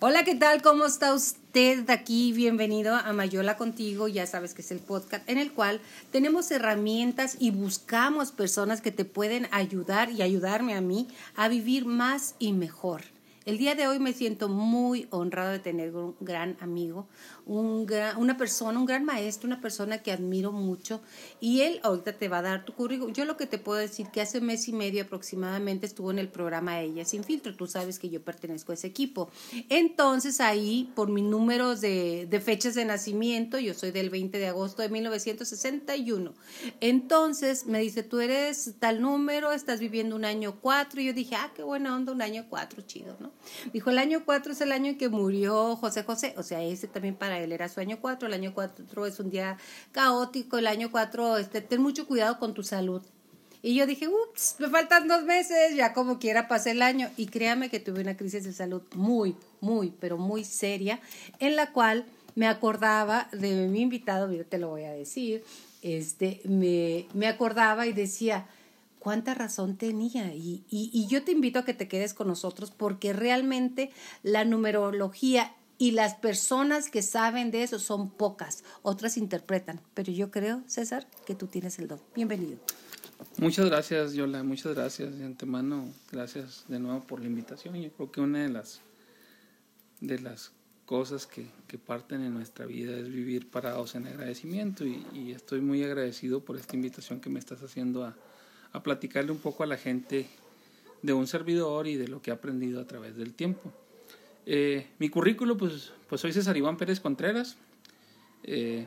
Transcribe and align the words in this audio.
Hola, 0.00 0.24
¿qué 0.24 0.34
tal? 0.34 0.62
¿Cómo 0.62 0.86
está 0.86 1.12
usted 1.12 1.88
aquí? 1.90 2.32
Bienvenido 2.32 2.94
a 2.94 3.12
Mayola 3.12 3.56
Contigo. 3.56 4.08
Ya 4.08 4.26
sabes 4.26 4.54
que 4.54 4.62
es 4.62 4.70
el 4.70 4.78
podcast 4.78 5.28
en 5.28 5.38
el 5.38 5.52
cual 5.52 5.80
tenemos 6.10 6.50
herramientas 6.50 7.36
y 7.38 7.50
buscamos 7.50 8.32
personas 8.32 8.80
que 8.80 8.92
te 8.92 9.04
pueden 9.04 9.48
ayudar 9.50 10.10
y 10.10 10.22
ayudarme 10.22 10.74
a 10.74 10.80
mí 10.80 11.08
a 11.36 11.48
vivir 11.48 11.84
más 11.84 12.34
y 12.38 12.52
mejor. 12.52 13.02
El 13.48 13.56
día 13.56 13.74
de 13.74 13.88
hoy 13.88 13.98
me 13.98 14.12
siento 14.12 14.50
muy 14.50 15.06
honrado 15.08 15.52
de 15.52 15.58
tener 15.58 15.96
un 15.96 16.14
gran 16.20 16.58
amigo, 16.60 17.08
un 17.46 17.86
una 18.18 18.36
persona, 18.36 18.78
un 18.78 18.84
gran 18.84 19.06
maestro, 19.06 19.46
una 19.46 19.62
persona 19.62 20.02
que 20.02 20.12
admiro 20.12 20.52
mucho 20.52 21.00
y 21.40 21.62
él 21.62 21.80
ahorita 21.82 22.12
te 22.12 22.28
va 22.28 22.40
a 22.40 22.42
dar 22.42 22.66
tu 22.66 22.74
currículum. 22.74 23.14
Yo 23.14 23.24
lo 23.24 23.38
que 23.38 23.46
te 23.46 23.56
puedo 23.56 23.78
decir 23.78 24.08
que 24.08 24.20
hace 24.20 24.42
mes 24.42 24.68
y 24.68 24.74
medio 24.74 25.02
aproximadamente 25.02 25.86
estuvo 25.86 26.10
en 26.10 26.18
el 26.18 26.28
programa 26.28 26.82
Ella 26.82 27.06
sin 27.06 27.24
filtro. 27.24 27.56
Tú 27.56 27.66
sabes 27.66 27.98
que 27.98 28.10
yo 28.10 28.20
pertenezco 28.20 28.72
a 28.72 28.74
ese 28.74 28.86
equipo. 28.86 29.30
Entonces 29.70 30.42
ahí, 30.42 30.92
por 30.94 31.08
mis 31.08 31.24
números 31.24 31.80
de, 31.80 32.26
de 32.28 32.40
fechas 32.40 32.74
de 32.74 32.84
nacimiento, 32.84 33.58
yo 33.58 33.72
soy 33.72 33.92
del 33.92 34.10
20 34.10 34.36
de 34.36 34.48
agosto 34.48 34.82
de 34.82 34.90
1961. 34.90 36.34
Entonces 36.82 37.64
me 37.64 37.78
dice, 37.78 38.02
tú 38.02 38.20
eres 38.20 38.74
tal 38.78 39.00
número, 39.00 39.52
estás 39.52 39.80
viviendo 39.80 40.16
un 40.16 40.26
año 40.26 40.60
cuatro. 40.60 41.00
Y 41.00 41.06
yo 41.06 41.14
dije, 41.14 41.34
ah, 41.34 41.50
qué 41.56 41.62
buena 41.62 41.96
onda, 41.96 42.12
un 42.12 42.20
año 42.20 42.44
cuatro, 42.50 42.82
chido, 42.82 43.16
¿no? 43.20 43.37
Dijo, 43.72 43.90
el 43.90 43.98
año 43.98 44.22
4 44.24 44.52
es 44.52 44.60
el 44.60 44.72
año 44.72 44.90
en 44.90 44.98
que 44.98 45.08
murió 45.08 45.76
José 45.76 46.02
José, 46.02 46.34
o 46.36 46.42
sea, 46.42 46.62
ese 46.62 46.86
también 46.88 47.14
para 47.14 47.38
él 47.40 47.52
era 47.52 47.68
su 47.68 47.80
año 47.80 47.98
4, 48.00 48.28
el 48.28 48.34
año 48.34 48.52
4 48.54 49.06
es 49.06 49.20
un 49.20 49.30
día 49.30 49.56
caótico, 49.92 50.58
el 50.58 50.66
año 50.66 50.90
4, 50.90 51.38
este, 51.38 51.60
ten 51.60 51.80
mucho 51.80 52.06
cuidado 52.06 52.38
con 52.38 52.54
tu 52.54 52.62
salud. 52.62 53.02
Y 53.60 53.74
yo 53.74 53.86
dije, 53.86 54.06
ups, 54.08 54.56
me 54.58 54.68
faltan 54.68 55.08
dos 55.08 55.24
meses, 55.24 55.74
ya 55.74 55.92
como 55.92 56.18
quiera 56.18 56.46
pasé 56.46 56.70
el 56.72 56.82
año. 56.82 57.10
Y 57.16 57.26
créame 57.26 57.70
que 57.70 57.80
tuve 57.80 58.00
una 58.00 58.16
crisis 58.16 58.44
de 58.44 58.52
salud 58.52 58.82
muy, 58.94 59.34
muy, 59.60 59.92
pero 59.98 60.16
muy 60.16 60.44
seria, 60.44 61.00
en 61.40 61.56
la 61.56 61.72
cual 61.72 62.06
me 62.36 62.46
acordaba 62.46 63.28
de 63.32 63.66
mi 63.66 63.80
invitado, 63.80 64.32
yo 64.32 64.46
te 64.46 64.58
lo 64.58 64.68
voy 64.68 64.84
a 64.84 64.92
decir, 64.92 65.42
este, 65.82 66.40
me, 66.44 67.06
me 67.14 67.26
acordaba 67.26 67.86
y 67.86 67.92
decía, 67.92 68.46
cuánta 69.08 69.32
razón 69.32 69.78
tenía. 69.78 70.34
Y, 70.34 70.66
y, 70.68 71.06
yo 71.06 71.24
te 71.24 71.32
invito 71.32 71.58
a 71.58 71.64
que 71.64 71.72
te 71.72 71.88
quedes 71.88 72.12
con 72.12 72.28
nosotros 72.28 72.70
porque 72.70 73.14
realmente 73.14 73.90
la 74.22 74.44
numerología 74.44 75.54
y 75.78 75.92
las 75.92 76.14
personas 76.14 76.90
que 76.90 77.00
saben 77.00 77.50
de 77.50 77.62
eso 77.62 77.78
son 77.78 78.10
pocas, 78.10 78.64
otras 78.82 79.16
interpretan. 79.16 79.80
Pero 79.94 80.12
yo 80.12 80.30
creo, 80.30 80.62
César, 80.66 81.06
que 81.24 81.34
tú 81.34 81.46
tienes 81.46 81.78
el 81.78 81.88
don. 81.88 81.98
Bienvenido. 82.14 82.58
Muchas 83.38 83.64
gracias, 83.64 84.12
Yola, 84.12 84.42
muchas 84.42 84.74
gracias 84.74 85.18
de 85.18 85.24
antemano. 85.24 85.88
Gracias 86.12 86.66
de 86.68 86.78
nuevo 86.78 87.00
por 87.00 87.20
la 87.20 87.28
invitación. 87.28 87.76
Yo 87.76 87.90
creo 87.92 88.12
que 88.12 88.20
una 88.20 88.42
de 88.42 88.50
las, 88.50 88.82
de 90.02 90.18
las 90.18 90.52
cosas 90.84 91.26
que, 91.26 91.46
que 91.66 91.78
parten 91.78 92.20
en 92.20 92.34
nuestra 92.34 92.66
vida 92.66 92.94
es 92.94 93.08
vivir 93.08 93.48
parados 93.50 93.94
en 93.94 94.06
agradecimiento 94.06 94.84
y, 94.84 95.06
y 95.14 95.32
estoy 95.32 95.62
muy 95.62 95.82
agradecido 95.82 96.44
por 96.44 96.58
esta 96.58 96.76
invitación 96.76 97.20
que 97.20 97.30
me 97.30 97.38
estás 97.38 97.62
haciendo 97.62 98.04
a, 98.04 98.14
a 98.72 98.82
platicarle 98.82 99.32
un 99.32 99.38
poco 99.38 99.62
a 99.62 99.66
la 99.66 99.76
gente 99.76 100.28
de 101.02 101.12
un 101.12 101.26
servidor 101.26 101.86
y 101.86 101.96
de 101.96 102.08
lo 102.08 102.22
que 102.22 102.30
he 102.30 102.34
aprendido 102.34 102.80
a 102.80 102.86
través 102.86 103.16
del 103.16 103.34
tiempo. 103.34 103.72
Eh, 104.46 104.86
mi 104.98 105.08
currículo, 105.08 105.56
pues, 105.56 105.92
pues 106.08 106.20
soy 106.20 106.32
César 106.32 106.56
Iván 106.56 106.76
Pérez 106.76 107.00
Contreras. 107.00 107.56
Eh, 108.44 108.86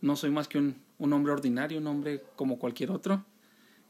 no 0.00 0.16
soy 0.16 0.30
más 0.30 0.48
que 0.48 0.58
un, 0.58 0.76
un, 0.98 1.12
hombre 1.12 1.32
ordinario, 1.32 1.78
un 1.78 1.86
hombre 1.86 2.22
como 2.36 2.58
cualquier 2.58 2.90
otro, 2.90 3.24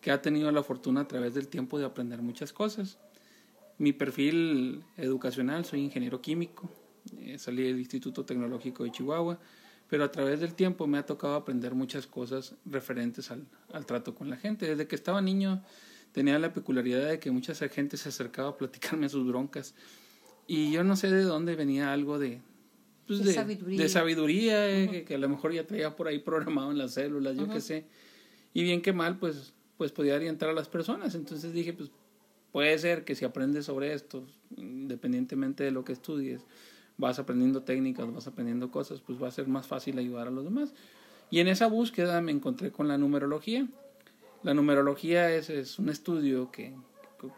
que 0.00 0.10
ha 0.10 0.20
tenido 0.20 0.52
la 0.52 0.62
fortuna 0.62 1.02
a 1.02 1.08
través 1.08 1.34
del 1.34 1.48
tiempo 1.48 1.78
de 1.78 1.86
aprender 1.86 2.20
muchas 2.20 2.52
cosas. 2.52 2.98
Mi 3.78 3.92
perfil 3.92 4.84
educacional, 4.96 5.64
soy 5.64 5.80
ingeniero 5.80 6.20
químico, 6.20 6.70
eh, 7.18 7.38
salí 7.38 7.62
del 7.62 7.78
Instituto 7.78 8.24
Tecnológico 8.24 8.84
de 8.84 8.92
Chihuahua, 8.92 9.38
pero 9.92 10.04
a 10.04 10.10
través 10.10 10.40
del 10.40 10.54
tiempo 10.54 10.86
me 10.86 10.96
ha 10.96 11.04
tocado 11.04 11.34
aprender 11.34 11.74
muchas 11.74 12.06
cosas 12.06 12.54
referentes 12.64 13.30
al, 13.30 13.44
al 13.74 13.84
trato 13.84 14.14
con 14.14 14.30
la 14.30 14.38
gente. 14.38 14.66
Desde 14.66 14.86
que 14.86 14.94
estaba 14.94 15.20
niño 15.20 15.62
tenía 16.12 16.38
la 16.38 16.50
peculiaridad 16.54 17.10
de 17.10 17.18
que 17.18 17.30
mucha 17.30 17.54
gente 17.68 17.98
se 17.98 18.08
acercaba 18.08 18.48
a 18.48 18.56
platicarme 18.56 19.10
sus 19.10 19.26
broncas 19.26 19.74
y 20.46 20.72
yo 20.72 20.82
no 20.82 20.96
sé 20.96 21.10
de 21.10 21.24
dónde 21.24 21.56
venía 21.56 21.92
algo 21.92 22.18
de, 22.18 22.40
pues 23.06 23.22
de, 23.22 23.34
sabiduría, 23.34 23.82
de 23.82 23.88
sabiduría 23.90 24.70
eh, 24.70 25.04
que, 25.04 25.14
a 25.14 25.18
lo 25.18 25.28
mejor 25.28 25.52
ya 25.52 25.66
traía 25.66 25.94
por 25.94 26.08
ahí 26.08 26.20
programado 26.20 26.70
en 26.70 26.78
las 26.78 26.94
células, 26.94 27.36
yo 27.36 27.46
qué 27.50 27.60
sé. 27.60 27.84
Y 28.54 28.62
bien 28.62 28.80
que 28.80 28.94
mal, 28.94 29.18
pues, 29.18 29.52
pues 29.76 29.92
podía 29.92 30.14
orientar 30.14 30.48
a 30.48 30.54
las 30.54 30.68
personas. 30.70 31.14
Entonces 31.14 31.52
dije, 31.52 31.74
pues 31.74 31.90
puede 32.50 32.78
ser 32.78 33.04
que 33.04 33.14
si 33.14 33.26
aprendes 33.26 33.66
sobre 33.66 33.92
esto, 33.92 34.24
independientemente 34.56 35.64
de 35.64 35.70
lo 35.70 35.84
que 35.84 35.92
estudies, 35.92 36.46
vas 36.98 37.18
aprendiendo 37.18 37.62
técnicas, 37.62 38.12
vas 38.12 38.26
aprendiendo 38.26 38.70
cosas, 38.70 39.00
pues 39.00 39.22
va 39.22 39.28
a 39.28 39.32
ser 39.32 39.48
más 39.48 39.66
fácil 39.66 39.98
ayudar 39.98 40.28
a 40.28 40.30
los 40.30 40.44
demás. 40.44 40.72
Y 41.30 41.40
en 41.40 41.48
esa 41.48 41.66
búsqueda 41.66 42.20
me 42.20 42.32
encontré 42.32 42.70
con 42.70 42.88
la 42.88 42.98
numerología. 42.98 43.66
La 44.42 44.54
numerología 44.54 45.34
es, 45.34 45.50
es 45.50 45.78
un 45.78 45.88
estudio 45.88 46.50
que, 46.50 46.74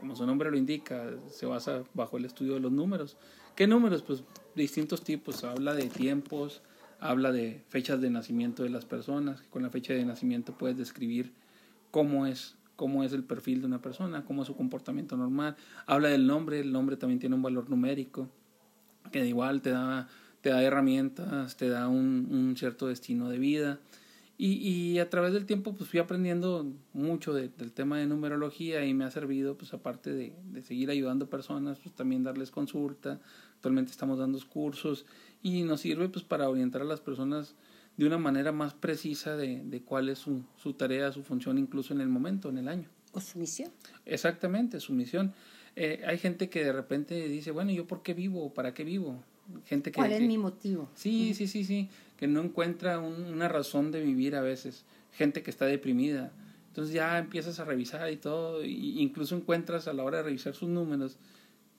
como 0.01 0.17
su 0.17 0.27
nombre 0.27 0.51
lo 0.51 0.57
indica, 0.57 1.11
se 1.31 1.47
basa 1.47 1.85
bajo 1.95 2.17
el 2.17 2.25
estudio 2.25 2.55
de 2.55 2.61
los 2.61 2.73
números. 2.73 3.17
¿Qué 3.55 3.67
números? 3.67 4.03
Pues 4.03 4.25
distintos 4.55 5.03
tipos. 5.05 5.45
Habla 5.45 5.75
de 5.75 5.89
tiempos, 5.89 6.63
habla 6.99 7.31
de 7.31 7.63
fechas 7.69 8.01
de 8.01 8.11
nacimiento 8.11 8.65
de 8.65 8.71
las 8.71 8.85
personas. 8.85 9.43
Con 9.51 9.63
la 9.63 9.71
fecha 9.71 9.93
de 9.93 10.05
nacimiento 10.05 10.55
puedes 10.59 10.77
describir 10.77 11.33
cómo 11.91 12.27
es 12.27 12.57
cómo 12.77 13.05
es 13.05 13.13
el 13.13 13.23
perfil 13.23 13.61
de 13.61 13.67
una 13.69 13.81
persona, 13.81 14.25
cómo 14.25 14.43
es 14.43 14.49
su 14.49 14.57
comportamiento 14.57 15.17
normal. 15.17 15.57
Habla 15.87 16.09
del 16.09 16.27
nombre, 16.27 16.59
el 16.59 16.73
nombre 16.73 16.97
también 16.97 17.21
tiene 17.21 17.37
un 17.37 17.43
valor 17.43 17.71
numérico 17.71 18.29
que 19.11 19.27
igual 19.27 19.63
te 19.63 19.71
da, 19.71 20.09
te 20.41 20.51
da 20.51 20.63
herramientas, 20.63 21.57
te 21.57 21.69
da 21.69 21.89
un, 21.89 22.29
un 22.31 22.57
cierto 22.57 22.87
destino 22.87 23.29
de 23.29 23.39
vida. 23.39 23.81
Y, 24.37 24.55
y, 24.55 24.99
a 24.99 25.09
través 25.09 25.33
del 25.33 25.47
tiempo 25.47 25.75
pues 25.75 25.89
fui 25.89 26.01
aprendiendo 26.01 26.67
mucho 26.93 27.33
del 27.33 27.53
tema 27.73 27.99
de 27.99 28.07
numerología 28.07 28.85
y 28.85 28.93
me 28.93 29.05
ha 29.05 29.11
servido 29.13 29.57
pues 29.57 29.73
aparte 29.75 30.13
de, 30.13 30.35
de, 30.51 30.63
seguir 30.63 30.91
ayudando 30.91 31.31
personas 31.31 31.79
pues 31.79 31.95
también 31.95 32.25
darles 32.25 32.51
consulta. 32.51 33.21
Actualmente 33.55 33.93
estamos 33.93 34.19
dando 34.19 34.41
cursos 34.49 35.07
y 35.41 35.63
nos 35.63 35.83
sirve 35.83 36.09
pues 36.09 36.25
para 36.25 36.49
orientar 36.49 36.83
a 36.83 36.85
las 36.85 37.01
personas 37.01 37.55
de 37.97 38.07
una 38.07 38.19
manera 38.19 38.51
más 38.51 38.75
precisa 38.75 39.37
de, 39.37 39.63
de 39.65 39.83
cuál 39.83 40.09
es 40.09 40.19
su, 40.19 40.43
su 40.57 40.73
tarea 40.73 41.13
su 41.13 41.23
función 41.23 41.57
incluso 41.57 41.95
en 41.95 42.01
el 42.01 42.09
momento 42.09 42.49
en 42.49 42.59
el 42.59 42.67
año. 42.67 42.89
O 43.13 43.21
su 43.21 43.39
misión. 43.39 43.71
Exactamente 44.05 44.81
su 44.81 44.93
misión 44.93 45.33
eh, 45.77 46.03
hay 46.07 46.19
gente 46.19 46.49
que 46.49 46.65
de 46.65 46.73
repente 46.73 47.29
dice, 47.29 47.51
bueno, 47.51 47.73
¿yo 47.73 47.87
por 47.87 48.03
qué 48.03 48.15
vivo? 48.15 48.53
¿Para 48.53 48.75
qué 48.75 48.85
vivo? 48.85 49.23
Gente 49.67 49.91
que, 49.93 49.97
¿Cuál 49.97 50.13
es 50.13 50.23
mi 50.23 50.39
motivo? 50.39 50.89
Sí, 50.95 51.35
sí, 51.35 51.47
sí, 51.47 51.65
sí, 51.65 51.89
que 52.17 52.27
no 52.27 52.43
encuentra 52.43 52.99
una 52.99 53.49
razón 53.49 53.91
de 53.91 54.01
vivir 54.01 54.37
a 54.37 54.41
veces. 54.41 54.85
Gente 55.13 55.43
que 55.43 55.51
está 55.51 55.67
deprimida. 55.67 56.33
Entonces 56.69 56.95
ya 56.95 57.19
empiezas 57.19 57.61
a 57.61 57.65
revisar 57.65 58.11
y 58.11 58.17
todo, 58.17 58.63
e 58.63 58.69
incluso 58.69 59.37
encuentras 59.37 59.87
a 59.87 59.93
la 59.93 60.03
hora 60.03 60.19
de 60.19 60.25
revisar 60.25 60.55
sus 60.55 60.69
números 60.69 61.19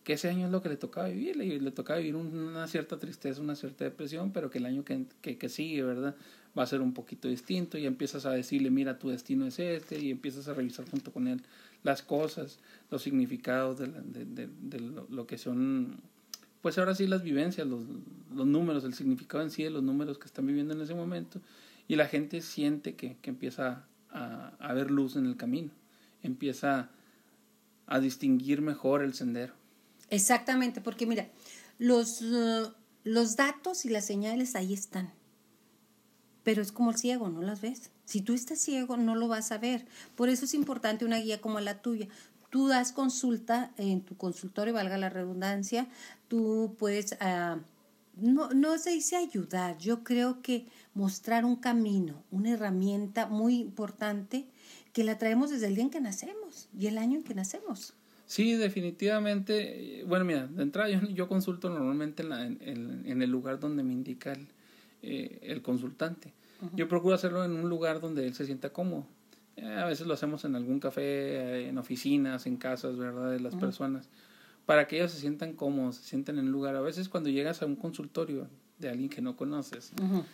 que 0.05 0.13
ese 0.13 0.29
año 0.29 0.45
es 0.45 0.51
lo 0.51 0.61
que 0.61 0.69
le 0.69 0.77
tocaba 0.77 1.07
vivir, 1.07 1.35
le, 1.35 1.59
le 1.59 1.71
tocaba 1.71 1.97
vivir 1.97 2.15
una 2.15 2.67
cierta 2.67 2.99
tristeza, 2.99 3.41
una 3.41 3.55
cierta 3.55 3.85
depresión, 3.85 4.31
pero 4.31 4.51
que 4.51 4.59
el 4.59 4.67
año 4.67 4.85
que, 4.85 5.05
que, 5.21 5.39
que 5.39 5.49
sigue, 5.49 5.81
¿verdad? 5.81 6.15
Va 6.57 6.61
a 6.61 6.67
ser 6.67 6.81
un 6.81 6.93
poquito 6.93 7.27
distinto 7.27 7.79
y 7.79 7.87
empiezas 7.87 8.27
a 8.27 8.31
decirle, 8.31 8.69
mira, 8.69 8.99
tu 8.99 9.09
destino 9.09 9.47
es 9.47 9.57
este, 9.57 9.99
y 9.99 10.11
empiezas 10.11 10.47
a 10.47 10.53
revisar 10.53 10.87
junto 10.87 11.11
con 11.11 11.27
él 11.27 11.41
las 11.85 12.01
cosas, 12.01 12.57
los 12.89 13.03
significados 13.03 13.77
de, 13.77 13.87
de, 13.87 14.49
de, 14.49 14.79
lo, 14.79 15.27
que 15.27 15.37
son, 15.37 16.01
pues 16.61 16.79
ahora 16.79 16.95
sí 16.95 17.05
las 17.05 17.21
vivencias, 17.21 17.67
los, 17.67 17.85
números, 18.31 18.83
el 18.85 18.95
significado 18.95 19.43
en 19.43 19.51
sí 19.51 19.63
de 19.63 19.69
los 19.69 19.83
números 19.83 20.17
que 20.17 20.25
están 20.25 20.47
viviendo 20.47 20.73
en 20.73 20.81
ese 20.81 20.95
momento, 20.95 21.41
y 21.87 21.95
la 21.95 22.07
gente 22.07 22.41
siente 22.41 22.95
que, 22.95 23.17
que 23.21 23.29
empieza 23.29 23.85
a, 24.09 24.73
ver 24.73 24.89
luz 24.89 25.15
en 25.15 25.27
el 25.27 25.37
camino, 25.37 25.69
empieza 26.23 26.89
a 27.85 27.99
distinguir 27.99 28.61
mejor 28.61 29.03
el 29.03 29.13
sendero. 29.13 29.53
Exactamente, 30.09 30.81
porque 30.81 31.05
mira, 31.05 31.29
los, 31.77 32.23
los 33.03 33.35
datos 33.35 33.85
y 33.85 33.89
las 33.89 34.07
señales 34.07 34.55
ahí 34.55 34.73
están, 34.73 35.13
pero 36.45 36.61
es 36.61 36.71
como 36.71 36.91
el 36.91 36.97
ciego, 36.97 37.27
no 37.27 37.41
las 37.41 37.59
ves. 37.59 37.89
Si 38.05 38.21
tú 38.21 38.33
estás 38.33 38.59
ciego, 38.59 38.97
no 38.97 39.15
lo 39.15 39.27
vas 39.27 39.51
a 39.51 39.57
ver. 39.57 39.85
Por 40.15 40.29
eso 40.29 40.45
es 40.45 40.53
importante 40.53 41.03
una 41.03 41.17
guía 41.17 41.41
como 41.41 41.59
la 41.59 41.81
tuya. 41.81 42.07
Tú 42.51 42.67
das 42.67 42.91
consulta 42.91 43.73
en 43.77 44.01
tu 44.01 44.15
consultorio, 44.15 44.75
valga 44.75 44.97
la 44.99 45.09
redundancia, 45.09 45.87
tú 46.27 46.75
puedes, 46.77 47.13
uh, 47.13 47.59
no, 48.21 48.51
no 48.51 48.77
se 48.77 48.91
dice 48.91 49.15
ayudar, 49.15 49.79
yo 49.79 50.03
creo 50.03 50.43
que 50.43 50.67
mostrar 50.93 51.45
un 51.45 51.55
camino, 51.55 52.23
una 52.29 52.51
herramienta 52.51 53.25
muy 53.25 53.57
importante 53.57 54.45
que 54.93 55.03
la 55.03 55.17
traemos 55.17 55.49
desde 55.49 55.65
el 55.65 55.75
día 55.75 55.85
en 55.85 55.89
que 55.89 55.99
nacemos 55.99 56.69
y 56.77 56.85
el 56.85 56.99
año 56.99 57.17
en 57.17 57.23
que 57.23 57.33
nacemos. 57.33 57.95
Sí, 58.27 58.53
definitivamente. 58.53 60.03
Bueno, 60.07 60.25
mira, 60.25 60.45
de 60.45 60.61
entrada 60.61 60.89
yo, 60.89 61.27
consulto 61.27 61.69
normalmente 61.69 62.21
en, 62.21 62.29
la, 62.29 62.45
en, 62.45 63.21
el 63.21 63.29
lugar 63.29 63.59
donde 63.59 63.83
me 63.83 63.93
indica 63.93 64.31
el, 64.31 64.47
eh, 65.01 65.39
el 65.43 65.61
consultante. 65.61 66.33
Yo 66.73 66.87
procuro 66.87 67.15
hacerlo 67.15 67.43
en 67.43 67.51
un 67.51 67.69
lugar 67.69 67.99
donde 67.99 68.25
él 68.25 68.33
se 68.33 68.45
sienta 68.45 68.71
cómodo. 68.71 69.05
Eh, 69.57 69.65
a 69.65 69.85
veces 69.85 70.07
lo 70.07 70.13
hacemos 70.13 70.45
en 70.45 70.55
algún 70.55 70.79
café, 70.79 71.67
en 71.67 71.77
oficinas, 71.77 72.45
en 72.47 72.57
casas, 72.57 72.97
¿verdad? 72.97 73.31
De 73.31 73.39
las 73.39 73.55
personas. 73.55 74.09
para 74.65 74.87
que 74.87 74.95
ellos 74.97 75.11
se 75.11 75.19
sientan 75.19 75.53
cómodos, 75.53 75.97
se 75.97 76.03
sientan 76.09 76.39
en 76.39 76.45
un 76.45 76.51
lugar. 76.51 76.75
A 76.75 76.81
veces 76.81 77.07
cuando 77.07 77.29
llegas 77.29 77.61
a 77.61 77.67
un 77.67 77.75
consultorio 77.75 78.47
de 78.79 78.89
alguien 78.89 79.09
que 79.09 79.21
no 79.21 79.35
conoces, 79.37 79.91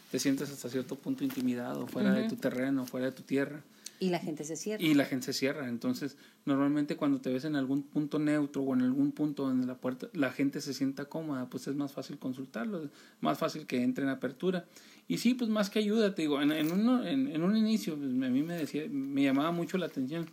te 0.09 0.19
sientes 0.19 0.49
hasta 0.51 0.69
cierto 0.69 0.95
punto 0.95 1.23
intimidado, 1.25 1.85
fuera 1.87 2.13
de 2.13 2.29
tu 2.29 2.35
terreno, 2.37 2.85
fuera 2.85 3.07
de 3.07 3.11
tu 3.11 3.23
tierra. 3.23 3.61
Y 4.01 4.09
la 4.09 4.17
gente 4.17 4.43
se 4.43 4.55
cierra. 4.55 4.83
Y 4.83 4.95
la 4.95 5.05
gente 5.05 5.27
se 5.27 5.33
cierra. 5.33 5.69
Entonces, 5.69 6.17
normalmente 6.45 6.97
cuando 6.97 7.21
te 7.21 7.31
ves 7.31 7.45
en 7.45 7.55
algún 7.55 7.83
punto 7.83 8.17
neutro 8.17 8.63
o 8.63 8.73
en 8.73 8.81
algún 8.81 9.11
punto 9.11 9.43
donde 9.43 9.67
la 9.67 9.75
puerta, 9.75 10.07
la 10.13 10.31
gente 10.31 10.59
se 10.59 10.73
sienta 10.73 11.05
cómoda, 11.05 11.47
pues 11.51 11.67
es 11.67 11.75
más 11.75 11.91
fácil 11.91 12.17
consultarlo, 12.17 12.89
más 13.19 13.37
fácil 13.37 13.67
que 13.67 13.83
entre 13.83 14.03
en 14.03 14.09
apertura. 14.09 14.65
Y 15.07 15.19
sí, 15.19 15.35
pues 15.35 15.51
más 15.51 15.69
que 15.69 15.77
ayuda, 15.77 16.15
te 16.15 16.23
digo, 16.23 16.41
en, 16.41 16.51
en, 16.51 16.71
uno, 16.71 17.05
en, 17.05 17.43
un 17.43 17.55
inicio, 17.55 17.95
pues, 17.95 18.09
a 18.09 18.29
mí 18.31 18.41
me 18.41 18.55
decía, 18.55 18.87
me 18.89 19.21
llamaba 19.21 19.51
mucho 19.51 19.77
la 19.77 19.85
atención 19.85 20.25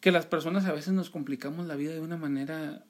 que 0.00 0.12
las 0.12 0.26
personas 0.26 0.66
a 0.66 0.72
veces 0.72 0.92
nos 0.92 1.10
complicamos 1.10 1.66
la 1.66 1.74
vida 1.74 1.92
de 1.92 2.00
una 2.00 2.16
manera 2.16 2.84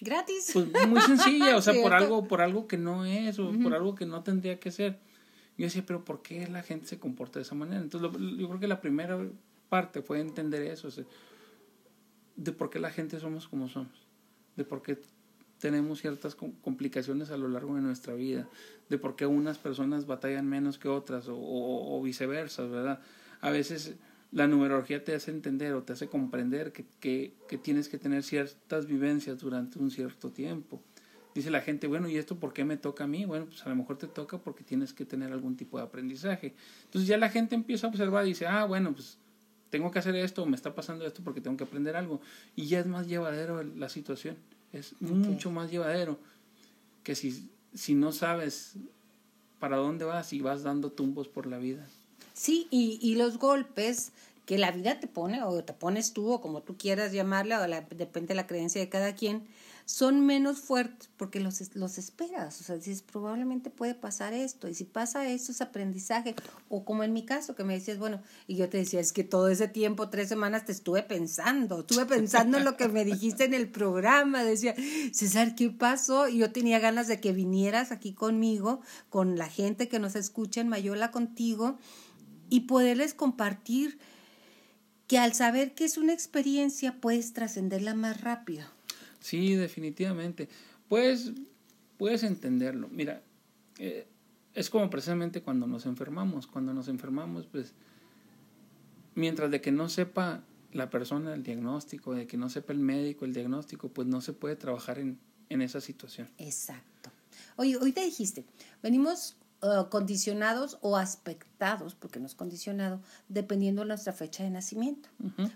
gratis. 0.00 0.52
Pues 0.54 0.66
muy 0.88 1.02
sencilla, 1.02 1.58
o 1.58 1.60
sea, 1.60 1.74
por 1.82 1.92
algo, 1.92 2.26
por 2.26 2.40
algo 2.40 2.66
que 2.66 2.78
no 2.78 3.04
es, 3.04 3.38
o 3.38 3.52
por 3.62 3.74
algo 3.74 3.94
que 3.94 4.06
no 4.06 4.22
tendría 4.22 4.58
que 4.58 4.70
ser. 4.70 4.98
Yo 5.56 5.64
decía, 5.64 5.84
pero 5.86 6.04
¿por 6.04 6.22
qué 6.22 6.46
la 6.48 6.62
gente 6.62 6.86
se 6.86 6.98
comporta 6.98 7.38
de 7.38 7.44
esa 7.44 7.54
manera? 7.54 7.80
Entonces, 7.80 8.10
yo 8.38 8.48
creo 8.48 8.60
que 8.60 8.68
la 8.68 8.80
primera 8.80 9.18
parte 9.68 10.02
fue 10.02 10.20
entender 10.20 10.62
eso, 10.62 10.88
de 12.36 12.52
por 12.52 12.70
qué 12.70 12.78
la 12.78 12.90
gente 12.90 13.18
somos 13.18 13.48
como 13.48 13.68
somos, 13.68 14.06
de 14.56 14.64
por 14.64 14.82
qué 14.82 14.98
tenemos 15.58 16.00
ciertas 16.00 16.34
complicaciones 16.34 17.30
a 17.30 17.36
lo 17.36 17.48
largo 17.48 17.74
de 17.76 17.80
nuestra 17.80 18.14
vida, 18.14 18.48
de 18.88 18.98
por 18.98 19.16
qué 19.16 19.26
unas 19.26 19.58
personas 19.58 20.06
batallan 20.06 20.46
menos 20.46 20.78
que 20.78 20.88
otras 20.88 21.28
o, 21.28 21.36
o, 21.36 22.02
viceversa, 22.02 22.64
¿verdad? 22.64 23.00
A 23.40 23.50
veces 23.50 23.94
la 24.32 24.46
numerología 24.46 25.02
te 25.02 25.14
hace 25.14 25.30
entender 25.30 25.72
o 25.72 25.82
te 25.82 25.94
hace 25.94 26.08
comprender 26.08 26.72
que, 26.72 26.84
que, 27.00 27.34
que, 27.48 27.56
tienes 27.56 27.88
que 27.88 27.96
tener 27.96 28.22
ciertas 28.22 28.86
vivencias 28.86 29.38
durante 29.38 29.78
un 29.78 29.90
cierto 29.90 30.30
tiempo. 30.30 30.82
Dice 31.36 31.50
la 31.50 31.60
gente, 31.60 31.86
bueno, 31.86 32.08
¿y 32.08 32.16
esto 32.16 32.36
por 32.36 32.54
qué 32.54 32.64
me 32.64 32.78
toca 32.78 33.04
a 33.04 33.06
mí? 33.06 33.26
Bueno, 33.26 33.44
pues 33.44 33.62
a 33.66 33.68
lo 33.68 33.76
mejor 33.76 33.98
te 33.98 34.06
toca 34.06 34.38
porque 34.38 34.64
tienes 34.64 34.94
que 34.94 35.04
tener 35.04 35.30
algún 35.32 35.54
tipo 35.54 35.76
de 35.76 35.84
aprendizaje. 35.84 36.54
Entonces 36.84 37.06
ya 37.06 37.18
la 37.18 37.28
gente 37.28 37.54
empieza 37.54 37.86
a 37.86 37.90
observar 37.90 38.24
y 38.24 38.30
dice, 38.30 38.46
ah, 38.46 38.64
bueno, 38.64 38.94
pues 38.94 39.18
tengo 39.68 39.90
que 39.90 39.98
hacer 39.98 40.16
esto, 40.16 40.46
me 40.46 40.56
está 40.56 40.74
pasando 40.74 41.06
esto 41.06 41.20
porque 41.22 41.42
tengo 41.42 41.58
que 41.58 41.64
aprender 41.64 41.94
algo. 41.94 42.22
Y 42.54 42.68
ya 42.68 42.80
es 42.80 42.86
más 42.86 43.06
llevadero 43.06 43.62
la 43.62 43.90
situación, 43.90 44.38
es 44.72 44.94
mucho 45.00 45.50
más 45.50 45.70
llevadero 45.70 46.18
que 47.02 47.14
si, 47.14 47.50
si 47.74 47.94
no 47.94 48.12
sabes 48.12 48.76
para 49.58 49.76
dónde 49.76 50.06
vas 50.06 50.32
y 50.32 50.40
vas 50.40 50.62
dando 50.62 50.90
tumbos 50.90 51.28
por 51.28 51.46
la 51.46 51.58
vida. 51.58 51.86
Sí, 52.32 52.66
y, 52.70 52.98
y 53.02 53.16
los 53.16 53.36
golpes 53.36 54.12
que 54.46 54.56
la 54.56 54.70
vida 54.70 55.00
te 55.00 55.06
pone, 55.06 55.42
o 55.42 55.62
te 55.62 55.74
pones 55.74 56.14
tú, 56.14 56.32
o 56.32 56.40
como 56.40 56.62
tú 56.62 56.78
quieras 56.78 57.12
llamarla, 57.12 57.60
o 57.60 57.94
depende 57.94 58.28
de 58.28 58.34
la 58.36 58.46
creencia 58.46 58.80
de 58.80 58.88
cada 58.88 59.14
quien, 59.14 59.46
son 59.86 60.26
menos 60.26 60.58
fuertes 60.58 61.08
porque 61.16 61.38
los, 61.38 61.76
los 61.76 61.96
esperas. 61.96 62.60
O 62.60 62.64
sea, 62.64 62.74
dices, 62.74 63.02
probablemente 63.02 63.70
puede 63.70 63.94
pasar 63.94 64.34
esto. 64.34 64.66
Y 64.68 64.74
si 64.74 64.82
pasa 64.82 65.28
esto, 65.28 65.52
es 65.52 65.60
aprendizaje. 65.60 66.34
O 66.68 66.84
como 66.84 67.04
en 67.04 67.12
mi 67.12 67.24
caso, 67.24 67.54
que 67.54 67.62
me 67.62 67.74
decías, 67.74 67.96
bueno, 67.96 68.20
y 68.48 68.56
yo 68.56 68.68
te 68.68 68.78
decía, 68.78 68.98
es 68.98 69.12
que 69.12 69.22
todo 69.22 69.48
ese 69.48 69.68
tiempo, 69.68 70.10
tres 70.10 70.28
semanas, 70.28 70.64
te 70.64 70.72
estuve 70.72 71.04
pensando. 71.04 71.80
Estuve 71.80 72.04
pensando 72.04 72.58
en 72.58 72.64
lo 72.64 72.76
que 72.76 72.88
me 72.88 73.04
dijiste 73.04 73.44
en 73.44 73.54
el 73.54 73.70
programa. 73.70 74.42
Decía, 74.42 74.74
César, 75.12 75.54
¿qué 75.54 75.70
pasó? 75.70 76.28
Y 76.28 76.38
yo 76.38 76.50
tenía 76.50 76.80
ganas 76.80 77.06
de 77.06 77.20
que 77.20 77.32
vinieras 77.32 77.92
aquí 77.92 78.12
conmigo, 78.12 78.80
con 79.08 79.38
la 79.38 79.48
gente 79.48 79.86
que 79.88 80.00
nos 80.00 80.16
escucha 80.16 80.60
en 80.60 80.68
Mayola 80.68 81.12
contigo, 81.12 81.78
y 82.50 82.60
poderles 82.60 83.14
compartir 83.14 84.00
que 85.06 85.18
al 85.18 85.32
saber 85.32 85.74
que 85.74 85.84
es 85.84 85.96
una 85.96 86.12
experiencia 86.12 87.00
puedes 87.00 87.32
trascenderla 87.32 87.94
más 87.94 88.20
rápido. 88.20 88.75
Sí, 89.26 89.56
definitivamente. 89.56 90.48
Puedes, 90.88 91.32
puedes 91.98 92.22
entenderlo. 92.22 92.86
Mira, 92.92 93.22
eh, 93.76 94.06
es 94.54 94.70
como 94.70 94.88
precisamente 94.88 95.42
cuando 95.42 95.66
nos 95.66 95.84
enfermamos. 95.84 96.46
Cuando 96.46 96.72
nos 96.72 96.86
enfermamos, 96.86 97.48
pues, 97.48 97.74
mientras 99.16 99.50
de 99.50 99.60
que 99.60 99.72
no 99.72 99.88
sepa 99.88 100.44
la 100.72 100.90
persona 100.90 101.34
el 101.34 101.42
diagnóstico, 101.42 102.14
de 102.14 102.28
que 102.28 102.36
no 102.36 102.48
sepa 102.48 102.72
el 102.72 102.78
médico 102.78 103.24
el 103.24 103.34
diagnóstico, 103.34 103.88
pues 103.88 104.06
no 104.06 104.20
se 104.20 104.32
puede 104.32 104.54
trabajar 104.54 105.00
en, 105.00 105.18
en 105.48 105.60
esa 105.60 105.80
situación. 105.80 106.28
Exacto. 106.38 107.10
Oye, 107.56 107.76
hoy 107.78 107.90
te 107.90 108.04
dijiste, 108.04 108.44
venimos 108.80 109.34
uh, 109.62 109.88
condicionados 109.88 110.78
o 110.80 110.96
aspectados, 110.96 111.94
porque 111.94 112.20
no 112.20 112.26
es 112.26 112.34
condicionado, 112.34 113.00
dependiendo 113.28 113.82
de 113.82 113.88
nuestra 113.88 114.12
fecha 114.12 114.44
de 114.44 114.50
nacimiento. 114.50 115.08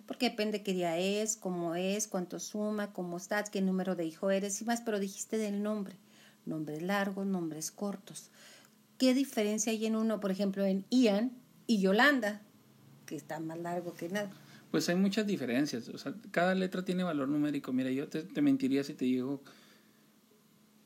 Porque 0.07 0.31
depende 0.31 0.63
qué 0.63 0.73
día 0.73 0.99
es, 0.99 1.37
cómo 1.37 1.75
es, 1.75 2.09
cuánto 2.09 2.39
suma, 2.39 2.93
cómo 2.93 3.17
estás, 3.17 3.51
qué 3.51 3.61
número 3.61 3.97
de 3.97 4.05
hijo 4.05 4.31
eres 4.31 4.61
y 4.61 4.65
más, 4.65 4.81
pero 4.81 4.99
dijiste 4.99 5.39
del 5.39 5.63
nombre. 5.63 5.97
Nombres 6.47 6.83
largos, 6.83 7.27
nombres 7.27 7.71
cortos. 7.71 8.31
¿Qué 8.99 9.15
diferencia 9.15 9.73
hay 9.73 9.87
en 9.87 9.97
uno, 9.97 10.21
por 10.21 10.31
ejemplo, 10.31 10.65
en 10.65 10.85
Ian 10.91 11.33
y 11.67 11.81
Yolanda, 11.81 12.43
que 13.07 13.17
está 13.17 13.41
más 13.41 13.59
largo 13.59 13.95
que 13.95 14.09
nada? 14.09 14.31
Pues 14.71 14.89
hay 14.89 14.95
muchas 14.95 15.27
diferencias. 15.27 15.89
O 15.89 15.99
sea, 15.99 16.15
cada 16.31 16.55
letra 16.55 16.85
tiene 16.85 17.03
valor 17.03 17.29
numérico. 17.29 17.73
Mira, 17.73 17.91
yo 17.91 18.09
te, 18.09 18.23
te 18.23 18.43
mentiría 18.43 18.85
si 18.85 18.95
te 18.95 19.05
digo 19.05 19.43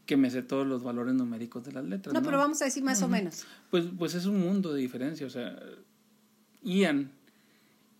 que 0.06 0.17
me 0.17 0.31
sé 0.31 0.43
todos 0.43 0.67
los 0.67 0.83
valores 0.83 1.15
numéricos 1.15 1.65
de 1.65 1.73
las 1.73 1.85
letras. 1.85 2.15
No, 2.15 2.23
pero 2.23 2.39
vamos 2.39 2.61
a 2.62 2.67
decir 2.67 2.83
más 2.83 3.03
o 3.03 3.09
menos. 3.09 3.45
Pues, 3.71 3.87
pues 3.97 4.15
es 4.15 4.27
un 4.27 4.41
mundo 4.41 4.73
de 4.73 4.81
diferencia. 4.81 5.27
O 5.27 5.31
sea, 5.31 5.59
Ian 6.62 7.11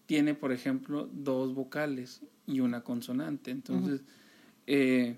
tiene, 0.07 0.35
por 0.35 0.53
ejemplo, 0.53 1.09
dos 1.13 1.55
vocales 1.55 2.21
y 2.47 2.61
una 2.61 2.83
consonante. 2.83 3.51
Entonces, 3.51 4.03
eh, 4.67 5.17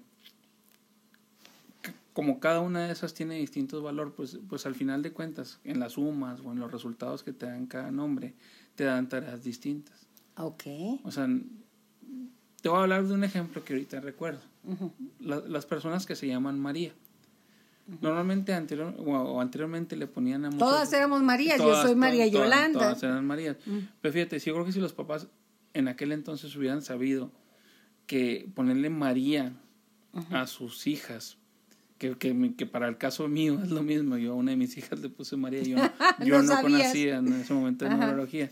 como 2.12 2.40
cada 2.40 2.60
una 2.60 2.86
de 2.86 2.92
esas 2.92 3.14
tiene 3.14 3.36
distintos 3.36 3.82
valores, 3.82 4.14
pues, 4.16 4.38
pues 4.48 4.64
al 4.66 4.74
final 4.74 5.02
de 5.02 5.12
cuentas, 5.12 5.60
en 5.64 5.80
las 5.80 5.92
sumas 5.92 6.40
o 6.40 6.52
en 6.52 6.60
los 6.60 6.70
resultados 6.70 7.22
que 7.22 7.32
te 7.32 7.46
dan 7.46 7.66
cada 7.66 7.90
nombre, 7.90 8.34
te 8.74 8.84
dan 8.84 9.08
tareas 9.08 9.42
distintas. 9.42 10.06
Ok. 10.36 10.64
O 11.02 11.10
sea, 11.10 11.28
te 12.62 12.68
voy 12.68 12.78
a 12.78 12.82
hablar 12.82 13.06
de 13.06 13.14
un 13.14 13.24
ejemplo 13.24 13.64
que 13.64 13.72
ahorita 13.72 14.00
recuerdo 14.00 14.40
las 15.20 15.66
personas 15.66 16.06
que 16.06 16.16
se 16.16 16.26
llaman 16.26 16.58
María. 16.58 16.92
Normalmente 18.00 18.52
anterior, 18.52 18.94
o, 18.98 19.40
anteriormente 19.40 19.94
le 19.94 20.08
ponían 20.08 20.44
a 20.44 20.50
Todas 20.50 20.92
éramos 20.92 21.22
María, 21.22 21.56
yo 21.56 21.80
soy 21.82 21.94
María 21.94 22.26
Yolanda. 22.26 22.80
Todas, 22.80 23.02
eran 23.02 23.24
María. 23.24 23.56
Pero 24.00 24.12
fíjate, 24.12 24.38
yo 24.40 24.54
creo 24.54 24.64
que 24.64 24.72
si 24.72 24.80
los 24.80 24.92
papás 24.92 25.28
en 25.72 25.86
aquel 25.86 26.10
entonces 26.10 26.54
hubieran 26.56 26.82
sabido 26.82 27.30
que 28.06 28.50
ponerle 28.54 28.90
María 28.90 29.52
a 30.30 30.46
sus 30.48 30.86
hijas, 30.88 31.36
que, 31.98 32.16
que, 32.16 32.54
que, 32.56 32.66
para 32.66 32.88
el 32.88 32.98
caso 32.98 33.28
mío 33.28 33.60
es 33.62 33.70
lo 33.70 33.82
mismo, 33.82 34.16
yo 34.16 34.32
a 34.32 34.34
una 34.34 34.50
de 34.50 34.56
mis 34.56 34.76
hijas 34.76 34.98
le 35.00 35.08
puse 35.08 35.36
María, 35.36 35.62
yo, 35.62 35.76
yo 36.24 36.42
no, 36.42 36.60
conocía 36.62 37.18
en 37.18 37.32
ese 37.34 37.54
momento 37.54 37.84
de 37.84 37.92
numerología. 37.92 38.50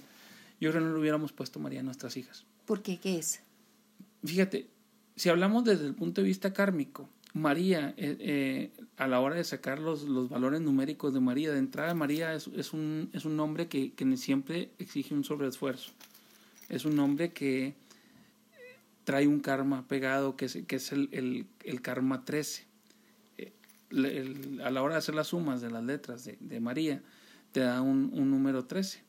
Yo 0.60 0.70
creo 0.70 0.82
que 0.82 0.88
no 0.88 0.94
le 0.94 1.00
hubiéramos 1.00 1.32
puesto 1.32 1.58
María 1.58 1.80
a 1.80 1.82
nuestras 1.82 2.16
hijas. 2.16 2.44
¿Por 2.66 2.82
qué? 2.82 2.98
¿Qué 2.98 3.18
es? 3.18 3.40
Fíjate, 4.24 4.68
si 5.16 5.28
hablamos 5.28 5.64
desde 5.64 5.86
el 5.86 5.94
punto 5.94 6.20
de 6.20 6.26
vista 6.26 6.52
kármico, 6.52 7.08
María, 7.34 7.94
eh, 7.96 8.16
eh, 8.20 8.70
a 8.96 9.08
la 9.08 9.20
hora 9.20 9.34
de 9.34 9.42
sacar 9.42 9.80
los, 9.80 10.04
los, 10.04 10.28
valores 10.28 10.60
numéricos 10.60 11.12
de 11.12 11.18
María, 11.18 11.52
de 11.52 11.58
entrada 11.58 11.92
María 11.92 12.32
es, 12.32 12.46
un, 12.72 13.10
es 13.12 13.24
un 13.24 13.36
nombre 13.36 13.66
que, 13.66 13.92
que, 13.92 14.16
siempre 14.16 14.70
exige 14.78 15.14
un 15.14 15.24
sobreesfuerzo. 15.24 15.92
Es 16.68 16.84
un 16.84 16.94
nombre 16.94 17.32
que 17.32 17.74
trae 19.02 19.26
un 19.26 19.40
karma 19.40 19.86
pegado, 19.88 20.36
que 20.36 20.44
es, 20.44 20.58
que 20.68 20.76
es 20.76 20.92
el, 20.92 21.08
el, 21.10 21.46
el 21.64 21.82
karma 21.82 22.24
13. 22.24 22.66
Eh, 23.38 23.52
a 24.62 24.70
la 24.70 24.82
hora 24.82 24.94
de 24.94 24.98
hacer 24.98 25.16
las 25.16 25.28
sumas 25.28 25.60
de 25.60 25.72
las 25.72 25.82
letras 25.82 26.24
de, 26.24 26.38
de 26.38 26.60
María, 26.60 27.02
te 27.50 27.60
da 27.60 27.82
un, 27.82 28.10
un 28.12 28.30
número 28.30 28.64
13, 28.64 29.02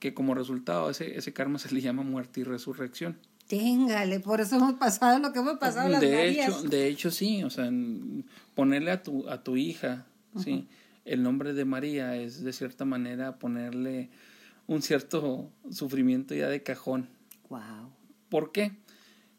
que 0.00 0.12
como 0.12 0.34
resultado 0.34 0.90
ese, 0.90 1.16
ese 1.16 1.32
karma 1.32 1.58
se 1.60 1.72
le 1.72 1.80
llama 1.80 2.02
muerte 2.02 2.40
y 2.40 2.44
resurrección. 2.44 3.16
Téngale, 3.48 4.20
por 4.20 4.40
eso 4.40 4.56
hemos 4.56 4.74
pasado 4.74 5.18
lo 5.18 5.32
que 5.32 5.38
hemos 5.38 5.58
pasado 5.58 5.88
las 5.88 6.00
de 6.02 6.28
hecho, 6.28 6.62
de 6.64 6.86
hecho 6.86 7.10
sí, 7.10 7.42
o 7.42 7.50
sea, 7.50 7.70
ponerle 8.54 8.90
a 8.90 9.02
tu 9.02 9.28
a 9.28 9.42
tu 9.42 9.56
hija, 9.56 10.06
sí, 10.36 10.68
el 11.06 11.22
nombre 11.22 11.54
de 11.54 11.64
María 11.64 12.14
es 12.16 12.44
de 12.44 12.52
cierta 12.52 12.84
manera 12.84 13.38
ponerle 13.38 14.10
un 14.66 14.82
cierto 14.82 15.50
sufrimiento 15.70 16.34
ya 16.34 16.48
de 16.48 16.62
cajón. 16.62 17.08
Wow. 17.48 17.90
¿Por 18.28 18.52
qué? 18.52 18.72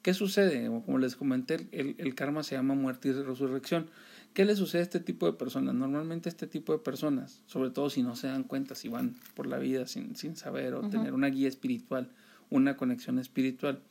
¿Qué 0.01 0.15
sucede? 0.15 0.67
Como 0.67 0.97
les 0.97 1.15
comenté, 1.15 1.67
el, 1.71 1.95
el 1.99 2.15
karma 2.15 2.41
se 2.41 2.55
llama 2.55 2.73
muerte 2.73 3.09
y 3.09 3.11
resurrección. 3.11 3.91
¿Qué 4.33 4.45
le 4.45 4.55
sucede 4.55 4.81
a 4.81 4.83
este 4.83 4.99
tipo 4.99 5.25
de 5.25 5.33
personas? 5.33 5.75
Normalmente 5.75 6.29
este 6.29 6.47
tipo 6.47 6.73
de 6.73 6.79
personas, 6.79 7.41
sobre 7.45 7.69
todo 7.69 7.89
si 7.89 8.01
no 8.01 8.15
se 8.15 8.27
dan 8.27 8.43
cuenta, 8.43 8.73
si 8.73 8.87
van 8.89 9.15
por 9.35 9.45
la 9.45 9.57
vida 9.57 9.85
sin, 9.87 10.15
sin 10.15 10.35
saber 10.35 10.73
o 10.73 10.87
tener 10.89 11.13
una 11.13 11.27
guía 11.27 11.47
espiritual, 11.47 12.09
una 12.49 12.77
conexión 12.77 13.19
espiritual, 13.19 13.81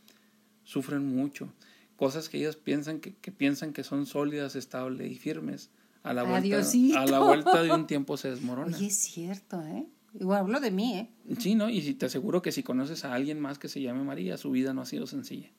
sufren 0.69 1.07
mucho. 1.07 1.49
Cosas 1.97 2.29
que 2.29 2.39
ellos 2.39 2.57
piensan 2.57 3.01
que, 3.01 3.15
que 3.15 3.33
piensan 3.33 3.73
que 3.73 3.83
son 3.83 4.05
sólidas, 4.05 4.55
estables 4.55 5.11
y 5.11 5.15
firmes. 5.17 5.71
A 6.03 6.13
la, 6.13 6.23
vuelta, 6.23 6.61
a 6.97 7.07
la 7.07 7.19
vuelta 7.21 7.63
de 7.63 7.73
un 7.73 7.87
tiempo 7.93 8.17
se 8.17 8.31
desmorona. 8.31 8.77
Oye, 8.77 8.87
es 8.87 8.99
cierto, 8.99 9.63
¿eh? 9.63 9.87
Igual 10.15 10.41
hablo 10.41 10.61
de 10.61 10.71
mí, 10.71 10.99
¿eh? 10.99 11.11
Sí, 11.39 11.55
¿no? 11.55 11.71
Y 11.71 11.95
te 11.95 12.07
aseguro 12.07 12.43
que 12.43 12.53
si 12.53 12.63
conoces 12.63 13.05
a 13.05 13.15
alguien 13.15 13.41
más 13.41 13.59
que 13.59 13.69
se 13.69 13.81
llame 13.81 14.05
María, 14.05 14.37
su 14.37 14.51
vida 14.51 14.75
no 14.75 14.83
ha 14.83 14.87
sido 14.87 15.07
sencilla. 15.07 15.51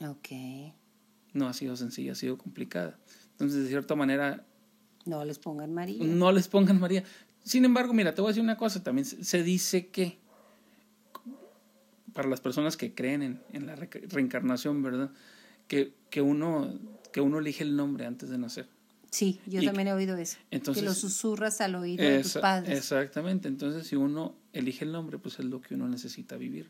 Ok. 0.00 0.28
no 1.32 1.48
ha 1.48 1.52
sido 1.52 1.76
sencilla, 1.76 2.12
ha 2.12 2.16
sido 2.16 2.36
complicada. 2.36 2.98
Entonces, 3.32 3.62
de 3.62 3.68
cierta 3.68 3.94
manera... 3.94 4.44
No 5.04 5.24
les 5.24 5.38
pongan 5.38 5.72
María. 5.72 6.04
No 6.04 6.32
les 6.32 6.48
pongan 6.48 6.80
María. 6.80 7.04
Sin 7.44 7.64
embargo, 7.64 7.92
mira, 7.92 8.14
te 8.14 8.20
voy 8.20 8.28
a 8.28 8.32
decir 8.32 8.42
una 8.42 8.56
cosa, 8.56 8.82
también 8.82 9.04
se 9.04 9.42
dice 9.42 9.88
que 9.88 10.18
para 12.18 12.28
las 12.28 12.40
personas 12.40 12.76
que 12.76 12.94
creen 12.94 13.22
en, 13.22 13.42
en 13.52 13.66
la 13.68 13.76
reencarnación, 13.76 14.82
¿verdad? 14.82 15.12
Que, 15.68 15.92
que, 16.10 16.20
uno, 16.20 16.76
que 17.12 17.20
uno 17.20 17.38
elige 17.38 17.62
el 17.62 17.76
nombre 17.76 18.06
antes 18.06 18.28
de 18.28 18.38
nacer. 18.38 18.66
Sí, 19.12 19.38
yo 19.46 19.62
también 19.62 19.86
he 19.86 19.92
oído 19.92 20.16
eso. 20.16 20.36
Entonces, 20.50 20.82
que 20.82 20.88
lo 20.88 20.96
susurras 20.96 21.60
al 21.60 21.76
oído 21.76 22.02
de 22.04 22.24
tus 22.24 22.38
padres. 22.38 22.76
Exactamente, 22.76 23.46
entonces 23.46 23.86
si 23.86 23.94
uno 23.94 24.34
elige 24.52 24.84
el 24.84 24.90
nombre, 24.90 25.18
pues 25.18 25.38
es 25.38 25.44
lo 25.44 25.60
que 25.60 25.76
uno 25.76 25.86
necesita 25.86 26.36
vivir. 26.36 26.68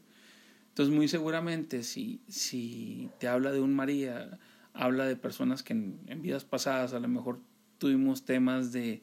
Entonces 0.69 0.95
muy 0.95 1.09
seguramente 1.09 1.83
si, 1.83 2.21
si 2.29 3.09
te 3.19 3.27
habla 3.27 3.51
de 3.51 3.63
un 3.63 3.75
María, 3.75 4.39
habla 4.75 5.07
de 5.07 5.17
personas 5.17 5.63
que 5.63 5.73
en, 5.73 5.99
en 6.09 6.21
vidas 6.21 6.45
pasadas 6.45 6.93
a 6.93 7.01
lo 7.01 7.09
mejor 7.09 7.41
tuvimos 7.79 8.27
temas 8.27 8.71
de, 8.71 9.03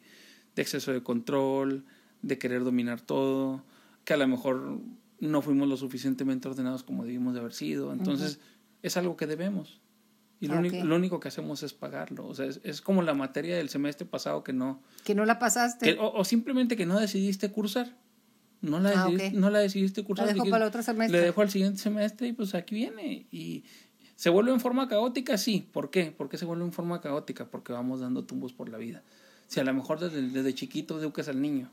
de 0.56 0.62
exceso 0.62 0.94
de 0.94 1.02
control, 1.02 1.86
de 2.22 2.38
querer 2.38 2.64
dominar 2.64 3.02
todo, 3.02 3.64
que 4.04 4.14
a 4.14 4.18
lo 4.18 4.28
mejor 4.28 4.80
no 5.20 5.42
fuimos 5.42 5.68
lo 5.68 5.78
suficientemente 5.78 6.48
ordenados 6.48 6.84
como 6.84 7.04
debimos 7.04 7.34
de 7.34 7.40
haber 7.40 7.54
sido. 7.54 7.94
Entonces, 7.94 8.40
es 8.82 8.98
algo 8.98 9.16
que 9.18 9.28
debemos. 9.28 9.82
Y 10.40 10.48
lo, 10.48 10.60
único, 10.60 10.84
lo, 10.84 10.96
único, 10.96 11.20
que 11.20 11.30
hacemos 11.30 11.64
es 11.64 11.74
pagarlo. 11.74 12.28
O 12.28 12.36
sea, 12.36 12.46
es, 12.46 12.82
como 12.82 13.02
la 13.02 13.14
materia 13.14 13.56
del 13.56 13.70
semestre 13.70 14.06
pasado 14.06 14.44
que 14.44 14.54
no... 14.54 14.82
Que 15.04 15.16
no 15.16 15.26
la 15.26 15.40
pasaste. 15.40 15.98
o, 16.00 16.24
simplemente 16.26 16.76
que 16.76 16.86
no 16.86 17.00
decidiste 17.00 17.52
cursar. 17.52 17.96
No 18.62 18.80
la, 18.80 18.90
ah, 18.90 19.06
decidiste, 19.06 19.38
no 19.38 19.50
la 19.50 19.60
decidiste 19.60 20.04
cursar. 20.04 20.28
La 20.28 20.34
dejo 20.34 20.46
para 20.50 20.66
el 20.66 20.70
otro 20.70 20.84
semestre. 20.84 21.20
Le 21.20 21.26
dejo 21.26 21.42
al 21.42 21.50
siguiente 21.50 21.80
semestre 21.80 22.28
y 22.28 22.34
pues 22.34 22.54
aquí 22.54 22.76
viene. 22.76 23.28
Y 23.32 23.64
se 24.16 24.30
vuelve 24.30 24.52
en 24.52 24.60
forma 24.60 24.88
caótica, 24.88 25.38
sí. 25.38 25.70
¿Por 25.72 25.90
qué? 25.90 26.12
¿Por 26.12 26.30
qué 26.30 26.38
se 26.38 26.46
vuelve 26.46 26.66
en 26.66 26.74
forma 26.74 27.00
caótica? 27.00 27.50
Porque 27.50 27.72
vamos 27.72 28.02
dando 28.02 28.26
tumbos 28.26 28.54
por 28.54 28.70
la 28.70 28.78
vida. 28.78 29.04
Si 29.48 29.60
a 29.60 29.64
lo 29.64 29.74
mejor 29.74 30.00
desde, 30.00 30.22
desde 30.30 30.54
chiquito 30.54 31.00
educas 31.00 31.28
al 31.30 31.42
niño 31.42 31.72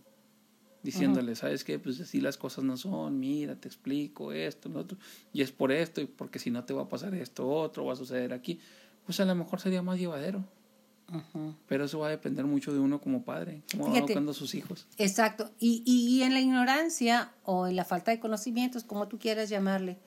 diciéndole, 0.83 1.35
¿sabes 1.37 1.65
qué? 1.65 1.79
Pues 1.79 2.01
así 2.01 2.21
las 2.21 2.37
cosas 2.37 2.65
no 2.65 2.77
son, 2.77 3.19
mira, 3.21 3.57
te 3.57 3.69
explico 3.69 4.33
esto, 4.33 4.69
lo 4.69 4.81
otro, 4.81 4.99
y 5.33 5.43
es 5.43 5.53
por 5.53 5.73
esto, 5.73 6.01
y 6.01 6.07
porque 6.07 6.39
si 6.39 6.51
no 6.51 6.65
te 6.65 6.73
va 6.75 6.83
a 6.83 6.89
pasar 6.89 7.15
esto, 7.15 7.49
otro, 7.49 7.85
va 7.85 7.93
a 7.93 7.97
suceder 7.97 8.33
aquí, 8.33 8.61
pues 9.07 9.21
a 9.21 9.25
lo 9.25 9.35
mejor 9.35 9.61
sería 9.61 9.83
más 9.83 9.99
llevadero. 9.99 10.45
Pero 11.69 11.85
eso 11.85 11.99
va 11.99 12.07
a 12.07 12.11
depender 12.11 12.47
mucho 12.47 12.73
de 12.73 12.79
uno 12.79 12.99
como 12.99 13.23
padre, 13.23 13.63
como 13.71 13.91
va 13.91 13.99
educando 13.99 14.31
a 14.31 14.35
sus 14.35 14.55
hijos. 14.55 14.87
Exacto. 14.97 15.51
Y, 15.59 15.83
y, 15.85 16.23
en 16.23 16.33
la 16.33 16.41
ignorancia 16.41 17.33
o 17.45 17.67
en 17.67 17.77
la 17.77 17.85
falta 17.85 18.13
de 18.13 18.19
conocimientos, 18.19 18.83
como 18.85 19.09
tú 19.09 19.19
quieras 19.19 19.51
llamarle, 19.51 19.99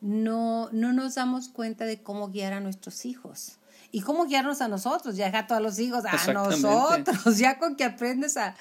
no, 0.00 0.70
no 0.72 0.94
nos 0.94 1.16
damos 1.16 1.48
cuenta 1.50 1.84
de 1.84 2.02
cómo 2.02 2.30
guiar 2.30 2.54
a 2.54 2.60
nuestros 2.60 3.04
hijos 3.04 3.58
y 3.94 4.00
cómo 4.00 4.26
guiarnos 4.26 4.60
a 4.60 4.66
nosotros, 4.66 5.14
ya 5.14 5.28
a 5.38 5.46
todos 5.46 5.62
los 5.62 5.78
hijos, 5.78 6.04
a 6.04 6.32
nosotros, 6.32 7.38
ya 7.38 7.60
con 7.60 7.76
que 7.76 7.84
aprendes 7.84 8.36
a, 8.36 8.56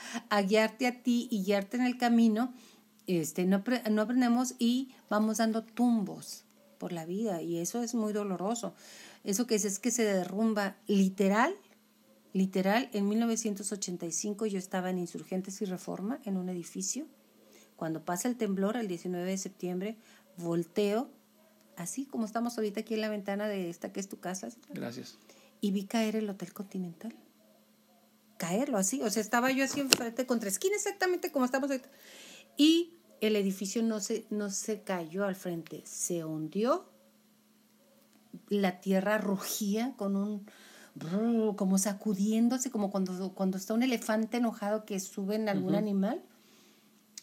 guiarte 0.46 0.86
a 0.86 1.02
ti 1.02 1.28
y 1.32 1.44
guiarte 1.44 1.76
en 1.76 1.88
el 1.88 1.98
camino, 1.98 2.54
este, 3.08 3.46
no, 3.46 3.64
no 3.90 4.02
aprendemos 4.04 4.54
y 4.60 4.94
vamos 5.10 5.38
dando 5.38 5.64
tumbos 5.64 6.46
por 6.78 6.94
la 6.94 7.08
vida 7.08 7.42
y 7.42 7.58
eso 7.58 7.82
es 7.82 7.96
muy 7.96 8.14
doloroso. 8.14 8.76
Eso 9.24 9.48
que 9.48 9.56
es, 9.56 9.66
es 9.66 9.80
que 9.80 9.90
se 9.90 10.04
derrumba 10.04 10.78
literal, 10.86 11.56
literal, 12.32 12.92
en 12.94 13.10
1985 13.10 14.46
yo 14.46 14.60
estaba 14.60 14.92
en 14.92 15.00
Insurgentes 15.00 15.64
y 15.64 15.66
Reforma, 15.66 16.20
en 16.26 16.38
un 16.38 16.48
edificio. 16.48 17.08
Cuando 17.76 18.06
pasa 18.06 18.28
el 18.28 18.36
temblor, 18.36 18.78
el 18.78 18.88
19 18.88 19.32
de 19.32 19.38
septiembre, 19.40 19.98
volteo 20.38 21.10
así 21.78 22.06
como 22.06 22.26
estamos 22.26 22.58
ahorita 22.58 22.82
aquí 22.82 22.94
en 22.94 23.02
la 23.02 23.10
ventana 23.10 23.48
de 23.48 23.70
esta 23.70 23.92
que 23.92 24.00
es 24.00 24.10
tu 24.10 24.20
casa. 24.20 24.50
Gracias. 24.70 25.18
Y 25.62 25.72
vi 25.72 25.86
caer 25.86 26.16
el 26.16 26.30
Hotel 26.30 26.54
Continental. 26.54 27.16
Caerlo 28.38 28.78
así. 28.78 29.02
O 29.02 29.10
sea, 29.10 29.22
estaba 29.22 29.52
yo 29.52 29.64
así 29.64 29.80
enfrente 29.80 30.26
contra 30.26 30.50
esquina, 30.50 30.76
exactamente 30.76 31.32
como 31.32 31.46
estamos 31.46 31.70
ahorita. 31.70 31.90
Y 32.58 32.94
el 33.22 33.36
edificio 33.36 33.82
no 33.84 34.00
se, 34.00 34.26
no 34.30 34.50
se 34.50 34.82
cayó 34.82 35.26
al 35.26 35.36
frente, 35.36 35.82
se 35.86 36.26
hundió. 36.26 36.90
La 38.50 38.82
tierra 38.82 39.18
rugía 39.18 39.94
con 39.96 40.16
un 40.16 40.46
como 41.56 41.80
sacudiéndose, 41.80 42.70
como 42.70 42.92
cuando, 42.92 43.34
cuando 43.34 43.58
está 43.58 43.74
un 43.74 43.82
elefante 43.82 44.38
enojado 44.38 44.86
que 44.86 45.00
sube 45.00 45.36
en 45.36 45.50
algún 45.50 45.74
animal, 45.74 46.22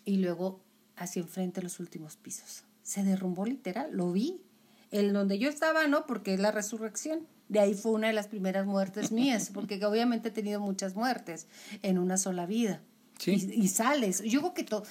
y 0.04 0.16
luego 0.16 0.61
hacia 0.97 1.23
enfrente 1.23 1.62
los 1.62 1.78
últimos 1.78 2.16
pisos 2.16 2.64
se 2.91 3.05
derrumbó 3.05 3.47
literal, 3.47 3.93
lo 3.93 4.11
vi. 4.11 4.43
El 4.91 5.13
donde 5.13 5.39
yo 5.39 5.49
estaba, 5.49 5.87
no, 5.87 6.07
porque 6.07 6.35
es 6.35 6.41
la 6.41 6.51
resurrección. 6.51 7.29
De 7.49 7.61
ahí 7.61 7.73
fue 7.73 7.93
una 7.93 8.09
de 8.09 8.13
las 8.13 8.27
primeras 8.27 8.67
muertes 8.67 9.13
mías, 9.13 9.53
porque 9.55 9.85
obviamente 9.85 10.31
he 10.31 10.33
tenido 10.33 10.59
muchas 10.59 10.97
muertes 10.97 11.47
en 11.83 12.01
una 12.01 12.17
sola 12.17 12.47
vida. 12.47 12.83
Y, 13.25 13.69
sales. 13.69 14.23
Yo 14.23 14.41
creo 14.41 14.55
que 14.55 14.65
todo 14.65 14.83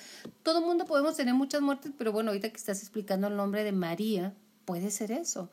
todo 0.43 0.61
mundo 0.61 0.85
podemos 0.85 1.17
tener 1.17 1.33
muchas 1.33 1.61
muertes, 1.61 1.91
pero 1.97 2.13
bueno, 2.13 2.29
ahorita 2.29 2.49
que 2.49 2.55
estás 2.55 2.79
explicando 2.81 3.27
el 3.27 3.35
nombre 3.35 3.65
de 3.65 3.73
María, 3.73 4.33
puede 4.63 4.91
ser 4.91 5.11
eso. 5.11 5.51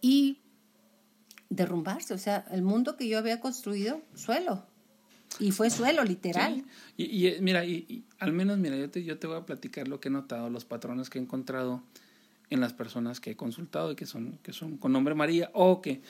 Y 0.00 0.40
derrumbarse, 1.48 2.12
o 2.12 2.18
sea, 2.18 2.44
el 2.50 2.62
mundo 2.62 2.96
que 2.96 3.06
yo 3.06 3.18
había 3.18 3.38
construido, 3.38 4.00
suelo. 4.14 4.66
Y 5.38 5.52
fue 5.52 5.70
suelo, 5.70 6.04
literal. 6.04 6.64
Y, 6.96 7.26
y, 7.26 7.40
mira, 7.40 7.64
y, 7.64 8.04
al 8.18 8.32
menos, 8.32 8.58
mira, 8.58 8.76
yo 8.76 8.90
te, 8.90 9.04
yo 9.04 9.18
te 9.18 9.26
voy 9.26 9.36
a 9.36 9.46
platicar 9.46 9.88
lo 9.88 10.00
que 10.00 10.08
he 10.08 10.10
notado, 10.10 10.50
los 10.50 10.64
patrones 10.64 11.10
que 11.10 11.18
he 11.18 11.22
encontrado 11.22 11.82
en 12.50 12.60
las 12.60 12.72
personas 12.72 13.20
que 13.20 13.32
he 13.32 13.36
consultado 13.36 13.92
y 13.92 13.96
que 13.96 14.06
son, 14.06 14.38
que 14.42 14.52
son 14.52 14.78
con 14.78 14.92
nombre 14.92 15.14
María 15.14 15.50
o 15.52 15.80
que 15.80 16.00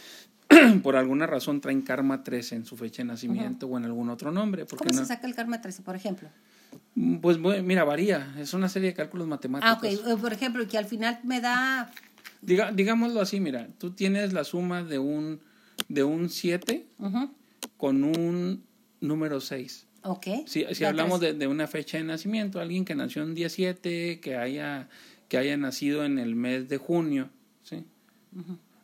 por 0.83 0.97
alguna 0.97 1.27
razón 1.27 1.61
traen 1.61 1.83
karma 1.83 2.23
13 2.23 2.57
en 2.57 2.65
su 2.65 2.77
fecha 2.77 3.03
de 3.03 3.09
nacimiento 3.09 3.67
o 3.67 3.77
en 3.77 3.85
algún 3.85 4.09
otro 4.09 4.33
nombre. 4.33 4.65
Porque 4.65 4.87
¿Cómo 4.89 4.99
se 4.99 5.07
saca 5.07 5.27
el 5.27 5.35
karma 5.35 5.61
13, 5.61 5.83
por 5.83 5.97
ejemplo? 5.97 6.29
Pues 7.21 7.39
mira, 7.39 7.85
varía, 7.85 8.35
es 8.39 8.55
una 8.55 8.69
serie 8.69 8.91
de 8.91 8.95
cálculos 8.95 9.27
matemáticos. 9.27 9.71
Ah, 9.71 9.79
ok, 9.79 9.85
eh, 9.85 10.17
por 10.21 10.33
ejemplo, 10.33 10.67
que 10.67 10.79
al 10.79 10.87
final 10.87 11.19
me 11.23 11.41
da... 11.41 11.91
Diga, 12.41 12.73
digámoslo 12.73 13.21
así, 13.21 13.41
mira, 13.41 13.69
tú 13.79 13.93
tienes 13.93 14.33
la 14.33 14.45
suma 14.45 14.85
de 14.85 14.99
un, 14.99 15.41
de 15.89 16.05
un 16.05 16.29
7 16.29 16.87
con 17.77 18.05
un 18.05 18.65
número 19.01 19.41
6. 19.41 19.87
Ok. 20.03 20.27
Si, 20.47 20.65
si 20.73 20.85
hablamos 20.85 21.21
de, 21.21 21.35
de, 21.35 21.47
una 21.47 21.67
fecha 21.67 21.99
de 21.99 22.05
nacimiento, 22.05 22.61
alguien 22.61 22.85
que 22.85 22.95
nació 22.95 23.23
en 23.23 23.35
día 23.35 23.49
7, 23.49 24.21
que 24.21 24.37
haya, 24.37 24.89
que 25.29 25.39
haya 25.39 25.57
nacido 25.57 26.05
en 26.05 26.19
el 26.19 26.35
mes 26.35 26.69
de 26.69 26.79
junio, 26.79 27.29
¿sí? 27.65 27.85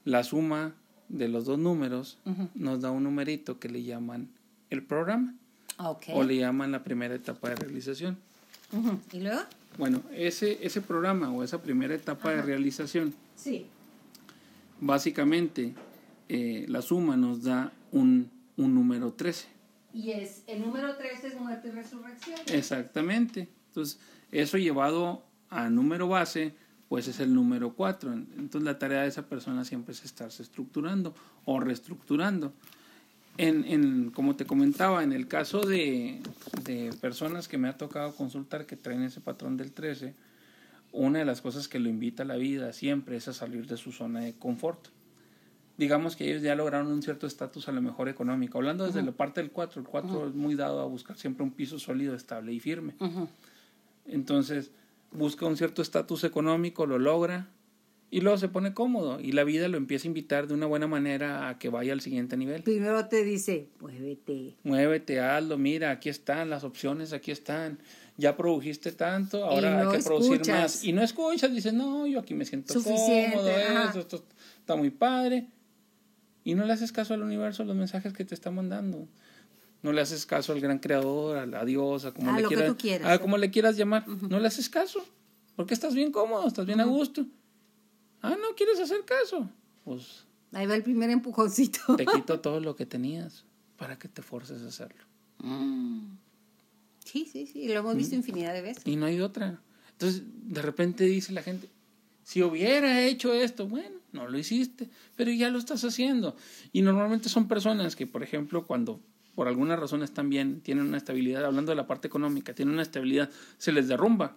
la 0.05 0.25
suma 0.25 0.75
de 1.09 1.29
los 1.29 1.45
dos 1.45 1.59
números 1.59 2.19
nos 2.55 2.81
da 2.81 2.91
un 2.91 3.05
numerito 3.05 3.59
que 3.59 3.69
le 3.69 3.83
llaman 3.83 4.29
el 4.71 4.83
programa. 4.83 5.35
Okay. 5.77 6.15
O 6.15 6.23
le 6.23 6.37
llaman 6.37 6.71
la 6.71 6.85
primera 6.85 7.15
etapa 7.15 7.49
de 7.49 7.57
realización. 7.57 8.17
¿Y 9.13 9.21
luego? 9.21 9.41
Bueno, 9.77 10.03
ese, 10.13 10.65
ese 10.65 10.81
programa 10.81 11.33
o 11.33 11.43
esa 11.43 11.61
primera 11.61 11.95
etapa 11.95 12.31
de 12.31 12.43
realización, 12.43 13.13
sí. 13.35 13.67
básicamente 14.81 15.75
eh, 16.29 16.65
la 16.69 16.81
suma 16.81 17.17
nos 17.17 17.43
da 17.43 17.73
un, 17.91 18.31
un 18.57 18.75
número 18.75 19.13
13. 19.13 19.49
Y 19.95 20.11
es, 20.11 20.43
el 20.49 20.61
número 20.61 20.97
3 20.97 21.23
es 21.25 21.41
muerte 21.41 21.69
y 21.69 21.71
resurrección. 21.71 22.39
Exactamente. 22.53 23.49
Entonces, 23.69 24.01
eso 24.33 24.59
llevado 24.59 25.25
a 25.51 25.71
número 25.71 26.09
base, 26.09 26.53
pues 26.89 27.07
es 27.07 27.21
el 27.21 27.33
número 27.33 27.75
4. 27.75 28.13
Entonces, 28.13 28.63
la 28.63 28.79
tarea 28.79 29.03
de 29.03 29.09
esa 29.09 29.29
persona 29.29 29.65
siempre 29.65 29.93
es 29.93 30.05
estarse 30.05 30.43
estructurando 30.43 31.15
o 31.45 31.61
reestructurando. 31.61 32.53
En, 33.37 33.65
en, 33.65 34.11
como 34.11 34.35
te 34.35 34.45
comentaba, 34.45 35.05
en 35.05 35.13
el 35.13 35.29
caso 35.29 35.61
de, 35.61 36.21
de 36.65 36.93
personas 37.01 37.47
que 37.47 37.57
me 37.57 37.69
ha 37.69 37.77
tocado 37.77 38.15
consultar 38.17 38.67
que 38.67 38.77
traen 38.77 39.03
ese 39.03 39.21
patrón 39.21 39.57
del 39.57 39.73
13, 39.73 40.15
una 40.91 41.21
de 41.21 41.25
las 41.25 41.41
cosas 41.41 41.69
que 41.69 41.79
lo 41.79 41.89
invita 41.89 42.25
a 42.25 42.27
la 42.27 42.37
vida 42.37 42.73
siempre 42.73 43.17
es 43.17 43.29
a 43.29 43.33
salir 43.33 43.67
de 43.67 43.77
su 43.77 43.93
zona 43.93 44.21
de 44.21 44.35
confort 44.35 44.89
digamos 45.77 46.17
que 46.17 46.29
ellos 46.29 46.43
ya 46.43 46.55
lograron 46.55 46.89
un 46.89 47.03
cierto 47.03 47.27
estatus 47.27 47.69
a 47.69 47.73
lo 47.73 47.83
mejor 47.83 48.09
económico. 48.09 48.59
Hablando 48.59 48.87
desde 48.87 49.03
la 49.03 49.13
parte 49.13 49.41
del 49.41 49.51
4, 49.51 49.81
el 49.81 49.87
4 49.87 50.29
es 50.29 50.35
muy 50.35 50.55
dado 50.55 50.81
a 50.81 50.87
buscar 50.87 51.17
siempre 51.17 51.43
un 51.43 51.51
piso 51.51 51.79
sólido, 51.79 52.15
estable 52.15 52.53
y 52.53 52.61
firme. 52.61 52.95
Entonces, 54.07 54.71
busca 55.11 55.47
un 55.47 55.57
cierto 55.57 55.83
estatus 55.83 56.25
económico, 56.25 56.87
lo 56.87 56.99
logra 56.99 57.49
y 58.11 58.21
luego 58.21 58.39
se 58.39 58.49
pone 58.49 58.75
cómodo 58.75 59.19
y 59.19 59.33
la 59.33 59.43
vida 59.43 59.67
lo 59.67 59.77
empieza 59.77 60.07
a 60.07 60.09
invitar 60.09 60.47
de 60.47 60.55
una 60.55 60.67
buena 60.67 60.87
manera 60.87 61.49
a 61.49 61.59
que 61.59 61.69
vaya 61.69 61.93
al 61.93 62.01
siguiente 62.01 62.37
nivel. 62.37 62.63
Primero 62.63 63.09
te 63.09 63.25
dice, 63.25 63.69
muévete. 63.81 64.55
Muévete, 64.63 65.21
hazlo, 65.21 65.59
mira, 65.59 65.91
aquí 65.91 66.11
están 66.11 66.51
las 66.51 66.63
opciones, 66.63 67.13
aquí 67.13 67.33
están. 67.33 67.81
Ya 68.17 68.37
produjiste 68.37 68.93
tanto, 68.93 69.45
ahora 69.45 69.91
hay 69.91 69.97
que 69.99 70.05
producir 70.05 70.41
más. 70.49 70.85
Y 70.85 70.93
no 70.93 71.03
escuchas, 71.03 71.53
dices, 71.53 71.73
no, 71.73 72.07
yo 72.07 72.21
aquí 72.21 72.35
me 72.35 72.45
siento 72.45 72.75
cómodo, 72.81 73.49
esto 73.99 74.25
está 74.61 74.77
muy 74.77 74.91
padre 74.91 75.49
y 76.45 76.55
no 76.55 76.65
le 76.65 76.73
haces 76.73 76.93
caso 76.93 77.15
al 77.15 77.23
universo, 77.23 77.63
a 77.63 77.67
los 77.67 77.75
mensajes 77.75 78.13
que 78.13 78.25
te 78.25 78.35
está 78.35 78.51
mandando. 78.51 79.09
No 79.83 79.93
le 79.93 80.01
haces 80.01 80.25
caso 80.27 80.53
al 80.53 80.61
gran 80.61 80.79
creador, 80.79 81.37
a, 81.37 81.65
Dios, 81.65 82.05
a 82.05 82.13
como, 82.13 82.33
le, 82.33 82.77
quieras, 82.77 83.11
a 83.11 83.19
como 83.19 83.37
le 83.37 83.51
quieras 83.51 83.77
llamar. 83.77 84.07
No 84.07 84.39
le 84.39 84.47
haces 84.47 84.71
caso. 84.71 85.05
Porque 85.57 85.75
estás 85.75 85.95
bien 85.95 86.11
cómodo, 86.13 86.47
estás 86.47 86.67
bien 86.67 86.81
a 86.81 86.85
gusto. 86.85 87.27
Ah, 88.23 88.37
no 88.41 88.55
quieres 88.57 88.81
hacer 88.81 89.05
caso. 89.05 89.49
Pues 89.85 90.25
Ahí 90.55 90.67
va 90.67 90.77
el 90.77 90.83
primer 90.83 91.11
empujoncito. 91.11 91.97
Te 91.97 92.07
quito 92.15 92.41
todo 92.41 92.61
lo 92.61 92.77
que 92.77 92.87
tenías 92.87 93.45
para 93.77 93.99
que 93.99 94.09
te 94.09 94.23
forces 94.23 94.63
a 94.63 94.69
hacerlo. 94.69 95.05
Mm. 95.39 96.17
Sí, 97.05 97.29
sí, 97.31 97.47
sí, 97.47 97.69
lo 97.69 97.75
hemos 97.75 97.97
visto 97.97 98.15
infinidad 98.15 98.55
de 98.55 98.63
veces. 98.63 98.87
Y 98.87 98.97
no 98.97 99.07
hay 99.07 99.21
otra. 99.21 99.61
Entonces, 99.93 100.23
de 100.25 100.63
repente 100.63 101.05
dice 101.05 101.33
la 101.33 101.43
gente, 101.43 101.69
si 102.23 102.43
hubiera 102.43 103.03
hecho 103.03 103.35
esto, 103.35 103.69
bueno, 103.69 103.99
no 104.15 104.29
lo 104.29 104.39
hiciste, 104.39 104.89
pero 105.17 105.31
ya 105.33 105.51
lo 105.51 105.59
estás 105.59 105.85
haciendo. 105.85 106.37
Y 106.73 106.83
normalmente 106.83 107.29
son 107.29 107.49
personas 107.49 107.97
que, 107.97 108.07
por 108.07 108.23
ejemplo, 108.23 108.67
cuando 108.67 109.01
por 109.35 109.49
alguna 109.49 109.77
razón 109.77 110.03
están 110.03 110.31
bien, 110.31 110.61
tienen 110.61 110.87
una 110.87 110.97
estabilidad, 110.97 111.45
hablando 111.45 111.73
de 111.73 111.77
la 111.77 111.87
parte 111.87 112.07
económica, 112.07 112.55
tienen 112.55 112.75
una 112.75 112.83
estabilidad, 112.83 113.31
se 113.59 113.73
les 113.73 113.89
derrumba, 113.89 114.37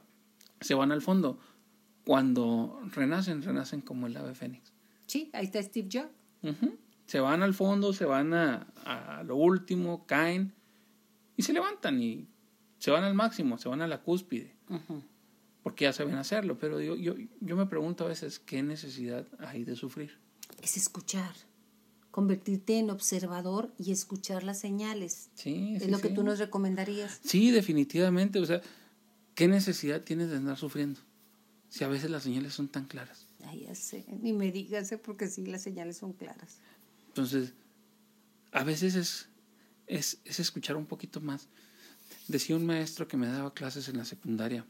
se 0.60 0.74
van 0.74 0.92
al 0.92 1.02
fondo. 1.02 1.40
Cuando 2.04 2.82
renacen, 2.94 3.44
renacen 3.44 3.82
como 3.82 4.08
el 4.08 4.18
ave 4.18 4.34
fénix. 4.34 4.74
Sí, 5.06 5.30
ahí 5.34 5.46
está 5.46 5.62
Steve 5.62 5.90
Jobs. 5.92 6.58
Se 7.06 7.20
van 7.20 7.44
al 7.44 7.54
fondo, 7.54 7.94
se 7.94 8.06
van 8.06 8.34
a, 8.34 8.68
a, 8.86 9.24
lo 9.24 9.36
último, 9.36 10.06
caen 10.06 10.54
y 11.36 11.44
se 11.44 11.54
levantan 11.54 12.02
y 12.02 12.28
se 12.80 12.92
van 12.92 13.04
al 13.04 13.14
máximo, 13.14 13.58
se 13.58 13.70
van 13.70 13.82
a 13.82 13.88
la 13.88 14.02
cúspide. 14.02 14.56
Porque 15.68 15.84
ya 15.84 15.92
saben 15.92 16.16
hacerlo. 16.16 16.58
Pero 16.58 16.80
yo, 16.80 16.96
yo, 16.96 17.16
yo 17.42 17.58
me 17.58 17.66
pregunto 17.66 18.06
a 18.06 18.08
veces, 18.08 18.40
¿qué 18.40 18.64
necesidad 18.64 19.28
hay 19.38 19.66
de 19.66 19.76
sufrir? 19.76 20.18
Es 20.62 20.78
escuchar 20.78 21.36
convertirte 22.18 22.80
en 22.80 22.90
observador 22.90 23.72
y 23.78 23.92
escuchar 23.92 24.44
las 24.44 24.60
señales. 24.60 25.30
Sí, 25.36 25.76
es 25.76 25.90
lo 25.90 26.00
que 26.00 26.10
tú 26.10 26.24
nos 26.24 26.40
recomendarías. 26.40 27.20
Sí, 27.24 27.52
definitivamente. 27.52 28.40
O 28.40 28.46
sea, 28.46 28.62
¿qué 29.36 29.50
necesidad 29.50 30.02
tienes 30.02 30.30
de 30.30 30.38
andar 30.38 30.58
sufriendo? 30.58 31.02
Si 31.70 31.84
a 31.84 31.90
veces 31.90 32.10
las 32.10 32.24
señales 32.24 32.54
son 32.54 32.70
tan 32.70 32.86
claras. 32.86 33.28
Ay, 33.44 33.66
ya 33.68 33.76
sé, 33.76 34.06
ni 34.22 34.32
me 34.32 34.54
digas, 34.54 34.90
¿eh? 34.94 34.98
porque 34.98 35.28
sí, 35.28 35.46
las 35.46 35.62
señales 35.62 35.98
son 35.98 36.14
claras. 36.14 36.58
Entonces, 37.10 37.54
a 38.52 38.64
veces 38.64 38.96
es, 38.96 39.28
es, 39.86 40.20
es 40.24 40.40
escuchar 40.40 40.78
un 40.78 40.86
poquito 40.86 41.20
más. 41.20 41.50
Decía 42.28 42.56
un 42.56 42.66
maestro 42.66 43.08
que 43.08 43.18
me 43.18 43.28
daba 43.28 43.54
clases 43.54 43.90
en 43.90 43.98
la 43.98 44.06
secundaria. 44.06 44.66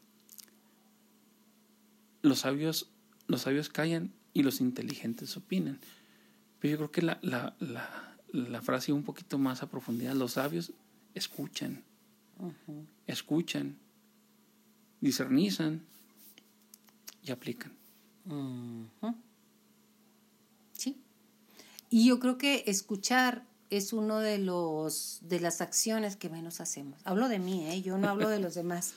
Los 2.22 2.40
sabios, 2.40 2.90
los 3.28 3.42
sabios 3.42 3.70
callan 3.70 4.14
y 4.34 4.44
los 4.44 4.62
inteligentes 4.62 5.36
opinan. 5.38 5.80
Pero 6.60 6.72
yo 6.72 6.78
creo 6.78 6.92
que 6.92 7.02
la, 7.02 7.20
la, 7.22 7.56
la, 7.60 8.18
la 8.32 8.62
frase 8.62 8.92
un 8.92 9.04
poquito 9.04 9.38
más 9.38 9.64
a 9.64 9.70
profundidad, 9.70 10.14
los 10.14 10.34
sabios 10.34 10.74
escuchan, 11.14 11.84
escuchan, 13.06 13.78
discernizan 15.02 15.86
y 17.24 17.32
aplican. 17.32 17.74
Sí. 20.74 21.02
Y 21.90 22.08
yo 22.08 22.20
creo 22.20 22.38
que 22.38 22.64
escuchar 22.68 23.46
es 23.70 23.94
uno 23.94 24.20
de 24.20 24.38
los 24.38 25.20
de 25.22 25.40
las 25.40 25.62
acciones 25.62 26.16
que 26.16 26.30
menos 26.30 26.62
hacemos. 26.62 27.00
Hablo 27.04 27.28
de 27.30 27.40
mí, 27.40 27.70
¿eh? 27.70 27.82
yo 27.82 27.98
no 27.98 28.10
hablo 28.10 28.30
de 28.30 28.40
los 28.40 28.56
demás. 28.56 28.94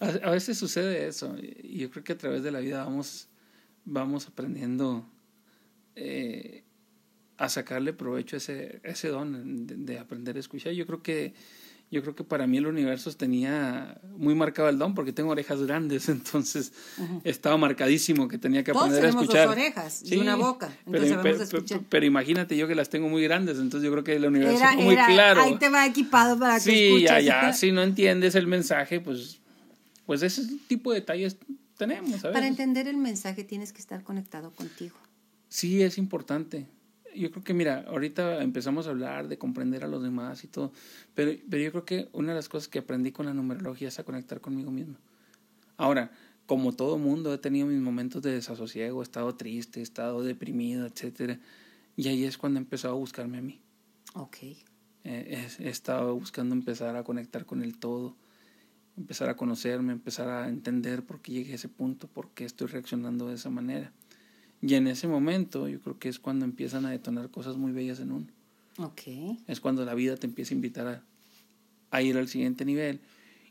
A, 0.00 0.30
veces 0.30 0.58
sucede 0.58 1.06
eso 1.06 1.36
y 1.38 1.78
yo 1.78 1.90
creo 1.90 2.02
que 2.02 2.14
a 2.14 2.18
través 2.18 2.42
de 2.42 2.50
la 2.50 2.60
vida 2.60 2.84
vamos 2.84 3.28
vamos 3.84 4.26
aprendiendo 4.26 5.06
eh, 5.96 6.64
a 7.36 7.48
sacarle 7.48 7.92
provecho 7.92 8.36
a 8.36 8.38
ese, 8.38 8.80
ese 8.84 9.08
don 9.08 9.66
de, 9.66 9.98
aprender 9.98 10.36
a 10.36 10.40
escuchar. 10.40 10.72
Yo 10.72 10.86
creo 10.86 11.02
que 11.02 11.34
yo 11.90 12.02
creo 12.02 12.14
que 12.14 12.22
para 12.22 12.46
mí 12.46 12.58
el 12.58 12.68
universo 12.68 13.10
tenía 13.14 14.00
muy 14.16 14.36
marcado 14.36 14.68
el 14.68 14.78
don 14.78 14.94
porque 14.94 15.12
tengo 15.12 15.30
orejas 15.30 15.60
grandes, 15.62 16.08
entonces 16.08 16.72
estaba 17.24 17.56
marcadísimo 17.56 18.28
que 18.28 18.38
tenía 18.38 18.62
que 18.62 18.70
aprender 18.70 19.06
a 19.06 19.08
escuchar. 19.08 19.48
Dos 19.48 19.56
orejas 19.56 20.02
y 20.04 20.18
una 20.18 20.36
boca, 20.36 20.70
pero, 21.88 22.06
imagínate 22.06 22.56
yo 22.56 22.68
que 22.68 22.76
las 22.76 22.90
tengo 22.90 23.08
muy 23.08 23.24
grandes, 23.24 23.58
entonces 23.58 23.84
yo 23.84 23.90
creo 23.90 24.04
que 24.04 24.14
el 24.14 24.26
universo 24.26 24.56
era, 24.56 24.72
muy 24.76 24.94
claro. 24.94 25.40
Ahí 25.40 25.58
te 25.58 25.68
va 25.68 25.84
equipado 25.84 26.38
para 26.38 26.56
que 26.56 26.60
Sí, 26.60 27.02
ya, 27.02 27.18
ya, 27.20 27.52
si 27.54 27.72
no 27.72 27.82
entiendes 27.82 28.36
el 28.36 28.46
mensaje, 28.46 29.00
pues, 29.00 29.39
pues 30.10 30.24
ese 30.24 30.42
tipo 30.66 30.90
de 30.90 30.98
detalles 30.98 31.36
tenemos. 31.76 32.20
Para 32.22 32.48
entender 32.48 32.88
el 32.88 32.96
mensaje 32.96 33.44
tienes 33.44 33.72
que 33.72 33.78
estar 33.78 34.02
conectado 34.02 34.50
contigo. 34.50 34.96
Sí, 35.48 35.82
es 35.82 35.98
importante 35.98 36.66
yo 37.14 37.30
creo 37.30 37.44
que, 37.44 37.54
mira, 37.54 37.84
ahorita 37.86 38.42
empezamos 38.42 38.88
a 38.88 38.90
hablar 38.90 39.28
de 39.28 39.38
comprender 39.38 39.84
a 39.84 39.86
los 39.86 40.02
demás 40.02 40.42
y 40.42 40.48
todo, 40.48 40.72
pero, 41.14 41.30
pero 41.48 41.62
yo 41.62 41.70
creo 41.70 41.84
que 41.84 42.08
una 42.12 42.30
de 42.30 42.34
las 42.34 42.48
cosas 42.48 42.66
que 42.66 42.80
aprendí 42.80 43.12
con 43.12 43.26
la 43.26 43.34
numerología 43.34 43.86
es 43.86 44.00
a 44.00 44.04
conectar 44.04 44.40
conmigo 44.40 44.72
mismo. 44.72 44.96
Ahora, 45.76 46.10
como 46.44 46.72
todo 46.72 46.98
mundo, 46.98 47.32
he 47.32 47.38
tenido 47.38 47.68
mis 47.68 47.80
momentos 47.80 48.20
de 48.20 48.32
desasosiego, 48.32 49.02
he 49.02 49.04
estado 49.04 49.36
triste, 49.36 49.78
he 49.78 49.84
estado 49.84 50.24
deprimido, 50.24 50.86
etcétera, 50.86 51.38
y 51.94 52.08
ahí 52.08 52.24
es 52.24 52.36
cuando 52.36 52.58
he 52.58 52.62
empezado 52.62 52.94
a 52.94 52.98
buscarme 52.98 53.38
a 53.38 53.42
mí. 53.42 53.60
Ok. 54.14 54.38
he, 55.04 55.46
he 55.60 55.68
estado 55.68 56.16
buscando 56.16 56.52
empezar 56.52 56.96
a 56.96 57.04
conectar 57.04 57.46
con 57.46 57.62
el 57.62 57.78
todo, 57.78 58.16
empezar 59.10 59.28
a 59.28 59.36
conocerme, 59.36 59.92
empezar 59.92 60.28
a 60.28 60.48
entender 60.48 61.02
por 61.02 61.20
qué 61.20 61.32
llegué 61.32 61.50
a 61.50 61.54
ese 61.56 61.68
punto, 61.68 62.06
por 62.06 62.28
qué 62.28 62.44
estoy 62.44 62.68
reaccionando 62.68 63.26
de 63.26 63.34
esa 63.34 63.50
manera. 63.50 63.90
Y 64.62 64.74
en 64.74 64.86
ese 64.86 65.08
momento 65.08 65.66
yo 65.66 65.80
creo 65.80 65.98
que 65.98 66.08
es 66.08 66.20
cuando 66.20 66.44
empiezan 66.44 66.86
a 66.86 66.90
detonar 66.90 67.28
cosas 67.28 67.56
muy 67.56 67.72
bellas 67.72 67.98
en 67.98 68.12
uno. 68.12 68.26
Okay. 68.78 69.36
Es 69.48 69.58
cuando 69.58 69.84
la 69.84 69.94
vida 69.94 70.16
te 70.16 70.28
empieza 70.28 70.54
a 70.54 70.58
invitar 70.58 70.86
a, 70.86 71.02
a, 71.90 72.02
ir 72.02 72.16
al 72.18 72.28
siguiente 72.28 72.64
nivel. 72.64 73.00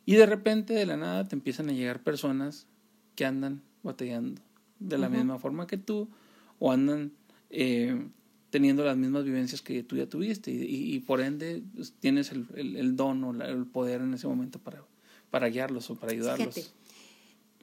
Y 0.05 0.15
de 0.15 0.25
repente, 0.25 0.73
de 0.73 0.85
la 0.85 0.95
nada, 0.95 1.27
te 1.27 1.35
empiezan 1.35 1.67
a 1.67 1.73
llegar 1.73 2.03
personas 2.03 2.65
que 3.15 3.25
andan 3.25 3.61
batallando 3.83 4.41
de 4.79 4.97
la 4.97 5.09
misma 5.09 5.39
forma 5.39 5.67
que 5.67 5.75
tú 5.75 6.07
o 6.57 6.71
andan 6.71 7.11
eh, 7.49 8.07
teniendo 8.49 8.85
las 8.85 8.95
mismas 8.95 9.25
vivencias 9.25 9.61
que 9.61 9.83
tú 9.83 9.97
ya 9.97 10.07
tuviste. 10.07 10.51
Y, 10.51 10.95
y, 10.95 10.99
por 10.99 11.19
ende 11.19 11.61
pues, 11.75 11.91
tienes 11.99 12.31
el, 12.31 12.45
el, 12.55 12.77
el 12.77 12.95
don 12.95 13.21
o 13.25 13.43
el 13.43 13.65
poder 13.65 13.99
en 13.99 14.13
ese 14.13 14.25
momento 14.25 14.57
para, 14.57 14.85
para 15.29 15.47
guiarlos 15.47 15.89
o 15.89 15.95
para 15.95 16.11
ayudarlos. 16.11 16.55
Fíjate, 16.55 16.73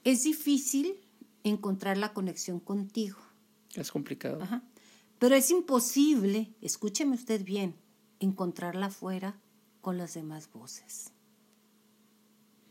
es 0.03 0.23
difícil 0.23 0.99
encontrar 1.43 1.97
la 1.97 2.13
conexión 2.13 2.59
contigo 2.59 3.17
es 3.81 3.91
complicado. 3.91 4.39
Pero 5.19 5.35
es 5.35 5.49
imposible, 5.51 6.53
escúcheme 6.61 7.15
usted 7.15 7.43
bien, 7.43 7.75
encontrarla 8.19 8.89
fuera 8.89 9.39
con 9.81 9.97
las 9.97 10.13
demás 10.13 10.51
voces. 10.51 11.11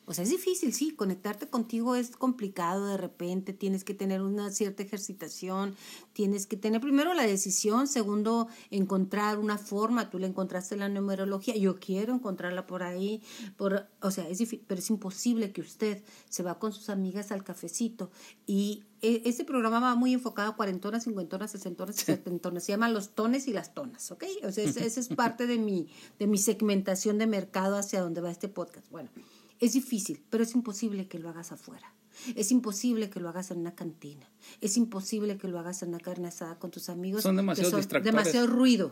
O 0.07 0.15
sea, 0.15 0.23
es 0.23 0.31
difícil, 0.31 0.73
sí, 0.73 0.93
conectarte 0.93 1.49
contigo 1.49 1.97
es 1.97 2.17
complicado 2.17 2.87
de 2.87 2.97
repente, 2.97 3.53
tienes 3.53 3.83
que 3.83 3.93
tener 3.93 4.23
una 4.23 4.51
cierta 4.53 4.85
ejercitación, 4.85 5.75
tienes 6.13 6.47
que 6.47 6.57
tener 6.57 6.81
primero 6.81 7.13
la 7.13 7.27
decisión, 7.27 7.89
segundo, 7.89 8.47
encontrar 8.71 9.39
una 9.39 9.59
forma, 9.59 10.09
tú 10.09 10.21
la 10.21 10.29
encontraste 10.29 10.75
en 10.75 10.81
la 10.81 10.89
numerología, 10.89 11.57
yo 11.57 11.81
quiero 11.81 12.15
encontrarla 12.15 12.67
por 12.67 12.85
ahí, 12.85 13.21
por, 13.57 13.89
o 14.01 14.11
sea, 14.13 14.29
es 14.29 14.39
difícil, 14.39 14.65
pero 14.69 14.79
es 14.79 14.89
imposible 14.91 15.53
que 15.53 15.61
usted 15.61 16.05
se 16.29 16.45
va 16.45 16.61
con 16.61 16.73
sus 16.73 16.89
amigas 16.89 17.33
al 17.33 17.43
cafecito 17.43 18.11
y 18.47 18.85
e, 19.03 19.23
este 19.25 19.45
programa 19.45 19.81
va 19.81 19.95
muy 19.95 20.13
enfocado 20.13 20.51
a 20.51 20.57
cuarentonas, 20.57 21.05
cincuentonas, 21.05 21.51
sesentonas 21.51 21.97
y 22.01 22.05
setentonas. 22.05 22.65
Se 22.65 22.73
llaman 22.73 22.95
los 22.95 23.11
tones 23.11 23.47
y 23.49 23.53
las 23.53 23.75
tonas, 23.75 24.11
¿ok? 24.11 24.25
O 24.45 24.53
sea, 24.53 24.65
esa 24.65 24.85
es 25.01 25.09
parte 25.09 25.47
de 25.47 25.59
mi, 25.59 25.89
de 26.19 26.27
mi 26.27 26.39
segmentación 26.39 27.19
de 27.19 27.27
mercado 27.27 27.77
hacia 27.77 28.01
donde 28.01 28.21
va 28.21 28.31
este 28.31 28.49
podcast. 28.49 28.89
Bueno, 28.91 29.11
es 29.61 29.73
difícil, 29.73 30.23
pero 30.31 30.45
es 30.45 30.55
imposible 30.55 31.09
que 31.09 31.19
lo 31.19 31.29
hagas 31.29 31.53
afuera. 31.53 31.93
Es 32.35 32.51
imposible 32.51 33.11
que 33.11 33.21
lo 33.21 33.29
hagas 33.29 33.51
en 33.51 33.59
una 33.59 33.75
cantina. 33.75 34.29
Es 34.61 34.77
imposible 34.77 35.37
que 35.37 35.49
lo 35.49 35.59
hagas 35.59 35.83
en 35.83 35.91
una 35.91 36.01
carne 36.01 36.29
asada 36.29 36.59
con 36.59 36.71
tus 36.71 36.89
amigos. 36.89 37.23
Son 37.23 37.37
demasiado 37.37 37.77
distractores. 37.77 38.15
Demasiado 38.15 38.47
ruido. 38.47 38.91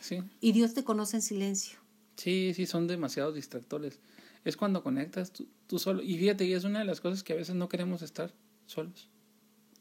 sí. 0.00 0.18
Y 0.40 0.52
Dios 0.52 0.74
te 0.74 0.84
conoce 0.84 1.16
en 1.16 1.22
silencio. 1.22 1.78
Sí, 2.16 2.52
sí, 2.54 2.66
son 2.66 2.86
demasiado 2.86 3.32
distractores. 3.32 4.00
Es 4.44 4.56
cuando 4.56 4.82
conectas 4.82 5.32
tú, 5.32 5.48
tú 5.66 5.78
solo. 5.78 6.02
Y 6.02 6.18
fíjate, 6.18 6.44
y 6.44 6.52
es 6.52 6.64
una 6.64 6.80
de 6.80 6.84
las 6.84 7.00
cosas 7.00 7.22
que 7.22 7.32
a 7.32 7.36
veces 7.36 7.54
no 7.54 7.68
queremos 7.68 8.02
estar 8.02 8.34
solos. 8.66 9.08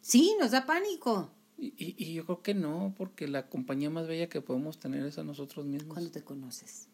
Sí, 0.02 0.36
nos 0.40 0.52
da 0.52 0.66
pánico. 0.66 1.32
Y, 1.58 1.68
y, 1.78 1.96
y, 1.98 2.14
yo 2.14 2.26
creo 2.26 2.42
que 2.42 2.54
no, 2.54 2.94
porque 2.98 3.28
la 3.28 3.48
compañía 3.48 3.90
más 3.90 4.08
bella 4.08 4.28
que 4.28 4.42
podemos 4.42 4.80
tener 4.80 5.06
es 5.06 5.18
a 5.18 5.24
nosotros 5.24 5.66
mismos. 5.66 5.94
Cuando 5.94 6.12
te 6.12 6.24
conoces. 6.24 6.88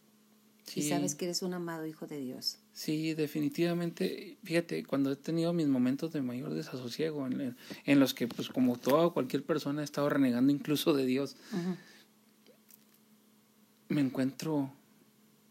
Y 0.75 0.83
sabes 0.83 1.15
que 1.15 1.25
eres 1.25 1.41
un 1.41 1.53
amado 1.53 1.85
hijo 1.85 2.07
de 2.07 2.19
Dios. 2.19 2.59
Sí, 2.73 3.13
definitivamente. 3.13 4.37
Fíjate, 4.43 4.85
cuando 4.85 5.11
he 5.11 5.15
tenido 5.15 5.53
mis 5.53 5.67
momentos 5.67 6.13
de 6.13 6.21
mayor 6.21 6.53
desasosiego, 6.53 7.27
en, 7.27 7.55
en 7.85 7.99
los 7.99 8.13
que, 8.13 8.27
pues, 8.27 8.49
como 8.49 8.77
toda 8.77 9.09
cualquier 9.09 9.43
persona, 9.43 9.81
he 9.81 9.83
estado 9.83 10.09
renegando 10.09 10.51
incluso 10.51 10.93
de 10.93 11.05
Dios, 11.05 11.35
me 13.89 14.01
encuentro, 14.01 14.71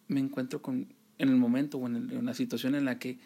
me 0.07 0.21
encuentro 0.21 0.63
con, 0.63 0.95
en 1.19 1.29
el 1.29 1.37
momento 1.37 1.79
o 1.79 1.87
en, 1.87 2.11
en 2.11 2.25
la 2.25 2.35
situación 2.35 2.75
en 2.75 2.85
la 2.85 2.99
que 2.99 3.19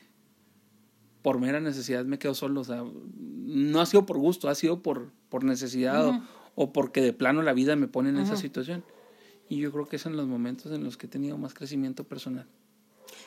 por 1.22 1.38
mera 1.38 1.60
necesidad 1.60 2.04
me 2.04 2.18
quedo 2.18 2.34
solo. 2.34 2.60
O 2.60 2.64
sea, 2.64 2.84
no 3.16 3.80
ha 3.80 3.86
sido 3.86 4.06
por 4.06 4.18
gusto, 4.18 4.48
ha 4.48 4.54
sido 4.54 4.82
por, 4.82 5.10
por 5.28 5.44
necesidad 5.44 6.06
o, 6.06 6.22
o, 6.54 6.72
porque 6.72 7.00
de 7.00 7.12
plano 7.12 7.42
la 7.42 7.52
vida 7.52 7.76
me 7.76 7.88
pone 7.88 8.10
en 8.10 8.18
esa 8.18 8.36
situación. 8.36 8.84
Y 9.52 9.58
yo 9.58 9.70
creo 9.70 9.86
que 9.86 9.98
son 9.98 10.16
los 10.16 10.26
momentos 10.26 10.72
en 10.72 10.82
los 10.82 10.96
que 10.96 11.04
he 11.04 11.10
tenido 11.10 11.36
más 11.36 11.52
crecimiento 11.52 12.04
personal. 12.04 12.46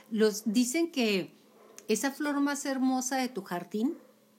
Los 0.09 0.41
dicen 0.51 0.91
que 0.91 1.31
esa 1.87 2.09
flor 2.09 2.39
más 2.39 2.65
hermosa 2.65 3.17
de 3.17 3.29
tu 3.29 3.43
jardín 3.43 3.95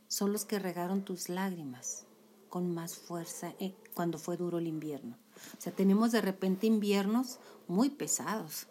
son 0.08 0.32
los 0.32 0.44
que 0.44 0.58
regaron 0.58 1.04
tus 1.04 1.28
lágrimas. 1.28 2.04
con 2.48 2.74
más 2.74 2.96
fuerza 2.96 3.54
eh, 3.60 3.72
cuando 3.94 4.18
fue 4.18 4.36
duro 4.36 4.58
el 4.58 4.66
invierno. 4.66 5.16
O 5.56 5.60
sea, 5.60 5.72
tenemos 5.72 6.10
de 6.10 6.22
repente 6.22 6.66
inviernos 6.66 7.38
muy 7.68 7.90
pesados. 7.90 8.66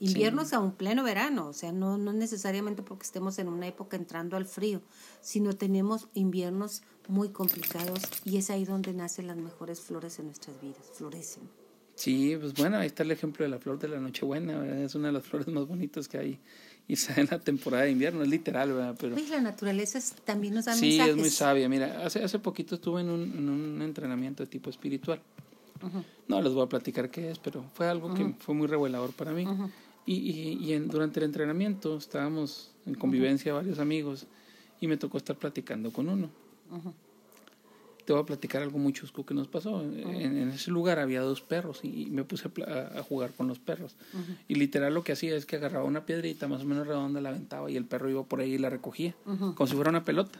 Inviernos 0.00 0.54
a 0.54 0.60
un 0.60 0.72
pleno 0.72 1.02
verano, 1.02 1.48
o 1.48 1.52
sea, 1.52 1.72
no, 1.72 1.98
no 1.98 2.14
necesariamente 2.14 2.82
porque 2.82 3.04
estemos 3.04 3.38
en 3.38 3.48
una 3.48 3.66
época 3.66 3.98
entrando 3.98 4.36
al 4.36 4.46
frío, 4.46 4.80
sino 5.20 5.52
tenemos 5.52 6.08
inviernos 6.14 6.82
muy 7.08 7.28
complicados 7.30 8.00
y 8.24 8.38
es 8.38 8.48
ahí 8.48 8.64
donde 8.64 8.94
nacen 8.94 9.26
las 9.26 9.36
mejores 9.36 9.80
flores 9.80 10.18
en 10.18 10.26
nuestras 10.26 10.58
vidas, 10.62 10.90
florecen. 10.94 11.65
Sí, 11.96 12.36
pues 12.38 12.54
bueno, 12.54 12.76
ahí 12.76 12.86
está 12.86 13.02
el 13.02 13.10
ejemplo 13.10 13.44
de 13.44 13.50
la 13.50 13.58
flor 13.58 13.78
de 13.78 13.88
la 13.88 13.98
Nochebuena, 13.98 14.84
es 14.84 14.94
una 14.94 15.08
de 15.08 15.14
las 15.14 15.24
flores 15.24 15.48
más 15.48 15.66
bonitas 15.66 16.06
que 16.06 16.18
hay 16.18 16.38
y 16.86 16.96
sale 16.96 17.22
en 17.22 17.28
la 17.30 17.38
temporada 17.38 17.84
de 17.84 17.90
invierno, 17.90 18.22
es 18.22 18.28
literal, 18.28 18.72
¿verdad? 18.72 18.96
Pero, 19.00 19.16
la 19.16 19.40
naturaleza 19.40 19.98
también 20.24 20.54
nos 20.54 20.66
da 20.66 20.74
sí, 20.74 20.86
mensajes. 20.86 21.04
Sí, 21.06 21.10
es 21.10 21.16
muy 21.16 21.30
sabia. 21.30 21.68
Mira, 21.68 22.04
hace, 22.04 22.22
hace 22.22 22.38
poquito 22.38 22.76
estuve 22.76 23.00
en 23.00 23.08
un, 23.10 23.22
en 23.22 23.48
un 23.48 23.82
entrenamiento 23.82 24.42
de 24.42 24.48
tipo 24.48 24.70
espiritual. 24.70 25.20
No 26.28 26.40
les 26.40 26.52
voy 26.52 26.64
a 26.64 26.68
platicar 26.68 27.10
qué 27.10 27.30
es, 27.30 27.38
pero 27.38 27.64
fue 27.74 27.88
algo 27.88 28.12
que 28.14 28.34
fue 28.38 28.54
muy 28.54 28.66
revelador 28.66 29.12
para 29.12 29.32
mí. 29.32 29.46
Y, 30.04 30.14
y, 30.14 30.64
y 30.64 30.72
en, 30.74 30.88
durante 30.88 31.18
el 31.18 31.26
entrenamiento 31.26 31.96
estábamos 31.96 32.72
en 32.86 32.94
convivencia 32.94 33.52
varios 33.52 33.78
amigos 33.78 34.26
y 34.80 34.86
me 34.86 34.96
tocó 34.96 35.18
estar 35.18 35.36
platicando 35.36 35.92
con 35.92 36.08
uno. 36.08 36.30
Te 38.06 38.12
voy 38.12 38.22
a 38.22 38.24
platicar 38.24 38.62
algo 38.62 38.78
muy 38.78 38.92
chusco 38.92 39.26
que 39.26 39.34
nos 39.34 39.48
pasó. 39.48 39.82
en, 39.82 40.50
ese 40.50 40.70
lugar 40.70 41.00
había 41.00 41.20
dos 41.20 41.42
perros 41.42 41.80
y, 41.82 42.06
me 42.06 42.22
puse 42.24 42.48
a, 42.66 43.02
jugar 43.02 43.32
con 43.32 43.48
los 43.48 43.58
perros. 43.58 43.96
Y 44.46 44.54
literal 44.54 44.94
lo 44.94 45.02
que 45.02 45.12
hacía 45.12 45.34
es 45.34 45.44
que 45.44 45.56
agarraba 45.56 45.84
una 45.84 46.06
piedrita 46.06 46.46
más 46.46 46.62
o 46.62 46.64
menos 46.64 46.86
redonda, 46.86 47.20
la 47.20 47.30
aventaba 47.30 47.70
y 47.70 47.76
el 47.76 47.84
perro 47.84 48.08
iba 48.08 48.22
por 48.24 48.40
ahí 48.40 48.54
y 48.54 48.58
la 48.58 48.70
recogía, 48.70 49.14
como 49.24 49.66
si 49.66 49.74
fuera 49.74 49.90
una 49.90 50.04
pelota. 50.04 50.38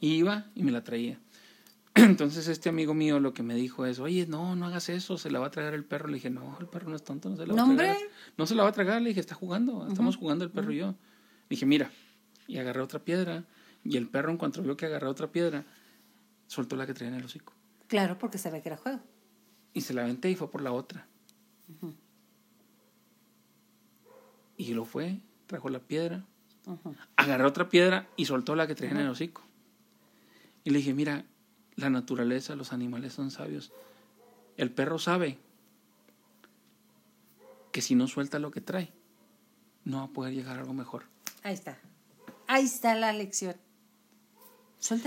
Y 0.00 0.14
iba 0.14 0.46
y 0.54 0.64
me 0.64 0.72
la 0.72 0.82
traía. 0.82 1.18
Entonces 1.94 2.46
este 2.48 2.68
amigo 2.68 2.92
mío 2.92 3.20
lo 3.20 3.32
que 3.32 3.42
me 3.42 3.54
dijo 3.54 3.86
es, 3.86 4.00
oye, 4.00 4.26
no, 4.26 4.54
no 4.54 4.66
hagas 4.66 4.90
eso, 4.90 5.16
se 5.16 5.30
la 5.30 5.38
va 5.38 5.46
a 5.46 5.50
tragar 5.50 5.72
el 5.72 5.84
perro. 5.84 6.08
Le 6.08 6.14
dije, 6.14 6.28
no, 6.28 6.56
el 6.60 6.66
perro 6.66 6.90
no 6.90 6.96
es 6.96 7.02
tonto, 7.02 7.30
no 7.30 7.36
se 7.36 7.46
la 7.46 7.54
va 7.54 7.62
a 7.62 7.76
tragar. 7.76 7.96
No 8.36 8.46
se 8.46 8.54
la 8.54 8.64
va 8.64 8.68
a 8.68 8.72
tragar, 8.72 9.00
le 9.00 9.08
dije, 9.08 9.20
está 9.20 9.34
jugando, 9.34 9.86
estamos 9.88 10.16
jugando 10.16 10.44
el 10.44 10.50
perro 10.50 10.72
y 10.72 10.78
yo. 10.78 10.88
Le 10.88 10.94
dije, 11.50 11.64
mira, 11.64 11.90
y 12.46 12.58
agarré 12.58 12.82
otra 12.82 12.98
piedra, 12.98 13.44
y 13.82 13.96
el 13.96 14.08
perro 14.08 14.30
en 14.30 14.36
cuanto 14.36 14.62
vio 14.62 14.76
que 14.76 14.86
agarré 14.86 15.06
otra 15.06 15.28
piedra, 15.28 15.64
soltó 16.46 16.76
la 16.76 16.86
que 16.86 16.94
traía 16.94 17.12
en 17.12 17.18
el 17.18 17.24
hocico. 17.24 17.52
Claro, 17.88 18.18
porque 18.18 18.38
sabía 18.38 18.62
que 18.62 18.68
era 18.68 18.76
juego. 18.76 19.00
Y 19.72 19.82
se 19.82 19.94
la 19.94 20.02
aventé 20.02 20.30
y 20.30 20.36
fue 20.36 20.50
por 20.50 20.62
la 20.62 20.72
otra. 20.72 21.06
Y 24.56 24.74
lo 24.74 24.84
fue, 24.84 25.20
trajo 25.46 25.68
la 25.68 25.80
piedra, 25.80 26.24
agarró 27.16 27.48
otra 27.48 27.68
piedra 27.68 28.08
y 28.16 28.24
soltó 28.24 28.56
la 28.56 28.66
que 28.66 28.74
traía 28.74 28.92
en 28.92 29.00
el 29.00 29.08
hocico. 29.08 29.42
Y 30.64 30.70
le 30.70 30.78
dije, 30.78 30.94
mira, 30.94 31.24
la 31.76 31.90
naturaleza, 31.90 32.56
los 32.56 32.72
animales 32.72 33.12
son 33.12 33.30
sabios. 33.30 33.72
El 34.56 34.70
perro 34.70 34.98
sabe 34.98 35.38
que 37.70 37.82
si 37.82 37.94
no 37.94 38.08
suelta 38.08 38.38
lo 38.38 38.50
que 38.50 38.62
trae, 38.62 38.92
no 39.84 39.98
va 39.98 40.04
a 40.04 40.08
poder 40.08 40.34
llegar 40.34 40.56
a 40.56 40.60
algo 40.60 40.72
mejor. 40.72 41.04
Ahí 41.42 41.54
está. 41.54 41.78
Ahí 42.46 42.64
está 42.64 42.94
la 42.94 43.12
lección. 43.12 43.56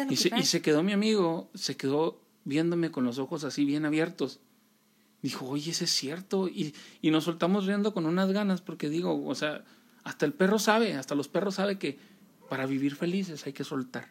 Y, 0.09 0.15
se, 0.15 0.31
y 0.37 0.43
se 0.43 0.61
quedó 0.61 0.83
mi 0.83 0.93
amigo, 0.93 1.49
se 1.53 1.77
quedó 1.77 2.21
viéndome 2.43 2.91
con 2.91 3.03
los 3.03 3.19
ojos 3.19 3.43
así 3.43 3.65
bien 3.65 3.85
abiertos. 3.85 4.39
Dijo, 5.21 5.45
oye, 5.47 5.71
ese 5.71 5.85
es 5.85 5.91
cierto. 5.91 6.47
Y, 6.47 6.73
y 7.01 7.11
nos 7.11 7.25
soltamos 7.25 7.65
riendo 7.65 7.93
con 7.93 8.05
unas 8.05 8.31
ganas 8.31 8.61
porque 8.61 8.89
digo, 8.89 9.25
o 9.25 9.35
sea, 9.35 9.63
hasta 10.03 10.25
el 10.25 10.33
perro 10.33 10.59
sabe, 10.59 10.95
hasta 10.95 11.15
los 11.15 11.27
perros 11.27 11.55
saben 11.55 11.77
que 11.77 11.97
para 12.49 12.65
vivir 12.65 12.95
felices 12.95 13.45
hay 13.45 13.53
que 13.53 13.63
soltar 13.63 14.09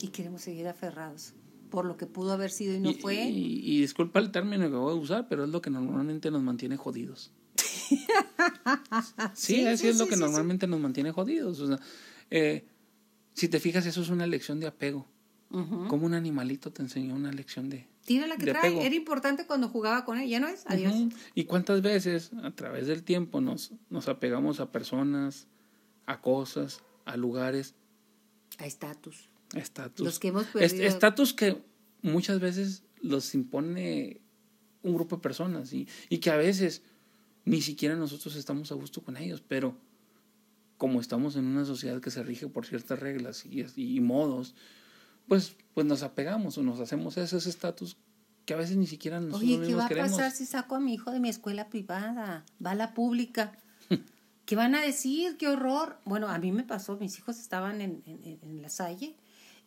y 0.00 0.08
queremos 0.08 0.42
seguir 0.42 0.68
aferrados 0.68 1.32
por 1.70 1.86
lo 1.86 1.96
que 1.96 2.06
pudo 2.06 2.32
haber 2.32 2.50
sido 2.50 2.74
y 2.74 2.80
no 2.80 2.92
fue. 2.94 3.24
Y, 3.24 3.80
disculpa 3.80 4.20
el 4.20 4.30
término 4.30 4.70
que 4.70 4.76
voy 4.76 4.92
a 4.92 4.96
usar, 4.96 5.26
pero 5.28 5.44
es 5.44 5.50
lo 5.50 5.60
que 5.60 5.70
normalmente 5.70 6.30
nos 6.30 6.42
mantiene 6.42 6.76
jodidos. 6.76 7.32
sí, 9.34 9.66
así 9.66 9.88
es 9.88 9.98
lo 9.98 10.06
que 10.06 10.16
normalmente 10.16 10.66
nos 10.68 10.78
mantiene 10.78 11.10
jodidos. 11.10 11.58
O 11.60 11.66
sea, 11.66 11.80
eh, 12.30 12.64
si 13.34 13.48
te 13.48 13.60
fijas, 13.60 13.84
eso 13.84 14.00
es 14.00 14.08
una 14.08 14.26
lección 14.26 14.60
de 14.60 14.68
apego. 14.68 15.06
Como 15.88 16.06
un 16.06 16.14
animalito 16.14 16.72
te 16.72 16.82
enseñó 16.82 17.14
una 17.14 17.30
lección 17.30 17.70
de. 17.70 17.86
Tira 18.04 18.26
la 18.26 18.36
que 18.36 18.46
trae. 18.46 18.84
Era 18.84 18.94
importante 18.94 19.46
cuando 19.46 19.68
jugaba 19.68 20.04
con 20.04 20.18
él, 20.18 20.28
ya 20.28 20.40
no 20.40 20.48
es. 20.48 20.64
Adiós. 20.66 20.94
Y 21.34 21.44
cuántas 21.44 21.80
veces 21.80 22.32
a 22.42 22.50
través 22.50 22.88
del 22.88 23.04
tiempo 23.04 23.40
nos, 23.40 23.72
nos 23.88 24.08
apegamos 24.08 24.58
a 24.58 24.72
personas, 24.72 25.46
a 26.06 26.20
cosas, 26.20 26.82
a 27.04 27.16
lugares. 27.16 27.76
A 28.58 28.66
estatus. 28.66 29.28
Estatus. 29.54 30.04
Los 30.04 30.18
que 30.18 30.28
hemos 30.28 30.46
perdido. 30.46 30.84
Estatus 30.84 31.32
que 31.32 31.62
muchas 32.02 32.40
veces 32.40 32.82
los 33.00 33.32
impone 33.34 34.20
un 34.82 34.94
grupo 34.94 35.16
de 35.16 35.22
personas 35.22 35.72
y, 35.72 35.86
y 36.08 36.18
que 36.18 36.30
a 36.30 36.36
veces 36.36 36.82
ni 37.44 37.60
siquiera 37.60 37.94
nosotros 37.94 38.34
estamos 38.34 38.72
a 38.72 38.74
gusto 38.74 39.02
con 39.04 39.16
ellos, 39.16 39.40
pero 39.46 39.76
como 40.78 41.00
estamos 41.00 41.36
en 41.36 41.46
una 41.46 41.64
sociedad 41.64 42.00
que 42.00 42.10
se 42.10 42.22
rige 42.22 42.48
por 42.48 42.66
ciertas 42.66 42.98
reglas 42.98 43.44
y, 43.46 43.64
y 43.76 44.00
modos, 44.00 44.54
pues, 45.28 45.56
pues 45.72 45.86
nos 45.86 46.02
apegamos 46.02 46.58
o 46.58 46.62
nos 46.62 46.80
hacemos 46.80 47.16
ese 47.16 47.36
estatus 47.36 47.96
que 48.44 48.54
a 48.54 48.56
veces 48.58 48.76
ni 48.76 48.86
siquiera 48.86 49.20
nosotros 49.20 49.42
Oye, 49.42 49.66
¿qué 49.66 49.74
va 49.74 49.86
a 49.86 49.88
pasar 49.88 50.30
si 50.30 50.44
saco 50.44 50.74
a 50.74 50.80
mi 50.80 50.94
hijo 50.94 51.10
de 51.10 51.20
mi 51.20 51.28
escuela 51.28 51.70
privada? 51.70 52.44
Va 52.64 52.72
a 52.72 52.74
la 52.74 52.92
pública. 52.92 53.52
¿Qué 54.44 54.56
van 54.56 54.74
a 54.74 54.82
decir? 54.82 55.38
¡Qué 55.38 55.48
horror! 55.48 55.98
Bueno, 56.04 56.28
a 56.28 56.38
mí 56.38 56.52
me 56.52 56.64
pasó, 56.64 56.98
mis 56.98 57.18
hijos 57.18 57.38
estaban 57.38 57.80
en, 57.80 58.02
en, 58.04 58.38
en 58.42 58.60
la 58.60 58.68
Salle 58.68 59.16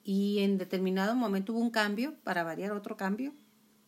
y 0.04 0.40
en 0.40 0.58
determinado 0.58 1.16
momento 1.16 1.54
hubo 1.54 1.60
un 1.60 1.70
cambio, 1.70 2.16
para 2.24 2.44
variar 2.44 2.72
otro 2.72 2.96
cambio, 2.96 3.34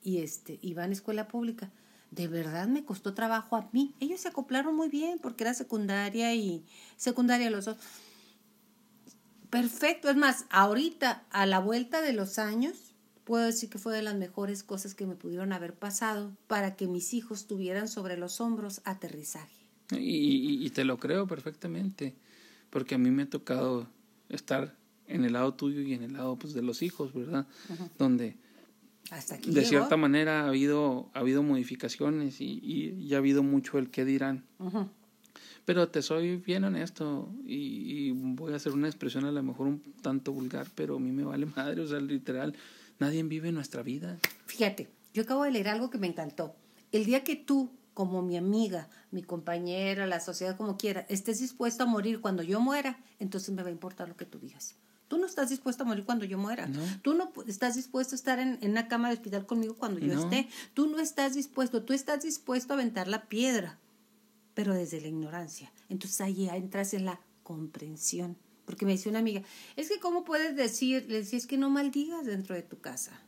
y 0.01 0.17
este, 0.17 0.59
iba 0.61 0.83
a 0.83 0.87
escuela 0.87 1.27
pública. 1.27 1.71
De 2.11 2.27
verdad 2.27 2.67
me 2.67 2.83
costó 2.83 3.13
trabajo 3.13 3.55
a 3.55 3.69
mí. 3.71 3.93
Ellos 3.99 4.21
se 4.21 4.29
acoplaron 4.29 4.75
muy 4.75 4.89
bien 4.89 5.19
porque 5.19 5.43
era 5.43 5.53
secundaria 5.53 6.33
y 6.35 6.65
secundaria 6.97 7.49
los 7.49 7.65
dos. 7.65 7.77
Perfecto, 9.49 10.09
es 10.09 10.15
más, 10.15 10.45
ahorita 10.49 11.23
a 11.31 11.45
la 11.45 11.59
vuelta 11.59 12.01
de 12.01 12.13
los 12.13 12.37
años, 12.37 12.93
puedo 13.23 13.45
decir 13.45 13.69
que 13.69 13.79
fue 13.79 13.95
de 13.95 14.03
las 14.03 14.15
mejores 14.15 14.63
cosas 14.63 14.93
que 14.93 15.07
me 15.07 15.15
pudieron 15.15 15.53
haber 15.53 15.73
pasado 15.73 16.35
para 16.47 16.75
que 16.75 16.87
mis 16.87 17.13
hijos 17.13 17.47
tuvieran 17.47 17.87
sobre 17.87 18.15
los 18.15 18.41
hombros 18.41 18.81
aterrizaje. 18.85 19.67
Y, 19.91 20.63
y 20.63 20.69
te 20.69 20.83
lo 20.83 20.97
creo 20.97 21.25
perfectamente, 21.25 22.15
porque 22.69 22.93
a 22.93 22.97
mí 22.99 23.09
me 23.09 23.23
ha 23.23 23.29
tocado 23.29 23.87
estar 24.29 24.75
en 25.09 25.25
el 25.25 25.33
lado 25.33 25.53
tuyo 25.53 25.81
y 25.81 25.93
en 25.93 26.03
el 26.03 26.13
lado 26.13 26.37
pues, 26.37 26.53
de 26.53 26.61
los 26.61 26.81
hijos, 26.81 27.13
¿verdad? 27.13 27.47
Donde 27.97 28.37
de 29.45 29.65
cierta 29.65 29.97
manera 29.97 30.41
ha 30.41 30.47
habido, 30.49 31.09
ha 31.13 31.19
habido 31.19 31.41
modificaciones 31.41 32.41
y, 32.41 32.59
y, 32.61 33.13
ha 33.13 33.17
habido 33.17 33.41
mucho 33.43 33.77
el 33.77 33.89
qué 33.89 34.05
dirán. 34.05 34.45
Pero 35.65 35.89
te 35.89 36.01
soy 36.01 36.37
bien 36.37 36.63
honesto 36.63 37.31
y, 37.45 38.11
voy 38.11 38.53
a 38.53 38.55
hacer 38.57 38.73
una 38.73 38.87
expresión 38.87 39.25
a 39.25 39.31
lo 39.31 39.41
mejor 39.43 39.67
un 39.67 39.81
tanto 40.01 40.31
vulgar, 40.31 40.67
pero 40.75 40.97
a 40.97 40.99
mí 40.99 41.11
me 41.11 41.23
vale 41.23 41.45
madre, 41.55 41.81
o 41.81 41.87
sea, 41.87 41.99
literal, 41.99 42.55
nadie 42.99 43.23
vive 43.23 43.51
nuestra 43.51 43.83
vida. 43.83 44.17
Fíjate, 44.45 44.89
yo 45.13 45.23
acabo 45.23 45.43
de 45.43 45.51
leer 45.51 45.69
algo 45.69 45.89
que 45.89 45.97
me 45.97 46.07
encantó. 46.07 46.55
El 46.91 47.05
día 47.05 47.23
que 47.23 47.35
tú, 47.35 47.71
como 47.93 48.21
mi 48.21 48.37
amiga, 48.37 48.89
mi 49.11 49.23
compañera, 49.23 50.05
la 50.07 50.19
sociedad, 50.19 50.55
como 50.55 50.77
quiera, 50.77 51.05
estés 51.09 51.39
dispuesto 51.39 51.83
a 51.83 51.87
morir 51.87 52.21
cuando 52.21 52.43
yo 52.43 52.59
muera, 52.59 52.99
entonces 53.19 53.53
me 53.53 53.63
va 53.63 53.69
a 53.69 53.71
importar 53.71 54.07
lo 54.07 54.17
que 54.17 54.25
tú 54.25 54.39
digas. 54.39 54.75
Tú 55.09 55.17
no 55.17 55.25
estás 55.25 55.49
dispuesto 55.49 55.83
a 55.83 55.85
morir 55.87 56.05
cuando 56.05 56.23
yo 56.23 56.37
muera. 56.37 56.69
Tú 57.01 57.15
no 57.15 57.33
estás 57.47 57.75
dispuesto 57.75 58.13
a 58.13 58.15
estar 58.15 58.37
en, 58.37 58.59
en, 58.61 58.71
una 58.71 58.87
cama 58.87 59.07
de 59.07 59.15
hospital 59.15 59.47
conmigo 59.47 59.73
cuando 59.73 59.99
yo 59.99 60.13
esté. 60.13 60.47
Tú 60.75 60.85
no 60.85 60.99
estás 60.99 61.33
dispuesto. 61.33 61.81
Tú 61.81 61.93
estás 61.93 62.21
dispuesto 62.21 62.73
a 62.73 62.75
aventar 62.75 63.07
la 63.07 63.25
piedra, 63.25 63.79
pero 64.53 64.71
desde 64.75 65.01
la 65.01 65.07
ignorancia. 65.07 65.71
Entonces 65.89 66.21
ahí 66.21 66.47
entras 66.47 66.93
en 66.93 67.05
la 67.05 67.19
comprensión. 67.41 68.37
Porque 68.65 68.85
me 68.85 68.91
dice 68.91 69.09
una 69.09 69.17
amiga, 69.17 69.41
es 69.75 69.89
que 69.89 69.99
¿cómo 69.99 70.23
puedes 70.23 70.55
decir? 70.55 71.07
Le 71.09 71.17
decía, 71.17 71.39
es 71.39 71.47
que 71.47 71.57
no 71.57 71.71
maldigas 71.71 72.27
dentro 72.27 72.53
de 72.53 72.61
tu 72.61 72.79
casa. 72.79 73.19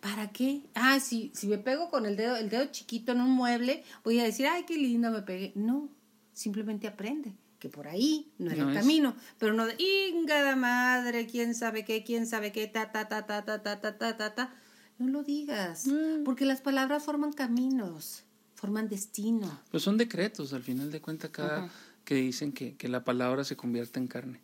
¿Para 0.00 0.32
qué? 0.32 0.62
Ah, 0.74 0.98
si, 0.98 1.30
si 1.32 1.46
me 1.46 1.58
pego 1.58 1.90
con 1.90 2.06
el 2.06 2.16
dedo, 2.16 2.34
el 2.34 2.50
dedo 2.50 2.66
chiquito 2.72 3.12
en 3.12 3.20
un 3.20 3.30
mueble, 3.30 3.84
voy 4.02 4.18
a 4.18 4.24
decir, 4.24 4.48
ay, 4.48 4.64
qué 4.64 4.76
lindo 4.76 5.12
me 5.12 5.22
pegué. 5.22 5.52
No, 5.54 5.88
simplemente 6.32 6.88
aprende 6.88 7.36
que 7.58 7.68
por 7.68 7.88
ahí 7.88 8.30
no 8.38 8.50
era 8.50 8.68
el 8.68 8.74
camino, 8.74 9.16
pero 9.38 9.54
no 9.54 9.66
de 9.66 9.76
ingada 9.78 10.56
madre, 10.56 11.26
quién 11.26 11.54
sabe 11.54 11.84
qué, 11.84 12.04
quién 12.04 12.26
sabe 12.26 12.52
qué, 12.52 12.66
ta, 12.66 12.92
ta, 12.92 13.08
ta, 13.08 13.26
ta, 13.26 13.44
ta, 13.44 13.62
ta, 13.62 13.80
ta, 13.80 13.98
ta, 13.98 14.16
ta, 14.16 14.34
ta. 14.34 14.54
No 14.98 15.08
lo 15.08 15.22
digas, 15.22 15.86
mm. 15.86 16.24
porque 16.24 16.44
las 16.44 16.60
palabras 16.60 17.04
forman 17.04 17.32
caminos, 17.32 18.24
forman 18.54 18.88
destino. 18.88 19.60
Pues 19.70 19.82
son 19.82 19.96
decretos, 19.96 20.52
al 20.52 20.62
final 20.62 20.90
de 20.90 21.00
cuentas, 21.00 21.30
cada 21.30 21.70
que 22.06 22.14
dicen 22.14 22.52
que, 22.52 22.76
que 22.76 22.88
la 22.88 23.04
palabra 23.04 23.44
se 23.44 23.56
convierte 23.56 23.98
en 23.98 24.06
carne. 24.06 24.40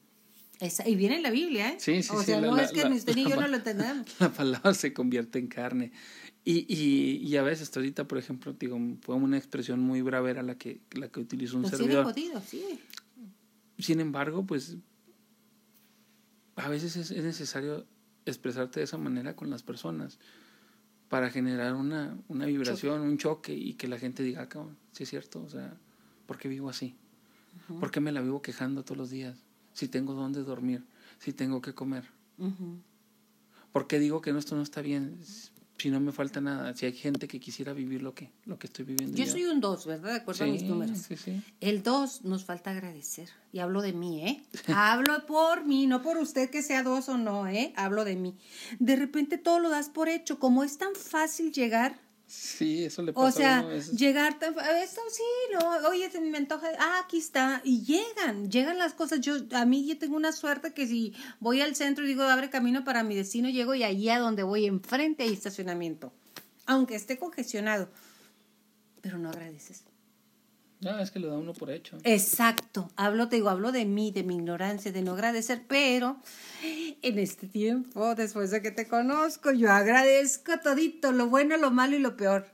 Esa, 0.61 0.87
y 0.89 0.95
viene 0.95 1.17
en 1.17 1.23
la 1.23 1.31
Biblia, 1.31 1.71
¿eh? 1.71 1.77
Sí, 1.79 2.03
sí, 2.03 2.11
o 2.13 2.23
sea, 2.23 2.41
no 2.41 2.57
es 2.59 2.71
que 2.71 2.89
ni 2.89 2.97
usted 2.97 3.15
ni 3.15 3.25
yo 3.29 3.41
no 3.41 3.49
lo 3.49 3.57
entendamos. 3.57 4.07
La 4.21 4.33
palabra 4.33 4.75
se 4.75 4.93
convierte 4.93 5.39
en 5.39 5.49
carne. 5.49 5.91
Y, 6.45 6.67
y, 6.69 7.17
y 7.27 7.37
a 7.37 7.43
veces, 7.43 7.75
ahorita, 7.75 8.07
por 8.07 8.19
ejemplo, 8.19 8.53
digo, 8.53 8.79
fue 9.01 9.15
una 9.15 9.39
expresión 9.39 9.81
muy 9.81 10.03
bravera 10.03 10.43
la 10.43 10.57
que, 10.57 10.81
la 10.93 11.09
que 11.09 11.21
utilizó 11.21 11.57
un 11.57 11.63
pues 11.63 11.77
servidor. 11.77 12.05
Jodido, 12.05 12.41
sí. 12.47 12.81
Sin 13.83 14.01
embargo, 14.01 14.47
pues 14.47 14.77
a 16.57 16.69
veces 16.69 16.97
es, 16.97 17.11
necesario 17.11 17.87
expresarte 18.25 18.81
de 18.81 18.85
esa 18.85 18.99
manera 18.99 19.35
con 19.35 19.51
las 19.51 19.63
personas 19.63 20.19
para 21.09 21.31
generar 21.31 21.75
una, 21.75 22.17
una 22.29 22.47
vibración, 22.47 23.01
un 23.03 23.19
choque 23.19 23.53
y 23.53 23.75
que 23.75 23.89
la 23.89 23.99
gente 23.99 24.23
diga, 24.23 24.49
ah, 24.55 24.67
sí 24.93 25.03
es 25.03 25.11
cierto, 25.11 25.43
o 25.43 25.51
sea, 25.51 25.77
¿por 26.27 26.39
qué 26.39 26.49
vivo 26.49 26.71
así? 26.71 26.97
¿Por 27.81 27.91
qué 27.91 28.01
me 28.01 28.13
la 28.13 28.23
vivo 28.23 28.41
quejando 28.41 28.83
todos 28.83 28.97
los 28.97 29.11
días? 29.11 29.45
Si 29.75 29.89
tengo 29.89 30.15
dónde 30.15 30.43
dormir, 30.43 30.85
si 31.19 31.33
tengo 31.33 31.61
que 31.61 31.75
comer. 31.75 32.05
¿Por 33.73 33.87
qué 33.87 33.99
digo 33.99 34.23
que 34.23 34.31
esto 34.31 34.57
no 34.57 34.63
está 34.63 34.81
bien? 34.81 35.19
Si 35.79 35.91
no 35.91 35.99
me 36.01 36.13
falta 36.13 36.41
nada, 36.41 36.75
si 36.75 36.87
hay 36.87 36.93
gente 36.93 37.27
que 37.27 37.41
quisiera 37.41 37.73
vivir 37.73 38.03
lo 38.03 38.15
que, 38.15 38.31
lo 38.45 38.59
que 38.59 38.69
estoy 38.69 38.85
viviendo. 38.85 39.17
Yo 39.17 39.27
soy 39.27 39.47
un 39.47 39.61
2, 39.61 39.87
¿verdad? 39.87 40.11
De 40.11 40.17
acuerdo 40.17 40.45
a 40.45 40.47
mis 40.47 40.63
números. 40.63 40.99
Sí, 40.99 41.17
sí. 41.17 41.43
El 41.61 41.83
2 41.83 42.25
nos 42.25 42.45
falta 42.45 42.71
agradecer. 42.71 43.29
Y 43.53 43.59
hablo 43.59 43.83
de 43.83 43.93
mí, 43.93 44.25
¿eh? 44.27 44.43
hablo 44.69 45.27
por 45.27 45.65
mí, 45.65 45.87
no 45.87 46.03
por 46.03 46.19
usted 46.19 46.51
que 46.51 46.63
sea 46.63 46.83
2 46.83 47.09
o 47.09 47.19
no, 47.19 47.49
¿eh? 47.49 47.73
Hablo 47.77 48.05
de 48.05 48.17
mí. 48.17 48.37
De 48.79 48.97
repente 48.97 49.39
todo 49.39 49.59
lo 49.59 49.71
das 49.71 49.89
por 49.89 50.09
hecho. 50.09 50.39
Como 50.39 50.63
es 50.63 50.79
tan 50.79 50.95
fácil 50.95 51.53
llegar 51.53 52.01
Sí, 52.33 52.85
eso 52.85 53.03
le 53.03 53.13
pasa 53.13 53.27
O 53.27 53.31
sea, 53.31 53.59
a 53.59 53.79
llegar, 53.95 54.39
esto 54.83 55.01
sí, 55.11 55.23
no, 55.53 55.89
oye, 55.91 56.11
se 56.11 56.19
me 56.19 56.39
antoja, 56.39 56.67
ah, 56.79 57.03
aquí 57.05 57.19
está, 57.19 57.61
y 57.63 57.83
llegan, 57.83 58.51
llegan 58.51 58.79
las 58.79 58.95
cosas. 58.95 59.21
Yo, 59.21 59.35
a 59.53 59.67
mí 59.67 59.87
yo 59.87 59.99
tengo 59.99 60.17
una 60.17 60.33
suerte 60.33 60.73
que 60.73 60.87
si 60.87 61.13
voy 61.41 61.61
al 61.61 61.77
centro 61.77 62.07
y 62.07 62.09
digo, 62.09 62.23
abre 62.23 62.49
camino 62.49 62.85
para 62.85 63.03
mi 63.03 63.15
destino, 63.15 63.51
llego 63.51 63.75
y 63.75 63.85
allí 63.85 64.09
a 64.09 64.19
donde 64.19 64.45
voy, 64.45 64.65
enfrente 64.65 65.25
hay 65.25 65.33
estacionamiento, 65.35 66.11
aunque 66.65 66.95
esté 66.95 67.19
congestionado, 67.19 67.91
pero 69.03 69.19
no 69.19 69.29
agradeces. 69.29 69.83
No, 70.83 70.99
es 70.99 71.13
que 71.13 71.21
lo 71.21 71.29
da 71.29 71.39
uno 71.39 71.53
por 71.53 71.71
hecho. 71.71 71.97
Exacto. 72.03 72.91
Hablo, 72.97 73.29
te 73.29 73.37
digo, 73.37 73.51
hablo 73.51 73.71
de 73.71 73.85
mí, 73.85 74.11
de 74.11 74.25
mi 74.25 74.35
ignorancia, 74.35 74.91
de 74.91 75.03
no 75.03 75.13
agradecer, 75.13 75.63
pero 75.69 76.21
en 77.03 77.19
este 77.19 77.47
tiempo, 77.47 78.17
después 78.17 78.51
de 78.51 78.63
que 78.63 78.73
te 78.73 78.89
conozco, 78.89 79.53
yo 79.53 79.71
agradezco 79.71 80.53
todito, 80.61 81.13
lo 81.13 81.29
bueno, 81.29 81.57
lo 81.57 81.71
malo 81.71 81.95
y 81.97 82.01
lo 82.01 82.17
peor. 82.17 82.47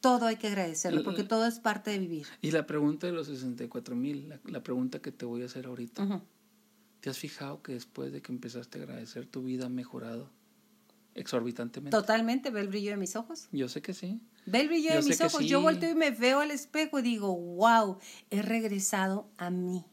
Todo 0.00 0.26
hay 0.26 0.36
que 0.36 0.48
agradecerlo, 0.48 1.02
porque 1.02 1.24
todo 1.24 1.46
es 1.46 1.58
parte 1.58 1.90
de 1.90 1.98
vivir. 1.98 2.26
Y 2.42 2.50
la 2.52 2.66
pregunta 2.66 3.06
de 3.06 3.12
los 3.12 3.26
64 3.26 3.96
mil, 3.96 4.28
la, 4.44 4.62
pregunta 4.62 5.00
que 5.00 5.10
te 5.10 5.24
voy 5.24 5.42
a 5.42 5.46
hacer 5.46 5.66
ahorita. 5.66 6.22
¿Te 7.00 7.10
has 7.10 7.18
fijado 7.18 7.62
que 7.62 7.72
después 7.72 8.12
de 8.12 8.22
que 8.22 8.30
empezaste 8.30 8.78
a 8.78 8.82
agradecer, 8.82 9.26
tu 9.26 9.42
vida 9.42 9.66
ha 9.66 9.68
mejorado 9.68 10.30
exorbitantemente? 11.14 11.96
Totalmente, 11.96 12.50
ve 12.50 12.60
el 12.60 12.68
brillo 12.68 12.90
de 12.90 12.98
mis 12.98 13.16
ojos. 13.16 13.48
Yo 13.50 13.68
sé 13.68 13.82
que 13.82 13.94
sí. 13.94 14.20
Ve 14.46 14.60
el 14.60 14.68
brillo 14.68 14.94
de 14.94 15.02
mis 15.02 15.20
ojos. 15.20 15.44
Yo 15.44 15.60
volteo 15.60 15.90
y 15.90 15.94
me 15.94 16.10
veo 16.10 16.40
al 16.40 16.50
espejo 16.50 16.98
y 16.98 17.02
digo, 17.02 17.34
wow, 17.34 17.98
he 18.30 18.42
regresado 18.42 19.28
a 19.38 19.50
mí. 19.50 19.84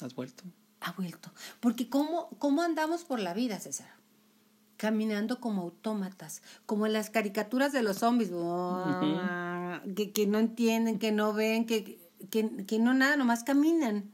¿Has 0.00 0.14
vuelto? 0.14 0.44
Ha 0.80 0.92
vuelto. 0.92 1.32
Porque 1.60 1.88
¿cómo, 1.88 2.30
cómo 2.38 2.62
andamos 2.62 3.04
por 3.04 3.18
la 3.20 3.34
vida, 3.34 3.58
César? 3.58 3.88
Caminando 4.76 5.40
como 5.40 5.62
autómatas, 5.62 6.42
como 6.66 6.86
en 6.86 6.92
las 6.92 7.10
caricaturas 7.10 7.72
de 7.72 7.82
los 7.82 7.98
zombies, 7.98 8.30
que, 9.96 10.12
que, 10.12 10.26
no 10.28 10.38
entienden, 10.38 11.00
que 11.00 11.10
no 11.10 11.32
ven, 11.32 11.66
que, 11.66 11.98
que, 12.30 12.64
que 12.64 12.78
no 12.78 12.94
nada, 12.94 13.16
nomás 13.16 13.42
caminan 13.42 14.12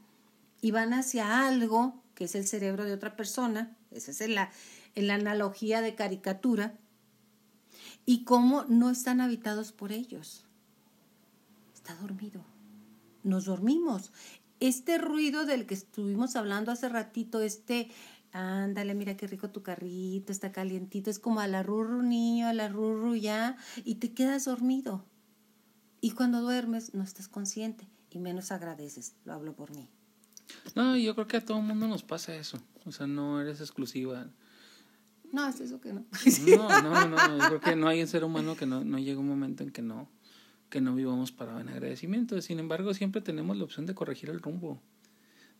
y 0.61 0.71
van 0.71 0.93
hacia 0.93 1.47
algo 1.47 2.01
que 2.15 2.23
es 2.23 2.33
el 2.33 2.47
cerebro 2.47 2.85
de 2.85 2.93
otra 2.93 3.15
persona. 3.15 3.77
Esa 3.91 4.09
es 4.09 4.27
la, 4.27 4.49
en 4.95 5.07
la 5.07 5.15
analogía 5.15 5.81
de 5.81 5.93
caricatura 5.93 6.73
y 8.05 8.23
cómo 8.23 8.65
no 8.65 8.89
están 8.89 9.21
habitados 9.21 9.71
por 9.71 9.91
ellos. 9.91 10.45
Está 11.73 11.95
dormido. 11.95 12.43
Nos 13.23 13.45
dormimos. 13.45 14.11
Este 14.59 14.97
ruido 14.97 15.45
del 15.45 15.65
que 15.65 15.73
estuvimos 15.73 16.35
hablando 16.35 16.71
hace 16.71 16.87
ratito, 16.89 17.41
este, 17.41 17.89
ándale, 18.31 18.93
mira 18.95 19.17
qué 19.17 19.27
rico 19.27 19.49
tu 19.49 19.63
carrito, 19.63 20.31
está 20.31 20.51
calientito, 20.51 21.09
es 21.09 21.19
como 21.19 21.39
a 21.39 21.47
la 21.47 21.63
rurru 21.63 22.01
niño, 22.01 22.47
a 22.47 22.53
la 22.53 22.67
rurru 22.67 23.15
ya, 23.15 23.57
y 23.83 23.95
te 23.95 24.13
quedas 24.13 24.45
dormido. 24.45 25.03
Y 26.01 26.11
cuando 26.11 26.41
duermes 26.41 26.93
no 26.93 27.03
estás 27.03 27.27
consciente 27.27 27.87
y 28.11 28.19
menos 28.19 28.51
agradeces, 28.51 29.15
lo 29.25 29.33
hablo 29.33 29.53
por 29.53 29.75
mí. 29.75 29.89
No, 30.75 30.95
yo 30.95 31.15
creo 31.15 31.27
que 31.27 31.37
a 31.37 31.45
todo 31.45 31.57
el 31.57 31.63
mundo 31.63 31.87
nos 31.87 32.03
pasa 32.03 32.35
eso, 32.35 32.59
o 32.85 32.91
sea, 32.91 33.07
no 33.07 33.41
eres 33.41 33.59
exclusiva. 33.59 34.29
No, 35.31 35.47
es 35.47 35.59
eso 35.59 35.81
que 35.81 35.93
no. 35.93 36.05
No, 36.47 36.81
no, 36.81 37.07
no, 37.07 37.37
yo 37.37 37.47
creo 37.47 37.61
que 37.61 37.75
no 37.75 37.87
hay 37.87 38.01
un 38.01 38.07
ser 38.07 38.23
humano 38.23 38.55
que 38.55 38.65
no, 38.65 38.83
no 38.83 38.97
llegue 38.97 39.17
un 39.17 39.27
momento 39.27 39.63
en 39.63 39.71
que 39.71 39.81
no, 39.81 40.09
que 40.69 40.81
no 40.81 40.95
vivamos 40.95 41.31
para 41.31 41.59
en 41.59 41.69
agradecimiento. 41.69 42.39
Sin 42.41 42.59
embargo, 42.59 42.93
siempre 42.93 43.21
tenemos 43.21 43.57
la 43.57 43.63
opción 43.63 43.85
de 43.85 43.95
corregir 43.95 44.29
el 44.29 44.41
rumbo, 44.41 44.81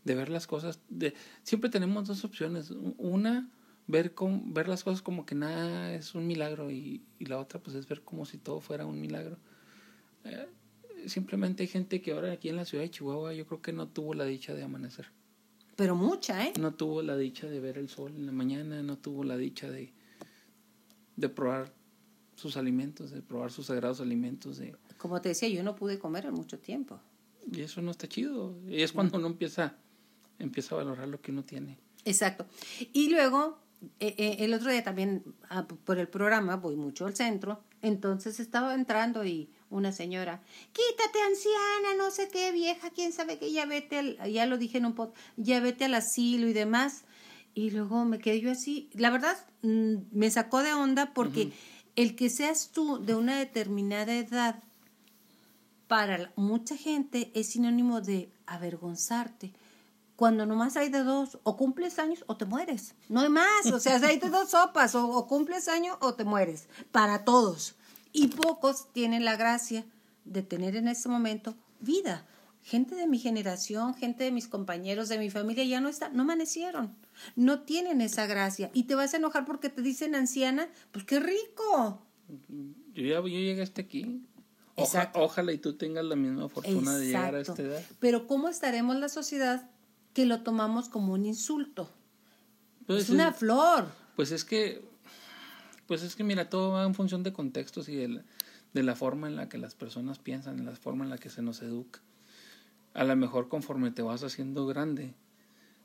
de 0.03 0.15
ver 0.15 0.29
las 0.29 0.47
cosas, 0.47 0.79
de 0.89 1.13
siempre 1.43 1.69
tenemos 1.69 2.07
dos 2.07 2.23
opciones. 2.23 2.71
Una, 2.97 3.49
ver 3.87 4.13
con, 4.13 4.53
ver 4.53 4.67
las 4.67 4.83
cosas 4.83 5.01
como 5.01 5.25
que 5.25 5.35
nada 5.35 5.93
es 5.93 6.15
un 6.15 6.27
milagro 6.27 6.71
y, 6.71 7.03
y 7.19 7.25
la 7.25 7.39
otra 7.39 7.59
pues 7.59 7.75
es 7.75 7.87
ver 7.87 8.01
como 8.01 8.25
si 8.25 8.37
todo 8.37 8.61
fuera 8.61 8.85
un 8.85 8.99
milagro. 8.99 9.37
Eh, 10.25 10.47
simplemente 11.07 11.63
hay 11.63 11.67
gente 11.67 12.01
que 12.01 12.11
ahora 12.11 12.31
aquí 12.31 12.49
en 12.49 12.55
la 12.55 12.65
ciudad 12.65 12.83
de 12.83 12.89
Chihuahua 12.89 13.33
yo 13.33 13.45
creo 13.45 13.61
que 13.61 13.73
no 13.73 13.87
tuvo 13.87 14.13
la 14.13 14.25
dicha 14.25 14.53
de 14.53 14.63
amanecer. 14.63 15.07
Pero 15.75 15.95
mucha, 15.95 16.45
¿eh? 16.45 16.53
No 16.59 16.73
tuvo 16.73 17.01
la 17.01 17.17
dicha 17.17 17.47
de 17.47 17.59
ver 17.59 17.77
el 17.77 17.89
sol 17.89 18.13
en 18.15 18.25
la 18.25 18.31
mañana, 18.31 18.81
no 18.81 18.97
tuvo 18.97 19.23
la 19.23 19.37
dicha 19.37 19.69
de, 19.69 19.93
de 21.15 21.29
probar 21.29 21.73
sus 22.35 22.57
alimentos, 22.57 23.11
de 23.11 23.21
probar 23.21 23.51
sus 23.51 23.67
sagrados 23.67 23.99
alimentos. 24.01 24.57
De... 24.57 24.75
Como 24.97 25.21
te 25.21 25.29
decía, 25.29 25.49
yo 25.49 25.63
no 25.63 25.75
pude 25.75 25.99
comer 25.99 26.25
en 26.25 26.33
mucho 26.33 26.59
tiempo. 26.59 26.99
Y 27.51 27.61
eso 27.61 27.81
no 27.81 27.91
está 27.91 28.07
chido. 28.07 28.55
Y 28.67 28.81
es 28.81 28.91
cuando 28.91 29.17
uno 29.17 29.27
empieza, 29.27 29.75
empieza 30.39 30.75
a 30.75 30.79
valorar 30.79 31.07
lo 31.07 31.21
que 31.21 31.31
uno 31.31 31.43
tiene. 31.43 31.77
Exacto. 32.05 32.45
Y 32.93 33.09
luego, 33.09 33.59
eh, 33.99 34.15
eh, 34.17 34.37
el 34.39 34.53
otro 34.53 34.71
día 34.71 34.83
también, 34.83 35.23
ah, 35.49 35.67
por 35.67 35.97
el 35.97 36.07
programa, 36.07 36.55
voy 36.55 36.75
mucho 36.75 37.05
al 37.05 37.15
centro, 37.15 37.63
entonces 37.81 38.39
estaba 38.39 38.75
entrando 38.75 39.25
y 39.25 39.49
una 39.75 39.91
señora, 39.91 40.41
quítate 40.71 41.21
anciana, 41.21 41.95
no 41.97 42.09
sé 42.09 42.29
qué, 42.29 42.51
vieja, 42.51 42.89
quién 42.91 43.11
sabe 43.11 43.37
qué, 43.37 43.51
ya 43.51 43.65
vete, 43.65 43.99
al, 43.99 44.31
ya 44.31 44.45
lo 44.45 44.57
dije 44.57 44.77
en 44.77 44.85
un 44.85 44.95
ya 45.37 45.59
vete 45.59 45.85
al 45.85 45.93
asilo 45.93 46.47
y 46.47 46.53
demás. 46.53 47.03
Y 47.53 47.71
luego 47.71 48.03
me 48.03 48.19
quedé 48.19 48.41
yo 48.41 48.51
así, 48.51 48.89
la 48.93 49.09
verdad 49.09 49.37
mm, 49.61 49.95
me 50.11 50.29
sacó 50.29 50.63
de 50.63 50.73
onda 50.73 51.13
porque 51.13 51.53
el 51.95 52.15
que 52.15 52.29
seas 52.29 52.71
tú 52.71 52.99
de 53.03 53.15
una 53.15 53.37
determinada 53.37 54.13
edad 54.13 54.63
para 55.87 56.31
mucha 56.35 56.75
gente 56.75 57.31
es 57.33 57.49
sinónimo 57.49 58.01
de 58.01 58.31
avergonzarte. 58.45 59.53
Cuando 60.15 60.45
nomás 60.45 60.77
hay 60.77 60.89
de 60.89 61.03
dos, 61.03 61.39
o 61.43 61.57
cumples 61.57 61.99
años 61.99 62.23
o 62.27 62.37
te 62.37 62.45
mueres. 62.45 62.95
No 63.09 63.19
hay 63.19 63.29
más, 63.29 63.65
o 63.71 63.79
sea, 63.79 63.95
hay 63.95 64.17
de 64.17 64.29
dos 64.29 64.51
sopas, 64.51 64.95
o, 64.95 65.09
o 65.09 65.27
cumples 65.27 65.67
años 65.67 65.97
o 65.99 66.13
te 66.13 66.23
mueres, 66.23 66.69
para 66.91 67.25
todos. 67.25 67.75
Y 68.15 68.27
pocos 68.29 68.93
tienen 68.93 69.25
la 69.25 69.35
gracia 69.35 69.85
de 70.23 70.41
tener 70.41 70.77
en 70.77 70.87
ese 70.87 71.09
momento 71.09 71.53
vida. 71.81 72.25
Gente 72.63 72.95
de 72.95 73.07
mi 73.07 73.19
generación, 73.19 73.93
gente 73.93 74.23
de 74.23 74.31
mis 74.31 74.47
compañeros, 74.47 75.09
de 75.09 75.19
mi 75.19 75.29
familia 75.29 75.65
ya 75.65 75.81
no 75.81 75.89
están, 75.89 76.15
no 76.15 76.23
amanecieron, 76.23 76.95
no 77.35 77.63
tienen 77.63 77.99
esa 77.99 78.25
gracia. 78.25 78.71
Y 78.73 78.83
te 78.83 78.95
vas 78.95 79.13
a 79.13 79.17
enojar 79.17 79.43
porque 79.45 79.69
te 79.69 79.81
dicen 79.81 80.15
anciana, 80.15 80.69
pues 80.93 81.03
qué 81.03 81.19
rico. 81.19 82.01
Yo 82.93 83.03
ya 83.03 83.19
yo 83.19 83.27
llegué 83.27 83.61
hasta 83.61 83.81
aquí. 83.81 84.25
ojalá 84.75 85.51
y 85.51 85.57
tú 85.57 85.73
tengas 85.73 86.05
la 86.05 86.15
misma 86.15 86.47
fortuna 86.47 86.97
de 86.97 87.07
llegar 87.07 87.35
a 87.35 87.41
esta 87.41 87.61
edad. 87.61 87.83
Pero 87.99 88.27
¿cómo 88.27 88.47
estaremos 88.47 88.95
la 88.95 89.09
sociedad 89.09 89.69
que 90.13 90.25
lo 90.25 90.41
tomamos 90.41 90.87
como 90.87 91.11
un 91.11 91.25
insulto? 91.25 91.91
Pues 92.87 93.03
es 93.03 93.09
una 93.09 93.33
flor. 93.33 93.87
Pues 94.15 94.31
es 94.31 94.45
que 94.45 94.94
pues 95.87 96.03
es 96.03 96.15
que 96.15 96.23
mira, 96.23 96.49
todo 96.49 96.71
va 96.71 96.83
en 96.83 96.95
función 96.95 97.23
de 97.23 97.33
contextos 97.33 97.89
y 97.89 97.95
de 97.95 98.83
la, 98.83 98.95
forma 98.95 99.27
en 99.27 99.35
la 99.35 99.49
que 99.49 99.57
las 99.57 99.75
personas 99.75 100.19
piensan, 100.19 100.59
en 100.59 100.65
la 100.65 100.75
forma 100.75 101.03
en 101.03 101.09
la 101.09 101.17
que 101.17 101.29
se 101.29 101.41
nos 101.41 101.61
educa. 101.61 102.01
A 102.93 103.03
lo 103.03 103.15
mejor 103.15 103.49
conforme 103.49 103.91
te 103.91 104.01
vas 104.01 104.23
haciendo 104.23 104.65
grande, 104.65 105.13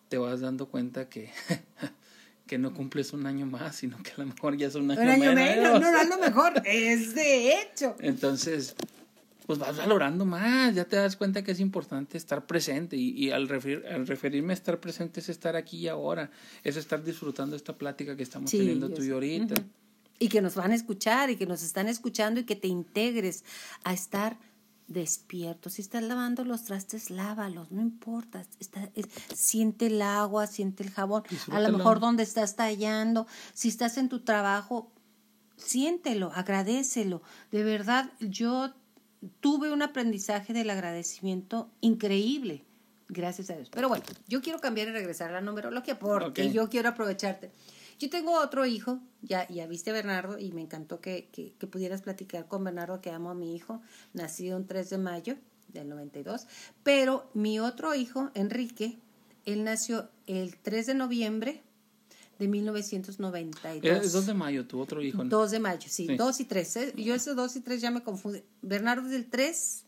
te 0.09 0.19
vas 0.19 0.41
dando 0.41 0.69
cuenta 0.69 1.09
que, 1.09 1.31
que 2.47 2.59
no 2.59 2.73
cumples 2.73 3.13
un 3.13 3.27
año 3.27 3.47
más, 3.47 3.77
sino 3.77 4.03
que 4.03 4.13
a 4.13 4.19
lo 4.19 4.27
mejor 4.27 4.57
ya 4.57 4.69
es 4.69 4.75
un 4.75 4.91
año, 4.91 5.03
un 5.03 5.09
año 5.09 5.35
menos. 5.35 5.81
No, 5.81 5.93
no, 5.93 5.99
a 5.99 6.05
lo 6.05 6.19
mejor, 6.21 6.63
es 6.65 7.15
de 7.15 7.61
hecho. 7.61 7.97
Entonces, 7.99 8.75
pues 9.47 9.59
vas 9.59 9.77
valorando 9.77 10.25
más, 10.25 10.75
ya 10.75 10.85
te 10.85 10.97
das 10.97 11.17
cuenta 11.17 11.43
que 11.43 11.51
es 11.51 11.61
importante 11.61 12.17
estar 12.17 12.47
presente 12.47 12.97
y, 12.97 13.11
y 13.11 13.33
al, 13.33 13.51
al, 13.91 14.07
referirme 14.07 14.53
a 14.53 14.55
estar 14.55 14.79
presente 14.81 15.21
es 15.21 15.29
estar 15.29 15.57
aquí 15.57 15.79
y 15.79 15.89
ahora, 15.89 16.31
es 16.65 16.77
estar 16.77 17.03
disfrutando 17.03 17.57
esta 17.57 17.77
plática 17.77 18.17
que 18.17 18.23
estamos 18.23 18.51
teniendo 18.51 18.89
tú 18.91 19.03
y 19.03 19.11
ahorita 19.11 19.55
y 20.21 20.29
que 20.29 20.43
nos 20.43 20.55
van 20.55 20.71
a 20.71 20.75
escuchar 20.77 21.31
y 21.31 21.37
que 21.37 21.47
nos 21.47 21.65
están 21.65 21.89
escuchando 21.89 22.39
y 22.39 22.45
que 22.45 22.55
te 22.55 22.69
integres 22.69 23.43
a 23.83 23.93
estar 23.93 24.39
despierto. 24.87 25.71
Si 25.71 25.83
estás 25.83 26.03
lavando 26.03 26.45
los 26.45 26.65
trastes, 26.65 27.11
lávalos, 27.11 27.73
no 27.73 27.81
importa. 27.81 28.45
Está, 28.61 28.91
siente 29.35 29.87
el 29.87 30.03
agua, 30.03 30.47
siente 30.47 30.83
el 30.83 30.91
jabón. 30.91 31.23
A 31.51 31.59
lo 31.61 31.77
mejor 31.77 32.01
donde 32.01 32.23
estás 32.23 32.55
tallando, 32.55 33.27
si 33.55 33.69
estás 33.69 33.97
en 33.97 34.09
tu 34.09 34.21
trabajo, 34.21 34.93
siéntelo, 35.57 36.33
agradecelo. 36.35 37.23
De 37.51 37.65
verdad, 37.65 38.11
yo 38.21 38.75
tuve 39.41 39.73
un 39.73 39.81
aprendizaje 39.81 40.53
del 40.53 40.69
agradecimiento 40.69 41.71
increíble. 41.81 42.65
Gracias 43.09 43.49
a 43.51 43.57
Dios. 43.57 43.71
Pero 43.71 43.89
bueno, 43.89 44.05
yo 44.29 44.43
quiero 44.43 44.61
cambiar 44.61 44.89
y 44.89 44.93
regresar 44.93 45.31
a 45.31 45.35
la 45.35 45.41
numerología 45.41 45.99
porque 45.99 46.53
yo 46.53 46.69
quiero 46.69 46.91
aprovecharte. 46.91 47.53
Yo 48.01 48.09
tengo 48.09 48.41
otro 48.41 48.65
hijo, 48.65 48.99
ya, 49.21 49.47
ya 49.49 49.67
viste 49.67 49.91
a 49.91 49.93
Bernardo 49.93 50.39
y 50.39 50.53
me 50.53 50.63
encantó 50.63 51.03
que, 51.03 51.29
que, 51.31 51.53
que 51.59 51.67
pudieras 51.67 52.01
platicar 52.01 52.49
con 52.49 52.65
Bernardo, 52.65 53.03
que 53.03 53.11
amo 53.11 53.29
a 53.29 53.35
mi 53.35 53.55
hijo, 53.55 53.83
nacido 54.15 54.57
un 54.57 54.67
3 54.67 54.89
de 54.89 54.99
mayo 54.99 55.37
del 55.69 55.91
92, 55.91 56.47
pero 56.83 57.31
mi 57.35 57.61
otro 57.61 57.95
hijo, 57.95 58.31
Enrique, 58.33 58.99
él 59.45 59.65
nació 59.65 60.09
el 60.27 60.57
3 60.57 60.87
de 60.87 60.95
noviembre 60.95 61.63
de 62.39 62.49
1992. 62.49 64.07
Es 64.07 64.13
2 64.13 64.27
de 64.27 64.35
mayo, 64.35 64.67
tu 64.67 64.81
otro 64.81 65.03
hijo. 65.03 65.23
¿no? 65.23 65.29
2 65.29 65.51
de 65.51 65.61
mayo, 65.61 65.89
sí, 65.91 66.07
Sí. 66.07 66.17
2 66.17 66.41
y 66.41 66.45
3. 66.47 66.77
¿eh? 66.77 66.93
Yo 66.97 67.15
esos 67.15 67.37
2 67.37 67.57
y 67.57 67.61
3 67.61 67.83
ya 67.83 67.91
me 67.91 68.03
confundo. 68.03 68.41
Bernardo 68.63 69.05
es 69.05 69.13
del 69.13 69.27
3 69.29 69.85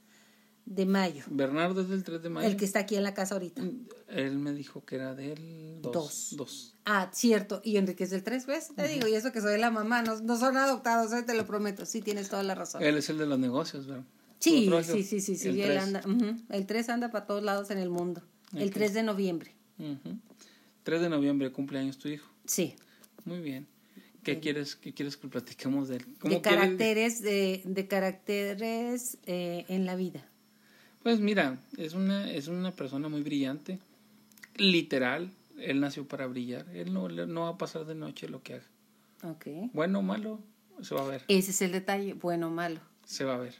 de 0.64 0.86
mayo, 0.86 1.24
Bernardo 1.28 1.80
es 1.82 1.88
del 1.88 2.04
3 2.04 2.22
de 2.22 2.28
mayo. 2.30 2.46
el 2.48 2.56
que 2.56 2.64
está 2.64 2.78
aquí 2.80 2.94
en 2.96 3.02
la 3.02 3.14
casa 3.14 3.34
ahorita. 3.34 3.62
Él 4.08 4.38
me 4.38 4.52
dijo 4.52 4.84
que 4.84 4.94
era 4.96 5.14
del 5.14 5.80
2. 5.82 5.92
Dos. 5.92 6.28
2. 6.36 6.76
Ah, 6.84 7.10
cierto. 7.12 7.60
Y 7.64 7.76
Enrique 7.76 8.04
es 8.04 8.10
del 8.10 8.22
3, 8.22 8.46
¿ves? 8.46 8.68
Te 8.74 8.86
digo, 8.88 9.08
y 9.08 9.14
eso 9.14 9.32
que 9.32 9.40
soy 9.40 9.58
la 9.58 9.70
mamá, 9.70 10.02
no, 10.02 10.20
no 10.20 10.38
son 10.38 10.56
adoptados, 10.56 11.12
¿eh? 11.12 11.22
te 11.24 11.34
lo 11.34 11.46
prometo. 11.46 11.84
Sí, 11.84 12.00
tienes 12.00 12.28
toda 12.28 12.42
la 12.42 12.54
razón. 12.54 12.82
Él 12.82 12.96
es 12.96 13.10
el 13.10 13.18
de 13.18 13.26
los 13.26 13.38
negocios, 13.38 13.86
¿verdad? 13.86 14.04
Sí, 14.38 14.68
sí, 14.84 15.02
sí, 15.04 15.20
sí, 15.20 15.36
sí. 15.36 15.48
el 15.48 15.60
él 15.60 15.66
tres. 15.66 15.82
anda. 15.82 16.02
El 16.50 16.66
3 16.66 16.88
anda 16.88 17.10
para 17.10 17.26
todos 17.26 17.42
lados 17.42 17.70
en 17.70 17.78
el 17.78 17.90
mundo. 17.90 18.22
El 18.56 18.68
Ok. 18.68 18.74
3 18.74 18.94
de 18.94 19.02
noviembre. 19.04 19.54
Ujú. 19.78 20.18
3 20.82 21.00
de 21.00 21.08
noviembre 21.08 21.52
cumpleaños 21.52 21.96
tu 21.98 22.08
hijo. 22.08 22.28
Sí. 22.44 22.74
Muy 23.24 23.40
bien. 23.40 23.66
¿Qué 24.24 24.38
quieres, 24.40 24.76
qué 24.76 24.92
quieres 24.94 25.16
que 25.16 25.26
platiquemos 25.28 25.88
de 25.88 25.96
él? 25.96 26.04
De 26.22 26.40
quieres- 26.40 26.42
caracteres, 26.42 27.22
de, 27.22 27.62
de 27.64 27.88
caracteres 27.88 29.18
eh, 29.26 29.64
en 29.68 29.86
la 29.86 29.96
vida. 29.96 30.28
Pues 31.02 31.20
mira, 31.20 31.58
es 31.76 31.94
una, 31.94 32.30
es 32.30 32.48
una 32.48 32.70
persona 32.70 33.08
muy 33.08 33.22
brillante. 33.22 33.78
Literal, 34.56 35.30
él 35.58 35.80
nació 35.80 36.06
para 36.06 36.26
brillar. 36.26 36.66
Él 36.74 36.92
no, 36.92 37.08
no 37.08 37.42
va 37.42 37.48
a 37.48 37.58
pasar 37.58 37.84
de 37.86 37.94
noche 37.94 38.28
lo 38.28 38.42
que 38.42 38.54
haga. 38.54 38.66
Ok. 39.24 39.46
Bueno 39.72 40.00
o 40.00 40.02
malo, 40.02 40.40
se 40.80 40.94
va 40.94 41.02
a 41.02 41.08
ver. 41.08 41.24
Ese 41.28 41.50
es 41.50 41.62
el 41.62 41.72
detalle, 41.72 42.14
bueno 42.14 42.48
o 42.48 42.50
malo. 42.50 42.80
Se 43.04 43.24
va 43.24 43.34
a 43.34 43.38
ver. 43.38 43.54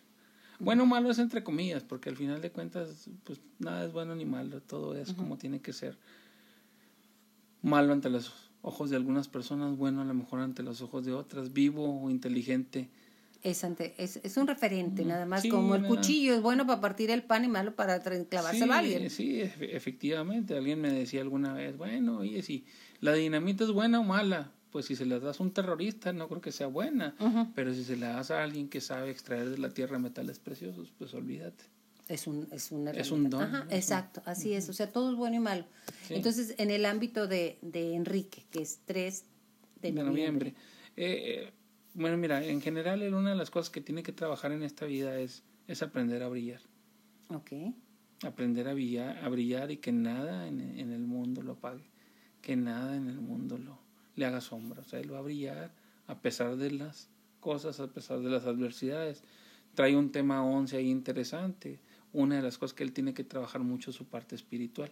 Bueno 0.58 0.84
o 0.84 0.86
malo 0.86 1.10
es 1.10 1.18
entre 1.18 1.42
comillas, 1.42 1.82
porque 1.82 2.08
al 2.08 2.16
final 2.16 2.40
de 2.40 2.50
cuentas, 2.50 3.08
pues 3.24 3.40
nada 3.58 3.84
es 3.84 3.92
bueno 3.92 4.14
ni 4.14 4.24
malo. 4.24 4.60
Todo 4.60 4.96
es 4.96 5.12
como 5.12 5.36
tiene 5.36 5.60
que 5.60 5.72
ser. 5.72 5.96
Malo 7.62 7.92
ante 7.92 8.10
los 8.10 8.32
ojos 8.62 8.90
de 8.90 8.96
algunas 8.96 9.26
personas, 9.26 9.76
bueno 9.76 10.02
a 10.02 10.04
lo 10.04 10.14
mejor 10.14 10.40
ante 10.40 10.62
los 10.62 10.80
ojos 10.80 11.04
de 11.04 11.12
otras, 11.12 11.52
vivo 11.52 12.02
o 12.02 12.10
inteligente. 12.10 12.88
Es, 13.42 13.64
ante, 13.64 13.94
es, 13.98 14.20
es 14.22 14.36
un 14.36 14.46
referente, 14.46 15.04
nada 15.04 15.26
más 15.26 15.42
Sí, 15.42 15.48
como 15.48 15.74
el 15.74 15.84
cuchillo 15.84 16.34
es 16.34 16.40
bueno 16.42 16.64
para 16.64 16.80
partir 16.80 17.10
el 17.10 17.24
pan 17.24 17.44
y 17.44 17.48
malo 17.48 17.74
para 17.74 18.00
clavárselo 18.00 18.66
sí, 18.66 18.70
a 18.72 18.78
alguien. 18.78 19.10
Sí, 19.10 19.40
efe- 19.40 19.70
efectivamente. 19.74 20.56
Alguien 20.56 20.80
me 20.80 20.92
decía 20.92 21.22
alguna 21.22 21.52
vez, 21.52 21.76
bueno, 21.76 22.18
oye, 22.18 22.40
si 22.42 22.64
la 23.00 23.12
dinamita 23.14 23.64
es 23.64 23.72
buena 23.72 23.98
o 23.98 24.04
mala, 24.04 24.52
pues 24.70 24.86
si 24.86 24.94
se 24.94 25.06
la 25.06 25.18
das 25.18 25.40
a 25.40 25.42
un 25.42 25.50
terrorista 25.52 26.12
no 26.12 26.28
creo 26.28 26.40
que 26.40 26.52
sea 26.52 26.68
buena, 26.68 27.16
pero 27.54 27.74
si 27.74 27.82
se 27.84 27.96
la 27.96 28.10
das 28.10 28.30
a 28.30 28.42
alguien 28.44 28.68
que 28.68 28.80
sabe 28.80 29.10
extraer 29.10 29.50
de 29.50 29.58
la 29.58 29.70
tierra 29.70 29.98
metales 29.98 30.38
preciosos, 30.38 30.92
pues 30.96 31.12
olvídate. 31.12 31.64
Es 32.08 32.26
un, 32.26 32.46
es 32.52 32.70
una 32.72 32.90
Es 32.92 33.10
un 33.10 33.28
don, 33.28 33.42
Ajá, 33.42 33.64
¿no? 33.64 33.70
exacto, 33.72 34.22
así 34.24 34.52
es. 34.52 34.68
O 34.68 34.72
sea, 34.72 34.88
todo 34.90 35.10
es 35.10 35.16
bueno 35.16 35.36
y 35.36 35.40
malo. 35.40 35.64
Sí. 36.06 36.14
Entonces, 36.14 36.54
en 36.58 36.70
el 36.70 36.84
ámbito 36.86 37.26
de, 37.26 37.58
de 37.62 37.94
Enrique, 37.94 38.44
que 38.50 38.62
es 38.62 38.80
3 38.84 39.24
de, 39.80 39.92
de 39.92 40.02
noviembre. 40.04 40.54
Eh, 40.96 41.44
eh, 41.46 41.52
bueno, 41.94 42.16
mira, 42.16 42.44
en 42.44 42.60
general 42.60 43.02
una 43.14 43.30
de 43.30 43.36
las 43.36 43.50
cosas 43.50 43.70
que 43.70 43.80
tiene 43.80 44.02
que 44.02 44.12
trabajar 44.12 44.52
en 44.52 44.62
esta 44.62 44.86
vida 44.86 45.18
es, 45.18 45.42
es 45.66 45.82
aprender 45.82 46.22
a 46.22 46.28
brillar. 46.28 46.60
Ok. 47.28 47.52
Aprender 48.22 48.68
a 48.68 48.74
brillar, 48.74 49.18
a 49.24 49.28
brillar 49.28 49.70
y 49.70 49.78
que 49.78 49.92
nada 49.92 50.46
en, 50.46 50.60
en 50.60 50.92
el 50.92 51.06
mundo 51.06 51.42
lo 51.42 51.52
apague. 51.52 51.90
Que 52.40 52.56
nada 52.56 52.96
en 52.96 53.08
el 53.08 53.20
mundo 53.20 53.58
lo, 53.58 53.78
le 54.16 54.26
haga 54.26 54.40
sombra. 54.40 54.80
O 54.80 54.84
sea, 54.84 55.00
él 55.00 55.12
va 55.12 55.18
a 55.18 55.22
brillar 55.22 55.72
a 56.06 56.20
pesar 56.20 56.56
de 56.56 56.70
las 56.70 57.08
cosas, 57.40 57.80
a 57.80 57.88
pesar 57.88 58.20
de 58.20 58.30
las 58.30 58.46
adversidades. 58.46 59.22
Trae 59.74 59.96
un 59.96 60.12
tema 60.12 60.44
11 60.44 60.76
ahí 60.76 60.90
interesante. 60.90 61.80
Una 62.12 62.36
de 62.36 62.42
las 62.42 62.58
cosas 62.58 62.74
que 62.74 62.84
él 62.84 62.92
tiene 62.92 63.14
que 63.14 63.24
trabajar 63.24 63.62
mucho 63.62 63.90
es 63.90 63.96
su 63.96 64.06
parte 64.06 64.34
espiritual. 64.34 64.90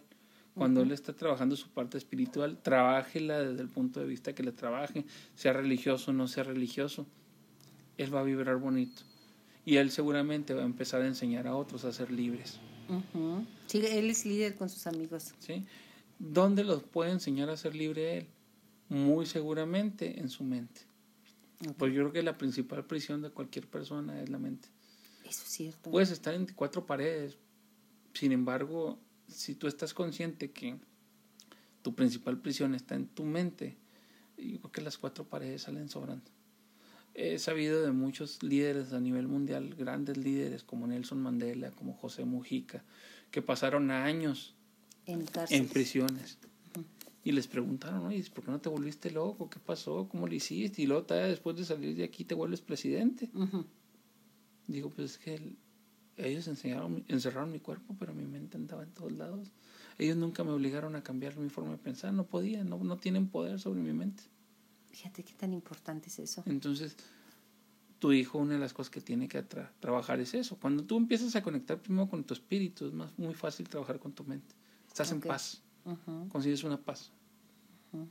Cuando 0.55 0.81
él 0.81 0.91
está 0.91 1.13
trabajando 1.13 1.55
su 1.55 1.69
parte 1.69 1.97
espiritual, 1.97 2.57
trabájela 2.61 3.39
desde 3.39 3.61
el 3.61 3.69
punto 3.69 3.99
de 4.01 4.05
vista 4.05 4.35
que 4.35 4.43
le 4.43 4.51
trabaje, 4.51 5.05
sea 5.35 5.53
religioso 5.53 6.11
o 6.11 6.13
no 6.13 6.27
sea 6.27 6.43
religioso. 6.43 7.07
Él 7.97 8.13
va 8.13 8.19
a 8.19 8.23
vibrar 8.23 8.57
bonito. 8.57 9.03
Y 9.65 9.77
él 9.77 9.91
seguramente 9.91 10.53
va 10.53 10.63
a 10.63 10.65
empezar 10.65 11.01
a 11.01 11.07
enseñar 11.07 11.47
a 11.47 11.55
otros 11.55 11.85
a 11.85 11.93
ser 11.93 12.11
libres. 12.11 12.59
Ujú. 12.89 13.45
Sí, 13.67 13.77
él 13.85 14.09
es 14.09 14.25
líder 14.25 14.55
con 14.55 14.69
sus 14.69 14.87
amigos. 14.87 15.33
¿sí? 15.39 15.65
¿Dónde 16.19 16.63
los 16.63 16.83
puede 16.83 17.11
enseñar 17.11 17.49
a 17.49 17.55
ser 17.55 17.73
libre 17.73 18.17
él? 18.17 18.27
Muy 18.89 19.25
seguramente 19.25 20.19
en 20.19 20.29
su 20.29 20.43
mente. 20.43 20.81
Pues 21.77 21.93
yo 21.93 22.01
creo 22.01 22.11
que 22.11 22.23
la 22.23 22.37
principal 22.37 22.85
prisión 22.85 23.21
de 23.21 23.29
cualquier 23.29 23.67
persona 23.67 24.21
es 24.21 24.29
la 24.29 24.39
mente. 24.39 24.67
Eso 25.23 25.43
es 25.43 25.51
cierto. 25.51 25.91
Puedes 25.91 26.11
estar 26.11 26.33
en 26.33 26.47
cuatro 26.47 26.85
paredes, 26.85 27.37
sin 28.13 28.31
embargo, 28.31 28.99
si 29.31 29.55
tú 29.55 29.67
estás 29.67 29.93
consciente 29.93 30.51
que 30.51 30.77
tu 31.81 31.95
principal 31.95 32.37
prisión 32.39 32.75
está 32.75 32.95
en 32.95 33.07
tu 33.07 33.23
mente, 33.23 33.77
yo 34.37 34.59
creo 34.59 34.71
que 34.71 34.81
las 34.81 34.97
cuatro 34.97 35.23
paredes 35.25 35.63
salen 35.63 35.89
sobrando. 35.89 36.25
He 37.13 37.39
sabido 37.39 37.81
de 37.81 37.91
muchos 37.91 38.41
líderes 38.41 38.93
a 38.93 38.99
nivel 38.99 39.27
mundial, 39.27 39.75
grandes 39.75 40.17
líderes 40.17 40.63
como 40.63 40.87
Nelson 40.87 41.21
Mandela, 41.21 41.71
como 41.71 41.93
José 41.93 42.23
Mujica, 42.23 42.83
que 43.31 43.41
pasaron 43.41 43.91
años 43.91 44.55
en 45.51 45.67
prisiones. 45.67 46.37
Y 47.23 47.33
les 47.33 47.47
preguntaron, 47.47 48.05
oye, 48.07 48.23
¿por 48.33 48.45
qué 48.45 48.51
no 48.51 48.59
te 48.61 48.69
volviste 48.69 49.11
loco? 49.11 49.49
¿Qué 49.49 49.59
pasó? 49.59 50.07
¿Cómo 50.09 50.25
lo 50.27 50.33
hiciste? 50.33 50.81
Y 50.81 50.87
luego 50.87 51.03
después 51.03 51.55
de 51.57 51.65
salir 51.65 51.95
de 51.95 52.03
aquí 52.03 52.23
te 52.23 52.33
vuelves 52.33 52.61
presidente. 52.61 53.29
Ujú. 53.33 53.65
Digo, 54.67 54.89
pues 54.89 55.11
es 55.11 55.17
que 55.17 55.35
el- 55.35 55.57
ellos 56.27 56.47
enseñaron, 56.47 57.03
encerraron 57.07 57.51
mi 57.51 57.59
cuerpo, 57.59 57.95
pero 57.99 58.13
mi 58.13 58.25
mente 58.25 58.57
andaba 58.57 58.83
en 58.83 58.91
todos 58.91 59.11
lados. 59.11 59.51
Ellos 59.97 60.17
nunca 60.17 60.43
me 60.43 60.51
obligaron 60.51 60.95
a 60.95 61.03
cambiar 61.03 61.37
mi 61.37 61.49
forma 61.49 61.71
de 61.71 61.77
pensar, 61.77 62.13
no 62.13 62.25
podían, 62.25 62.69
no, 62.69 62.77
no 62.83 62.97
tienen 62.97 63.27
poder 63.27 63.59
sobre 63.59 63.81
mi 63.81 63.93
mente. 63.93 64.23
Fíjate 64.89 65.23
qué 65.23 65.33
tan 65.33 65.53
importante 65.53 66.09
es 66.09 66.19
eso. 66.19 66.43
Entonces, 66.45 66.95
tu 67.99 68.11
hijo, 68.13 68.39
una 68.39 68.55
de 68.55 68.59
las 68.59 68.73
cosas 68.73 68.89
que 68.89 68.99
tiene 69.01 69.27
que 69.27 69.47
tra- 69.47 69.69
trabajar 69.79 70.19
es 70.19 70.33
eso. 70.33 70.57
Cuando 70.57 70.83
tú 70.83 70.97
empiezas 70.97 71.35
a 71.35 71.43
conectar 71.43 71.79
primero 71.79 72.09
con 72.09 72.23
tu 72.23 72.33
espíritu, 72.33 72.87
es 72.87 72.93
más 72.93 73.17
muy 73.17 73.33
fácil 73.35 73.69
trabajar 73.69 73.99
con 73.99 74.11
tu 74.13 74.23
mente. 74.23 74.55
Estás 74.87 75.09
Ok. 75.09 75.13
en 75.13 75.21
paz, 75.21 75.61
Ujú. 75.85 76.27
consigues 76.29 76.63
una 76.63 76.77
paz. 76.81 77.11
Ujú. 77.93 78.07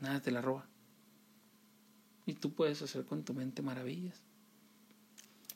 Nada 0.00 0.20
te 0.20 0.30
la 0.30 0.42
roba. 0.42 0.66
Y 2.26 2.34
tú 2.34 2.52
puedes 2.52 2.82
hacer 2.82 3.04
con 3.04 3.24
tu 3.24 3.34
mente 3.34 3.62
maravillas. 3.62 4.20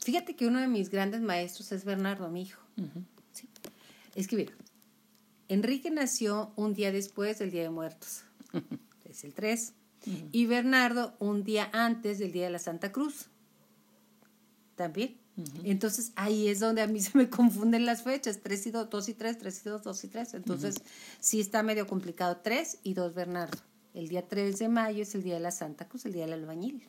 Fíjate 0.06 0.36
que 0.36 0.46
uno 0.46 0.60
de 0.60 0.68
mis 0.68 0.88
grandes 0.88 1.20
maestros 1.20 1.72
es 1.72 1.84
Bernardo, 1.84 2.30
mi 2.30 2.42
hijo. 2.42 2.62
Ujú. 2.76 3.02
Sí. 3.32 3.48
Es 4.14 4.28
que 4.28 4.36
mira, 4.36 4.52
Enrique 5.48 5.90
nació 5.90 6.52
un 6.54 6.74
día 6.74 6.92
después 6.92 7.40
del 7.40 7.50
Día 7.50 7.62
de 7.62 7.70
Muertos. 7.70 8.22
es 9.04 9.24
el 9.24 9.34
3. 9.34 9.72
Y 10.30 10.46
Bernardo 10.46 11.16
un 11.18 11.42
día 11.42 11.68
antes 11.72 12.20
del 12.20 12.30
Día 12.30 12.44
de 12.44 12.50
la 12.50 12.60
Santa 12.60 12.92
Cruz. 12.92 13.26
También. 14.76 15.16
Entonces 15.64 16.12
ahí 16.14 16.46
es 16.46 16.60
donde 16.60 16.82
a 16.82 16.86
mí 16.86 17.00
se 17.00 17.18
me 17.18 17.28
confunden 17.28 17.84
las 17.84 18.04
fechas. 18.04 18.38
3 18.40 18.64
y 18.68 18.70
2, 18.70 18.88
2 18.88 19.08
y 19.08 19.14
3, 19.14 19.38
3 19.38 19.60
y 19.66 19.68
2, 19.68 19.82
2 19.82 20.04
y 20.04 20.08
3. 20.08 20.34
Entonces 20.34 20.76
sí 21.18 21.40
está 21.40 21.64
medio 21.64 21.88
complicado. 21.88 22.36
3 22.44 22.78
y 22.84 22.94
2 22.94 23.12
Bernardo. 23.12 23.58
El 23.92 24.06
día 24.06 24.28
3 24.28 24.56
de 24.56 24.68
mayo 24.68 25.02
es 25.02 25.16
el 25.16 25.24
Día 25.24 25.34
de 25.34 25.40
la 25.40 25.50
Santa 25.50 25.88
Cruz, 25.88 26.06
el 26.06 26.12
Día 26.12 26.26
del 26.26 26.34
Albañil. 26.34 26.86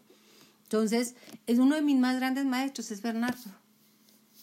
Entonces, 0.71 1.15
es 1.45 1.59
uno 1.59 1.75
de 1.75 1.81
mis 1.81 1.97
más 1.97 2.17
grandes 2.17 2.45
maestros, 2.45 2.91
es 2.91 3.01
Bernardo 3.01 3.39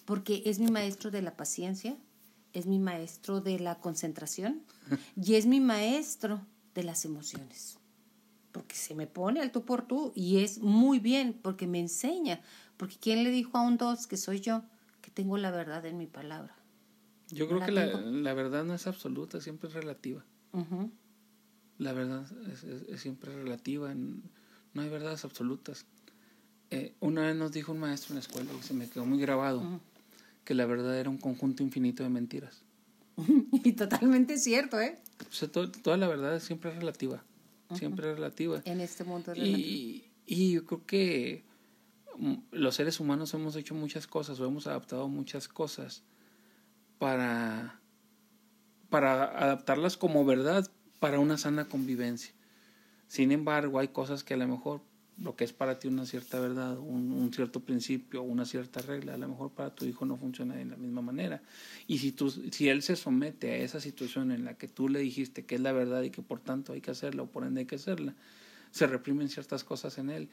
porque 0.07 0.43
es 0.47 0.59
mi 0.59 0.71
maestro 0.71 1.11
de 1.11 1.23
la 1.23 1.35
paciencia, 1.37 1.97
es 2.53 2.67
mi 2.67 2.79
maestro 2.79 3.41
de 3.41 3.59
la 3.59 3.79
concentración 3.81 4.63
y 5.17 5.35
es 5.35 5.47
mi 5.47 5.61
maestro 5.61 6.41
de 6.75 6.83
las 6.85 7.05
emociones. 7.05 7.79
Porque 8.53 8.75
se 8.75 8.95
me 8.95 9.07
pone 9.07 9.41
al 9.41 9.51
tú 9.51 9.63
por 9.65 9.87
tú 9.87 10.13
y 10.15 10.39
es 10.39 10.59
muy 10.61 10.99
bien 10.99 11.39
porque 11.43 11.67
me 11.67 11.81
enseña. 11.81 12.41
Porque 12.77 12.97
¿quién 13.01 13.23
le 13.25 13.31
dijo 13.31 13.57
a 13.59 13.63
un 13.63 13.77
dos 13.79 14.07
que 14.07 14.17
soy 14.17 14.41
yo 14.41 14.63
que 15.01 15.11
tengo 15.11 15.37
la 15.39 15.51
verdad 15.51 15.85
en 15.87 15.97
mi 15.99 16.07
palabra? 16.07 16.55
Yo 17.29 17.47
creo 17.47 17.61
La 17.61 17.67
que 17.67 17.73
la, 17.73 18.35
verdad 18.35 18.65
no 18.65 18.75
es 18.75 18.87
absoluta, 18.87 19.41
siempre 19.41 19.69
es 19.69 19.75
relativa. 19.75 20.25
La 21.79 21.93
verdad 21.93 22.27
es, 22.51 22.63
es- 22.65 22.83
es 22.89 23.01
siempre 23.01 23.35
relativa, 23.35 23.93
no 23.95 24.83
hay 24.83 24.89
verdades 24.89 25.25
absolutas. 25.25 25.87
Eh, 26.71 26.95
una 27.01 27.23
vez 27.23 27.37
nos 27.37 27.53
dijo 27.53 27.73
un 27.73 27.79
maestro 27.81 28.11
en 28.11 28.17
la 28.17 28.21
escuela 28.21 28.51
y 28.59 28.63
se 28.63 28.75
me 28.75 28.89
quedó 28.89 29.05
muy 29.07 29.19
grabado 29.21 29.81
que 30.45 30.55
la 30.55 30.67
verdad 30.67 30.99
era 30.99 31.09
un 31.11 31.19
conjunto 31.19 31.63
infinito 31.63 32.03
de 32.03 32.09
mentiras. 32.11 32.63
y 33.65 33.73
totalmente 33.73 34.39
cierto, 34.39 34.81
¿eh? 34.81 34.99
O 35.31 35.33
sea, 35.33 35.49
to- 35.49 35.71
toda 35.71 35.97
la 35.97 36.09
verdad 36.09 36.41
siempre 36.41 36.71
es 36.71 36.77
relativa, 36.77 37.23
siempre 37.75 38.11
es 38.11 38.15
relativa. 38.17 38.61
En 38.65 38.81
este 38.81 39.05
mundo 39.05 39.33
es 39.33 39.39
relativo. 39.39 39.67
Y, 39.67 40.05
y 40.27 40.53
yo 40.53 40.65
creo 40.65 40.85
que 40.87 41.45
mm, 42.19 42.35
los 42.53 42.75
seres 42.75 42.99
humanos 43.01 43.33
hemos 43.35 43.55
hecho 43.57 43.75
muchas 43.75 44.07
cosas 44.07 44.41
o 44.41 44.47
hemos 44.47 44.67
adaptado 44.67 45.09
muchas 45.09 45.47
cosas 45.49 46.03
para, 46.99 47.81
para 48.91 49.25
adaptarlas 49.39 49.97
como 49.97 50.25
verdad 50.25 50.69
para 50.99 51.19
una 51.21 51.37
sana 51.39 51.67
convivencia. 51.67 52.33
Sin 53.07 53.33
embargo, 53.33 53.79
hay 53.79 53.89
cosas 53.89 54.25
que 54.25 54.35
a 54.35 54.37
lo 54.39 54.49
mejor 54.49 54.81
lo 55.19 55.37
que 55.37 55.45
es 55.45 55.53
para 55.53 55.79
ti 55.79 55.89
una 55.89 56.07
cierta 56.07 56.41
verdad, 56.41 56.79
un, 56.79 57.13
un, 57.13 57.33
cierto 57.33 57.61
principio, 57.61 58.23
una 58.23 58.45
cierta 58.45 58.81
regla, 58.81 59.15
a 59.15 59.17
lo 59.17 59.29
mejor 59.29 59.51
para 59.53 59.75
tu 59.75 59.85
hijo 59.85 60.05
no 60.05 60.17
funciona 60.17 60.57
de 60.57 60.65
la 60.65 60.77
misma 60.77 61.03
manera. 61.03 61.41
Y 61.87 61.99
si, 61.99 62.13
tú, 62.13 62.31
si 62.31 62.69
él 62.69 62.83
se 62.83 62.97
somete 62.97 63.53
a 63.53 63.57
esa 63.59 63.81
situación 63.81 64.33
en 64.33 64.45
la 64.45 64.55
que 64.55 64.67
tú 64.67 64.89
le 64.89 64.99
dijiste 64.99 65.45
que 65.45 65.55
es 65.55 65.61
la 65.61 65.73
verdad 65.73 66.03
y 66.03 66.11
que 66.11 66.23
por 66.23 66.41
tanto 66.41 66.73
hay 66.73 66.81
que 66.81 66.91
hacerla 66.91 67.23
o 67.23 67.27
por 67.27 67.45
ende 67.45 67.61
hay 67.61 67.67
que 67.67 67.77
hacerla, 67.77 68.15
se 68.71 68.87
reprimen 68.87 69.29
ciertas 69.29 69.63
cosas 69.63 69.99
en 69.99 70.11
él 70.11 70.29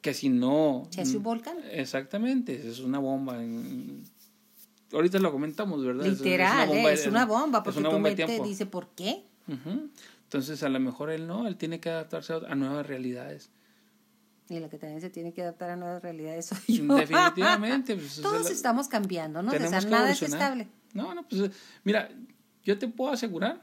que 0.00 0.14
si 0.14 0.28
no... 0.28 0.86
Se 0.90 1.00
hace 1.00 1.16
un 1.16 1.22
volcán. 1.22 1.56
Exactamente, 1.70 2.68
es 2.68 2.80
una 2.80 2.98
bomba. 2.98 3.42
En, 3.42 4.04
ahorita 4.92 5.18
lo 5.18 5.32
comentamos, 5.32 5.84
¿verdad? 5.84 6.04
Literal, 6.04 6.70
es 6.70 7.06
una 7.06 7.26
bomba, 7.26 7.62
porque 7.62 7.82
tu 7.82 7.98
mente 7.98 8.40
dice, 8.42 8.66
¿por 8.66 8.88
qué? 8.90 9.24
Entonces, 10.24 10.62
a 10.62 10.68
lo 10.68 10.78
mejor 10.80 11.10
él 11.10 11.26
no, 11.26 11.46
él 11.46 11.56
tiene 11.56 11.80
que 11.80 11.90
adaptarse 11.90 12.32
a 12.32 12.54
nuevas 12.54 12.86
realidades. 12.86 13.50
Y 14.48 14.60
la 14.60 14.68
que 14.68 14.78
también 14.78 15.00
se 15.00 15.10
tiene 15.10 15.32
que 15.32 15.42
adaptar 15.42 15.70
a 15.70 15.76
nuevas 15.76 16.02
realidades 16.02 16.46
soy 16.46 16.78
yo. 16.78 16.94
Definitivamente. 16.94 17.94
Pues, 17.94 18.20
Todos 18.20 18.50
estamos 18.50 18.88
cambiando, 18.88 19.42
¿no? 19.42 19.52
nada 19.52 20.10
es 20.10 20.22
estable. 20.22 20.68
No, 20.94 21.14
no, 21.14 21.26
pues 21.26 21.50
mira, 21.84 22.10
yo 22.64 22.78
te 22.78 22.88
puedo 22.88 23.12
asegurar 23.12 23.62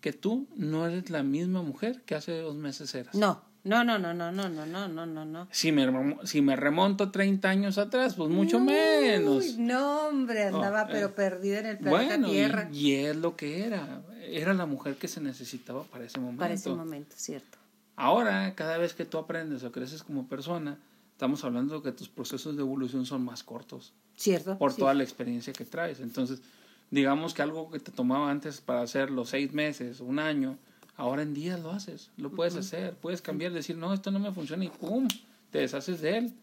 que 0.00 0.12
tú 0.12 0.46
no 0.56 0.86
eres 0.86 1.10
la 1.10 1.22
misma 1.22 1.62
mujer 1.62 2.02
que 2.02 2.14
hace 2.14 2.38
dos 2.38 2.54
meses 2.54 2.94
eras. 2.94 3.14
No, 3.14 3.42
no, 3.64 3.82
no, 3.82 3.98
no, 3.98 4.14
no, 4.14 4.30
no, 4.30 4.48
no, 4.48 4.64
no, 4.64 4.88
no, 4.88 5.06
no, 5.06 5.24
no. 5.24 5.48
Si 5.50 5.72
me, 5.72 6.16
si 6.24 6.40
me 6.40 6.54
remonto 6.54 7.10
30 7.10 7.48
años 7.48 7.78
atrás, 7.78 8.14
pues 8.14 8.30
mucho 8.30 8.60
menos. 8.60 9.58
No, 9.58 10.06
hombre, 10.06 10.44
andaba 10.44 10.86
pero 10.86 11.14
perdida 11.14 11.58
en 11.58 11.66
el 11.66 11.78
planeta 11.78 12.16
bueno, 12.16 12.30
Tierra. 12.30 12.68
Y, 12.72 12.78
y 12.78 12.94
es 12.94 13.16
lo 13.16 13.34
que 13.34 13.66
era. 13.66 14.02
Era 14.28 14.54
la 14.54 14.66
mujer 14.66 14.96
que 14.96 15.08
se 15.08 15.20
necesitaba 15.20 15.82
para 15.82 16.04
ese 16.04 16.20
momento. 16.20 16.40
Para 16.40 16.54
ese 16.54 16.70
momento, 16.70 17.14
cierto. 17.16 17.58
Ahora, 17.96 18.54
cada 18.54 18.76
vez 18.76 18.94
que 18.94 19.06
tú 19.06 19.18
aprendes 19.18 19.64
o 19.64 19.72
creces 19.72 20.02
como 20.02 20.28
persona, 20.28 20.78
estamos 21.12 21.42
hablando 21.44 21.76
de 21.76 21.82
que 21.82 21.92
tus 21.92 22.10
procesos 22.10 22.54
de 22.56 22.62
evolución 22.62 23.06
son 23.06 23.24
más 23.24 23.42
cortos. 23.42 23.94
Cierto. 24.16 24.58
Por 24.58 24.74
toda 24.74 24.92
la 24.92 25.02
experiencia 25.02 25.52
que 25.54 25.64
traes. 25.64 26.00
Entonces, 26.00 26.42
digamos 26.90 27.32
que 27.32 27.42
algo 27.42 27.70
que 27.70 27.80
te 27.80 27.90
tomaba 27.92 28.30
antes 28.30 28.60
para 28.60 28.82
hacerlo 28.82 29.24
seis 29.24 29.52
meses, 29.52 30.00
un 30.00 30.18
año, 30.18 30.58
ahora 30.96 31.22
en 31.22 31.32
días 31.32 31.60
lo 31.60 31.70
haces, 31.70 32.10
lo 32.18 32.30
puedes 32.30 32.54
hacer, 32.56 32.94
puedes 32.94 33.22
cambiar, 33.22 33.52
decir, 33.52 33.76
no, 33.76 33.92
esto 33.94 34.10
no 34.10 34.18
me 34.18 34.32
funciona 34.32 34.64
y 34.64 34.68
¡pum! 34.68 35.08
Te 35.50 35.60
deshaces 35.60 36.00
de 36.02 36.18
él 36.18 36.34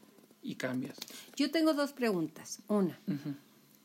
y 0.42 0.56
cambias. 0.56 0.98
Yo 1.36 1.52
tengo 1.52 1.74
dos 1.74 1.94
preguntas. 1.94 2.62
Una, 2.68 3.00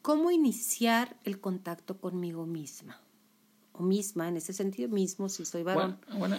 ¿cómo 0.01 0.31
iniciar 0.31 1.16
el 1.25 1.39
contacto 1.39 1.99
conmigo 1.99 2.47
misma? 2.47 2.99
O 3.79 3.83
misma, 3.83 4.29
en 4.29 4.37
ese 4.37 4.53
sentido 4.53 4.89
mismo, 4.89 5.29
si 5.29 5.45
soy 5.45 5.62
varón. 5.62 5.99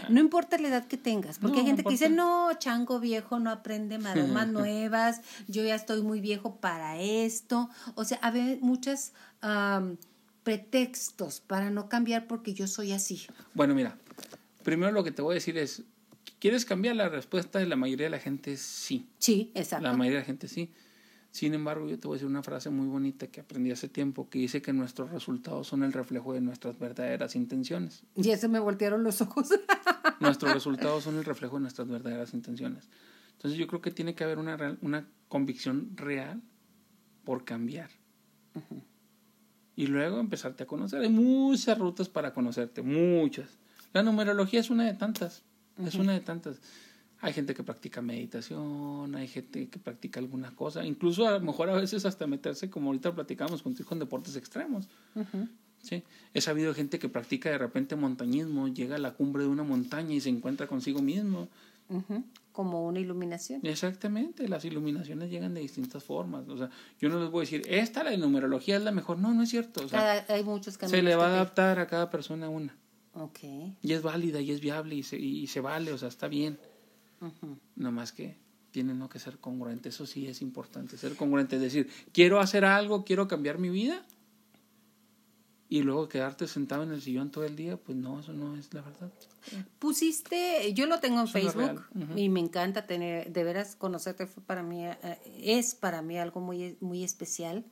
no 0.09 0.19
importa 0.19 0.57
la 0.57 0.67
edad 0.67 0.87
que 0.87 0.97
tengas, 0.97 1.39
porque 1.39 1.59
hay 1.59 1.65
gente 1.65 1.83
que 1.83 1.89
dice, 1.89 2.09
no, 2.09 2.51
chango 2.59 2.99
viejo 2.99 3.39
no 3.39 3.49
aprende 3.49 3.97
maromas 3.97 4.47
nuevas, 4.59 5.21
yo 5.47 5.63
ya 5.63 5.75
estoy 5.75 6.01
muy 6.01 6.19
viejo 6.21 6.55
para 6.55 6.99
esto. 6.99 7.69
O 7.95 8.03
sea, 8.03 8.19
hay 8.21 8.59
muchos 8.61 9.13
pretextos 10.43 11.41
para 11.41 11.69
no 11.69 11.89
cambiar 11.89 12.27
porque 12.27 12.53
yo 12.53 12.67
soy 12.67 12.91
así. 12.91 13.21
Bueno, 13.53 13.75
mira, 13.75 13.97
primero 14.63 14.91
lo 14.91 15.03
que 15.03 15.11
te 15.11 15.21
voy 15.21 15.33
a 15.33 15.35
decir 15.35 15.57
es, 15.57 15.83
¿quieres 16.39 16.65
cambiar? 16.65 16.95
La 16.95 17.09
respuesta 17.09 17.59
de 17.59 17.67
la 17.67 17.75
mayoría 17.75 18.07
de 18.07 18.11
la 18.11 18.19
gente 18.19 18.53
es 18.53 18.61
sí. 18.61 19.07
Sí, 19.17 19.51
exacto. 19.53 19.87
La 19.87 19.93
mayoría 19.93 20.19
de 20.19 20.23
la 20.23 20.25
gente 20.25 20.47
sí. 20.47 20.71
Sin 21.31 21.53
embargo, 21.53 21.87
yo 21.87 21.99
te 21.99 22.07
voy 22.07 22.15
a 22.15 22.17
decir 22.17 22.27
una 22.27 22.41
frase 22.41 22.69
muy 22.69 22.87
bonita 22.87 23.27
que 23.27 23.41
aprendí 23.41 23.71
hace 23.71 23.87
tiempo, 23.87 24.29
que 24.29 24.39
dice 24.39 24.61
que 24.61 24.73
nuestros 24.73 25.11
resultados 25.11 25.67
son 25.67 25.83
el 25.83 25.93
reflejo 25.93 26.33
de 26.33 26.41
nuestras 26.41 26.79
verdaderas 26.79 27.35
intenciones. 27.35 28.03
Y 28.15 28.29
eso 28.31 28.49
me 28.49 28.59
voltearon 28.59 29.03
los 29.03 29.21
ojos. 29.21 29.49
nuestros 30.19 30.53
resultados 30.53 31.03
son 31.03 31.17
el 31.17 31.25
reflejo 31.25 31.57
de 31.57 31.61
nuestras 31.61 31.87
verdaderas 31.87 32.33
intenciones. 32.33 32.89
Entonces 33.33 33.59
yo 33.59 33.67
creo 33.67 33.81
que 33.81 33.91
tiene 33.91 34.15
que 34.15 34.23
haber 34.23 34.39
una, 34.39 34.77
una 34.81 35.07
convicción 35.27 35.91
real 35.95 36.41
por 37.23 37.45
cambiar. 37.45 37.91
Y 39.75 39.87
luego 39.87 40.19
empezarte 40.19 40.63
a 40.63 40.65
conocer. 40.65 41.01
Hay 41.01 41.09
muchas 41.09 41.77
rutas 41.77 42.09
para 42.09 42.33
conocerte, 42.33 42.81
muchas. 42.81 43.59
La 43.93 44.03
numerología 44.03 44.59
es 44.59 44.69
una 44.69 44.85
de 44.85 44.93
tantas, 44.93 45.43
es 45.77 45.95
una 45.95 46.13
de 46.13 46.19
tantas. 46.19 46.59
Hay 47.21 47.33
gente 47.33 47.53
que 47.53 47.63
practica 47.63 48.01
meditación, 48.01 49.13
hay 49.15 49.27
gente 49.27 49.67
que 49.67 49.77
practica 49.77 50.19
alguna 50.19 50.55
cosa, 50.55 50.85
incluso 50.85 51.27
a 51.27 51.31
lo 51.31 51.41
mejor 51.41 51.69
a 51.69 51.73
veces 51.73 52.05
hasta 52.05 52.27
meterse, 52.27 52.69
como 52.69 52.87
ahorita 52.87 53.13
platicamos 53.13 53.61
contigo, 53.61 53.89
en 53.91 53.99
deportes 53.99 54.37
extremos. 54.37 54.87
¿sí? 55.81 56.03
He 56.33 56.41
sabido 56.41 56.73
gente 56.73 56.97
que 56.97 57.09
practica 57.09 57.49
de 57.49 57.57
repente 57.57 57.97
montañismo, 57.97 58.69
llega 58.69 58.95
a 58.95 58.99
la 58.99 59.13
cumbre 59.13 59.43
de 59.43 59.49
una 59.49 59.63
montaña 59.63 60.13
y 60.13 60.21
se 60.21 60.29
encuentra 60.29 60.67
consigo 60.67 61.01
mismo. 61.01 61.49
Como 62.51 62.85
una 62.85 62.99
iluminación. 62.99 63.65
Exactamente, 63.65 64.47
las 64.47 64.63
iluminaciones 64.63 65.29
llegan 65.29 65.53
de 65.55 65.61
distintas 65.61 66.03
formas. 66.03 66.47
O 66.47 66.57
sea, 66.57 66.69
yo 66.99 67.09
no 67.09 67.19
les 67.19 67.29
voy 67.31 67.39
a 67.39 67.43
decir, 67.43 67.63
esta 67.67 68.03
la 68.03 68.15
numerología 68.15 68.77
es 68.77 68.83
la 68.83 68.91
mejor. 68.91 69.17
No, 69.17 69.33
no 69.33 69.43
es 69.43 69.49
cierto. 69.49 69.83
O 69.85 69.89
sea, 69.89 70.25
hay 70.29 70.43
muchos 70.43 70.77
caminos. 70.77 70.97
Se 70.97 71.03
le 71.03 71.15
va 71.15 71.27
a 71.27 71.29
adaptar 71.31 71.79
a 71.79 71.87
cada 71.87 72.09
persona 72.09 72.47
una. 72.47 72.77
Okay. 73.13 73.75
Y 73.81 73.93
es 73.93 74.03
válida 74.03 74.39
y 74.39 74.51
es 74.51 74.61
viable 74.61 74.95
y 74.95 75.03
se, 75.03 75.17
y 75.17 75.47
se 75.47 75.61
vale, 75.61 75.91
o 75.91 75.97
sea, 75.97 76.09
está 76.09 76.27
bien. 76.27 76.59
No 77.75 77.91
más 77.91 78.11
que 78.11 78.37
tiene 78.71 78.93
no 78.93 79.09
que 79.09 79.19
ser 79.19 79.39
congruente, 79.39 79.89
eso 79.89 80.05
sí 80.05 80.27
es 80.27 80.41
importante, 80.41 80.97
ser 80.97 81.15
congruente, 81.15 81.55
es 81.55 81.61
decir, 81.61 81.89
quiero 82.13 82.39
hacer 82.39 82.65
algo, 82.65 83.03
quiero 83.03 83.27
cambiar 83.27 83.57
mi 83.57 83.69
vida 83.69 84.05
y 85.67 85.83
luego 85.83 86.09
quedarte 86.09 86.47
sentado 86.47 86.83
en 86.83 86.91
el 86.91 87.01
sillón 87.01 87.31
todo 87.31 87.45
el 87.45 87.55
día, 87.55 87.77
pues 87.77 87.97
no, 87.97 88.19
eso 88.19 88.33
no 88.33 88.55
es 88.55 88.73
la 88.73 88.81
verdad. 88.81 89.11
Pusiste, 89.77 90.73
yo 90.73 90.87
lo 90.87 90.99
tengo 90.99 91.21
en 91.21 91.27
Facebook 91.27 91.83
y 92.15 92.29
me 92.29 92.39
encanta 92.39 92.87
tener, 92.87 93.31
de 93.31 93.43
veras 93.43 93.75
conocerte 93.75 94.25
fue 94.25 94.43
para 94.43 94.63
mí, 94.63 94.85
eh, 94.85 94.97
es 95.41 95.75
para 95.75 96.01
mí 96.01 96.17
algo 96.17 96.41
muy, 96.41 96.75
muy 96.79 97.03
especial, 97.03 97.65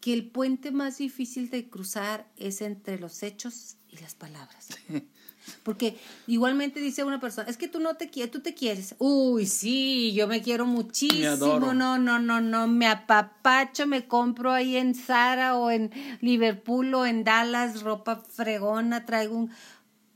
que 0.00 0.12
el 0.12 0.28
puente 0.28 0.72
más 0.72 0.98
difícil 0.98 1.48
de 1.50 1.68
cruzar 1.68 2.28
es 2.36 2.60
entre 2.60 2.98
los 2.98 3.22
hechos 3.22 3.76
y 3.88 3.98
las 3.98 4.14
palabras. 4.14 4.68
Porque 5.62 5.98
igualmente 6.26 6.80
dice 6.80 7.04
una 7.04 7.20
persona, 7.20 7.48
es 7.48 7.56
que 7.56 7.68
tú 7.68 7.80
no 7.80 7.94
te 7.94 8.10
quieres, 8.10 8.30
tú 8.30 8.40
te 8.40 8.54
quieres. 8.54 8.94
Uy, 8.98 9.46
sí, 9.46 10.12
yo 10.12 10.26
me 10.26 10.42
quiero 10.42 10.66
muchísimo. 10.66 11.60
no, 11.60 11.98
no, 11.98 12.18
no, 12.18 12.40
no, 12.40 12.66
me 12.66 12.86
apapacho, 12.86 13.86
me 13.86 14.06
compro 14.06 14.52
ahí 14.52 14.76
en 14.76 14.94
Zara 14.94 15.56
o 15.56 15.70
en 15.70 15.90
Liverpool 16.20 16.94
o 16.94 17.06
en 17.06 17.24
Dallas 17.24 17.82
ropa 17.82 18.16
fregona, 18.16 19.04
traigo 19.06 19.36
un... 19.36 19.50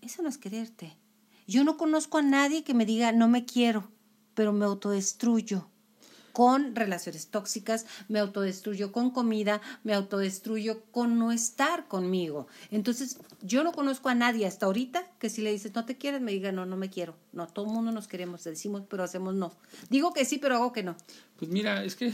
Eso 0.02 0.22
no 0.22 0.28
es 0.28 0.38
quererte. 0.38 0.96
Yo 1.46 1.64
no 1.64 1.76
conozco 1.76 2.18
a 2.18 2.22
nadie 2.22 2.64
que 2.64 2.74
me 2.74 2.86
diga, 2.86 3.12
no 3.12 3.28
me 3.28 3.44
quiero, 3.44 3.90
pero 4.34 4.52
me 4.52 4.64
autodestruyo 4.64 5.70
con 6.32 6.74
relaciones 6.74 7.28
tóxicas, 7.28 7.86
me 8.08 8.18
autodestruyo 8.18 8.92
con 8.92 9.10
comida, 9.10 9.60
me 9.84 9.94
autodestruyo 9.94 10.82
con 10.90 11.18
no 11.18 11.32
estar 11.32 11.88
conmigo. 11.88 12.46
Entonces, 12.70 13.18
yo 13.42 13.64
no 13.64 13.72
conozco 13.72 14.08
a 14.08 14.14
nadie 14.14 14.46
hasta 14.46 14.66
ahorita 14.66 15.06
que 15.18 15.30
si 15.30 15.42
le 15.42 15.52
dices 15.52 15.74
no 15.74 15.84
te 15.84 15.96
quieres, 15.96 16.20
me 16.20 16.32
diga 16.32 16.52
no, 16.52 16.66
no 16.66 16.76
me 16.76 16.90
quiero. 16.90 17.16
No, 17.32 17.46
todo 17.46 17.66
el 17.66 17.72
mundo 17.72 17.92
nos 17.92 18.08
queremos, 18.08 18.44
decimos, 18.44 18.82
pero 18.88 19.02
hacemos 19.02 19.34
no. 19.34 19.52
Digo 19.88 20.12
que 20.12 20.24
sí, 20.24 20.38
pero 20.38 20.56
hago 20.56 20.72
que 20.72 20.82
no. 20.82 20.96
Pues 21.38 21.50
mira, 21.50 21.84
es 21.84 21.96
que 21.96 22.12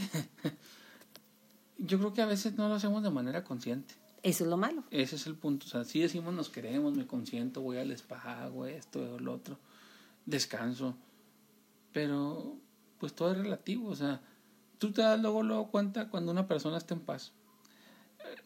yo 1.77 1.97
creo 1.99 2.13
que 2.13 2.21
a 2.21 2.25
veces 2.25 2.55
no 2.55 2.67
lo 2.67 2.75
hacemos 2.75 3.03
de 3.03 3.09
manera 3.09 3.43
consciente. 3.43 3.95
Eso 4.23 4.43
es 4.43 4.49
lo 4.49 4.57
malo. 4.57 4.83
Ese 4.91 5.15
es 5.15 5.27
el 5.27 5.35
punto. 5.35 5.65
O 5.67 5.69
sea, 5.69 5.83
sí 5.83 5.99
decimos 5.99 6.33
nos 6.33 6.49
queremos, 6.49 6.95
me 6.95 7.05
consiento, 7.05 7.61
voy 7.61 7.77
al 7.77 7.91
spa, 7.91 8.43
hago 8.43 8.65
esto, 8.65 9.15
o 9.15 9.19
lo 9.19 9.33
otro, 9.33 9.57
descanso. 10.25 10.95
Pero 11.93 12.57
pues 12.99 13.13
todo 13.13 13.31
es 13.31 13.37
relativo, 13.37 13.89
o 13.89 13.95
sea, 13.95 14.21
tú 14.77 14.91
te 14.91 15.01
das 15.01 15.19
luego, 15.19 15.43
luego 15.43 15.69
cuenta 15.69 16.09
cuando 16.09 16.31
una 16.31 16.47
persona 16.47 16.77
está 16.77 16.93
en 16.93 17.01
paz. 17.01 17.33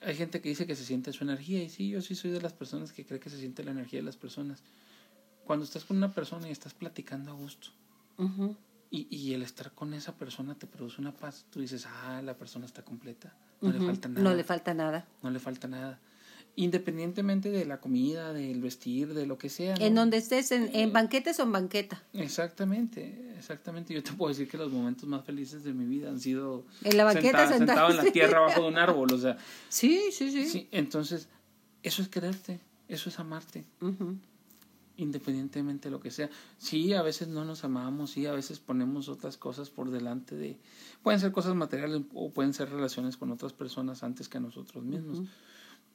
Hay 0.01 0.15
gente 0.15 0.41
que 0.41 0.49
dice 0.49 0.67
que 0.67 0.75
se 0.75 0.85
siente 0.85 1.13
su 1.13 1.23
energía 1.23 1.63
y 1.63 1.69
sí, 1.69 1.89
yo 1.89 2.01
sí 2.01 2.15
soy 2.15 2.31
de 2.31 2.41
las 2.41 2.53
personas 2.53 2.91
que 2.91 3.05
cree 3.05 3.19
que 3.19 3.29
se 3.29 3.37
siente 3.37 3.63
la 3.63 3.71
energía 3.71 3.99
de 3.99 4.05
las 4.05 4.17
personas. 4.17 4.63
Cuando 5.45 5.65
estás 5.65 5.85
con 5.85 5.97
una 5.97 6.13
persona 6.13 6.47
y 6.47 6.51
estás 6.51 6.73
platicando 6.73 7.31
a 7.31 7.33
gusto 7.33 7.69
y, 8.91 9.07
y, 9.09 9.33
el 9.33 9.41
estar 9.41 9.71
con 9.71 9.93
esa 9.93 10.15
persona 10.15 10.53
te 10.53 10.67
produce 10.67 11.01
una 11.01 11.13
paz, 11.13 11.45
tú 11.49 11.59
dices, 11.59 11.87
ah, 11.87 12.21
la 12.21 12.35
persona 12.35 12.65
está 12.65 12.83
completa, 12.83 13.33
no 13.61 13.71
le 13.71 13.79
falta 13.79 14.09
nada. 14.09 14.21
No 14.21 14.35
le 14.35 14.43
falta 14.43 14.73
nada. 14.73 15.07
No 15.23 15.31
le 15.31 15.39
falta 15.39 15.67
nada 15.67 15.99
independientemente 16.55 17.49
de 17.49 17.65
la 17.65 17.79
comida, 17.79 18.33
del 18.33 18.61
vestir, 18.61 19.13
de 19.13 19.25
lo 19.25 19.37
que 19.37 19.49
sea. 19.49 19.75
En 19.75 19.95
donde 19.95 20.17
estés, 20.17 20.51
en, 20.51 20.69
en, 20.75 20.91
banquetes 20.91 21.39
o 21.39 21.43
en 21.43 21.51
banqueta. 21.51 22.03
Exactamente, 22.13 23.33
exactamente. 23.37 23.93
Yo 23.93 24.03
te 24.03 24.11
puedo 24.13 24.29
decir 24.29 24.47
que 24.47 24.57
los 24.57 24.71
momentos 24.71 25.07
más 25.07 25.23
felices 25.23 25.63
de 25.63 25.73
mi 25.73 25.85
vida 25.85 26.09
han 26.09 26.19
sido 26.19 26.65
en 26.83 26.97
la 26.97 27.05
banqueta 27.05 27.47
sentado, 27.47 27.89
en 27.89 27.97
la 27.97 28.11
tierra 28.11 28.39
bajo 28.47 28.63
de 28.63 28.67
un 28.67 28.77
árbol, 28.77 29.13
o 29.13 29.17
sea. 29.17 29.37
Sí, 29.69 30.09
sí, 30.11 30.31
sí. 30.31 30.47
sí 30.47 30.67
entonces, 30.71 31.29
eso 31.83 32.01
es 32.01 32.09
quererte, 32.09 32.59
eso 32.87 33.09
es 33.09 33.19
amarte. 33.19 33.65
Independientemente 34.97 35.87
de 35.87 35.91
lo 35.91 35.99
que 35.99 36.11
sea. 36.11 36.29
Sí, 36.57 36.93
a 36.93 37.01
veces 37.01 37.27
no 37.29 37.45
nos 37.45 37.63
amamos, 37.63 38.11
sí, 38.11 38.27
a 38.27 38.33
veces 38.33 38.59
ponemos 38.59 39.09
otras 39.09 39.37
cosas 39.37 39.69
por 39.69 39.89
delante 39.89 40.35
de... 40.35 40.59
Pueden 41.01 41.19
ser 41.19 41.31
cosas 41.31 41.55
materiales 41.55 42.01
o 42.13 42.29
pueden 42.29 42.53
ser 42.53 42.69
relaciones 42.69 43.17
con 43.17 43.31
otras 43.31 43.53
personas 43.53 44.03
antes 44.03 44.29
que 44.29 44.39
nosotros 44.39 44.83
mismos. 44.83 45.27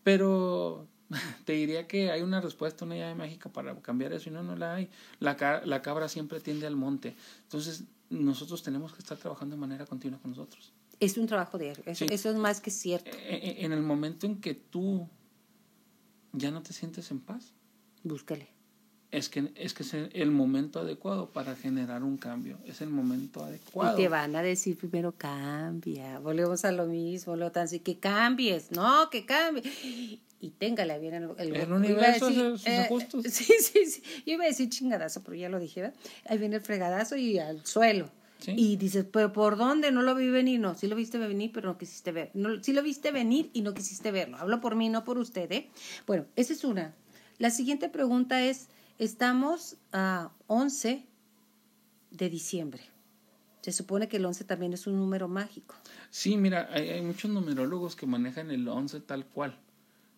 Pero 0.06 0.86
te 1.44 1.54
diría 1.54 1.88
que 1.88 2.12
hay 2.12 2.22
una 2.22 2.40
respuesta, 2.40 2.84
una 2.84 2.94
llave 2.94 3.16
mágica 3.16 3.48
para 3.52 3.74
cambiar 3.82 4.12
eso 4.12 4.28
y 4.28 4.32
no, 4.32 4.44
no 4.44 4.54
la 4.54 4.76
hay. 4.76 4.88
La, 5.18 5.36
la 5.64 5.82
cabra 5.82 6.08
siempre 6.08 6.38
tiende 6.38 6.64
al 6.68 6.76
monte. 6.76 7.16
Entonces, 7.42 7.82
nosotros 8.08 8.62
tenemos 8.62 8.92
que 8.92 9.00
estar 9.00 9.18
trabajando 9.18 9.56
de 9.56 9.60
manera 9.60 9.84
continua 9.84 10.20
con 10.20 10.30
nosotros. 10.30 10.72
Es 11.00 11.18
un 11.18 11.26
trabajo 11.26 11.58
diario, 11.58 11.82
eso, 11.86 12.06
Sí. 12.06 12.14
eso 12.14 12.30
es 12.30 12.36
más 12.36 12.60
que 12.60 12.70
cierto. 12.70 13.10
E- 13.10 13.34
e- 13.36 13.64
En 13.64 13.72
el 13.72 13.82
momento 13.82 14.26
en 14.26 14.40
que 14.40 14.54
tú 14.54 15.08
ya 16.32 16.52
no 16.52 16.62
te 16.62 16.72
sientes 16.72 17.10
en 17.10 17.18
paz, 17.18 17.52
Búscale. 18.04 18.46
Es 19.10 19.28
que 19.28 19.52
es 19.54 19.72
que 19.74 19.82
es 19.82 19.94
el- 19.94 20.30
momento 20.30 20.80
adecuado 20.80 21.30
para 21.30 21.54
generar 21.56 22.02
un 22.02 22.16
cambio. 22.16 22.58
Es 22.66 22.80
el 22.80 22.90
momento 22.90 23.44
adecuado. 23.44 23.98
Y 23.98 24.02
te 24.02 24.08
van 24.08 24.34
a 24.36 24.42
decir 24.42 24.76
primero 24.76 25.12
cambia, 25.16 26.18
volvemos 26.18 26.64
a 26.64 26.72
lo 26.72 26.86
mismo, 26.86 27.36
lo 27.36 27.52
tan 27.52 27.68
que 27.68 27.98
cambies, 27.98 28.70
no, 28.72 29.08
que 29.10 29.24
cambie. 29.24 29.62
Y 30.38 30.50
téngale 30.50 30.98
bien 30.98 31.14
el, 31.14 31.30
el, 31.38 31.56
El 31.56 31.72
universo 31.72 32.26
decir, 32.26 32.58
sus 32.58 32.66
ajustes. 32.66 33.24
Sí, 33.34 33.44
sí, 33.60 33.86
sí. 33.86 34.02
Yo 34.26 34.34
iba 34.34 34.44
a 34.44 34.48
decir 34.48 34.68
chingadazo, 34.68 35.22
pero 35.24 35.34
ya 35.36 35.48
lo 35.48 35.58
dije, 35.58 35.80
¿verdad? 35.82 35.96
Ahí 36.28 36.38
viene 36.38 36.56
el 36.56 36.62
fregadazo 36.62 37.16
y 37.16 37.38
al 37.38 37.64
suelo. 37.64 38.10
Sí. 38.38 38.52
Y 38.54 38.76
dices, 38.76 39.06
pero 39.10 39.32
¿por 39.32 39.56
dónde? 39.56 39.90
No 39.92 40.02
lo 40.02 40.14
vi 40.14 40.28
venir. 40.28 40.60
No, 40.60 40.74
sí 40.74 40.88
lo 40.88 40.94
viste 40.94 41.16
venir, 41.16 41.52
pero 41.54 41.68
no 41.70 41.78
quisiste 41.78 42.12
ver. 42.12 42.30
No, 42.34 42.62
sí 42.62 42.74
lo 42.74 42.82
viste 42.82 43.10
venir 43.12 43.48
y 43.54 43.62
no 43.62 43.72
quisiste 43.72 44.12
verlo. 44.12 44.36
Hablo 44.36 44.60
por 44.60 44.74
mí, 44.76 44.90
no 44.90 45.04
por 45.04 45.16
usted, 45.16 45.50
¿eh? 45.50 45.70
Bueno, 46.06 46.26
esa 46.36 46.52
es 46.52 46.62
una. 46.64 46.94
La 47.38 47.48
siguiente 47.50 47.88
pregunta 47.88 48.44
es, 48.44 48.68
estamos 48.98 49.76
a 49.92 50.30
11 50.46 51.04
de 52.10 52.30
diciembre. 52.30 52.82
Se 53.62 53.72
supone 53.72 54.08
que 54.08 54.18
el 54.18 54.24
11 54.24 54.44
también 54.44 54.72
es 54.72 54.86
un 54.86 54.96
número 54.96 55.26
mágico. 55.28 55.74
Sí, 56.10 56.36
mira, 56.36 56.68
hay, 56.72 56.88
hay 56.90 57.02
muchos 57.02 57.30
numerólogos 57.30 57.96
que 57.96 58.06
manejan 58.06 58.50
el 58.50 58.66
11 58.68 59.00
tal 59.00 59.26
cual, 59.26 59.58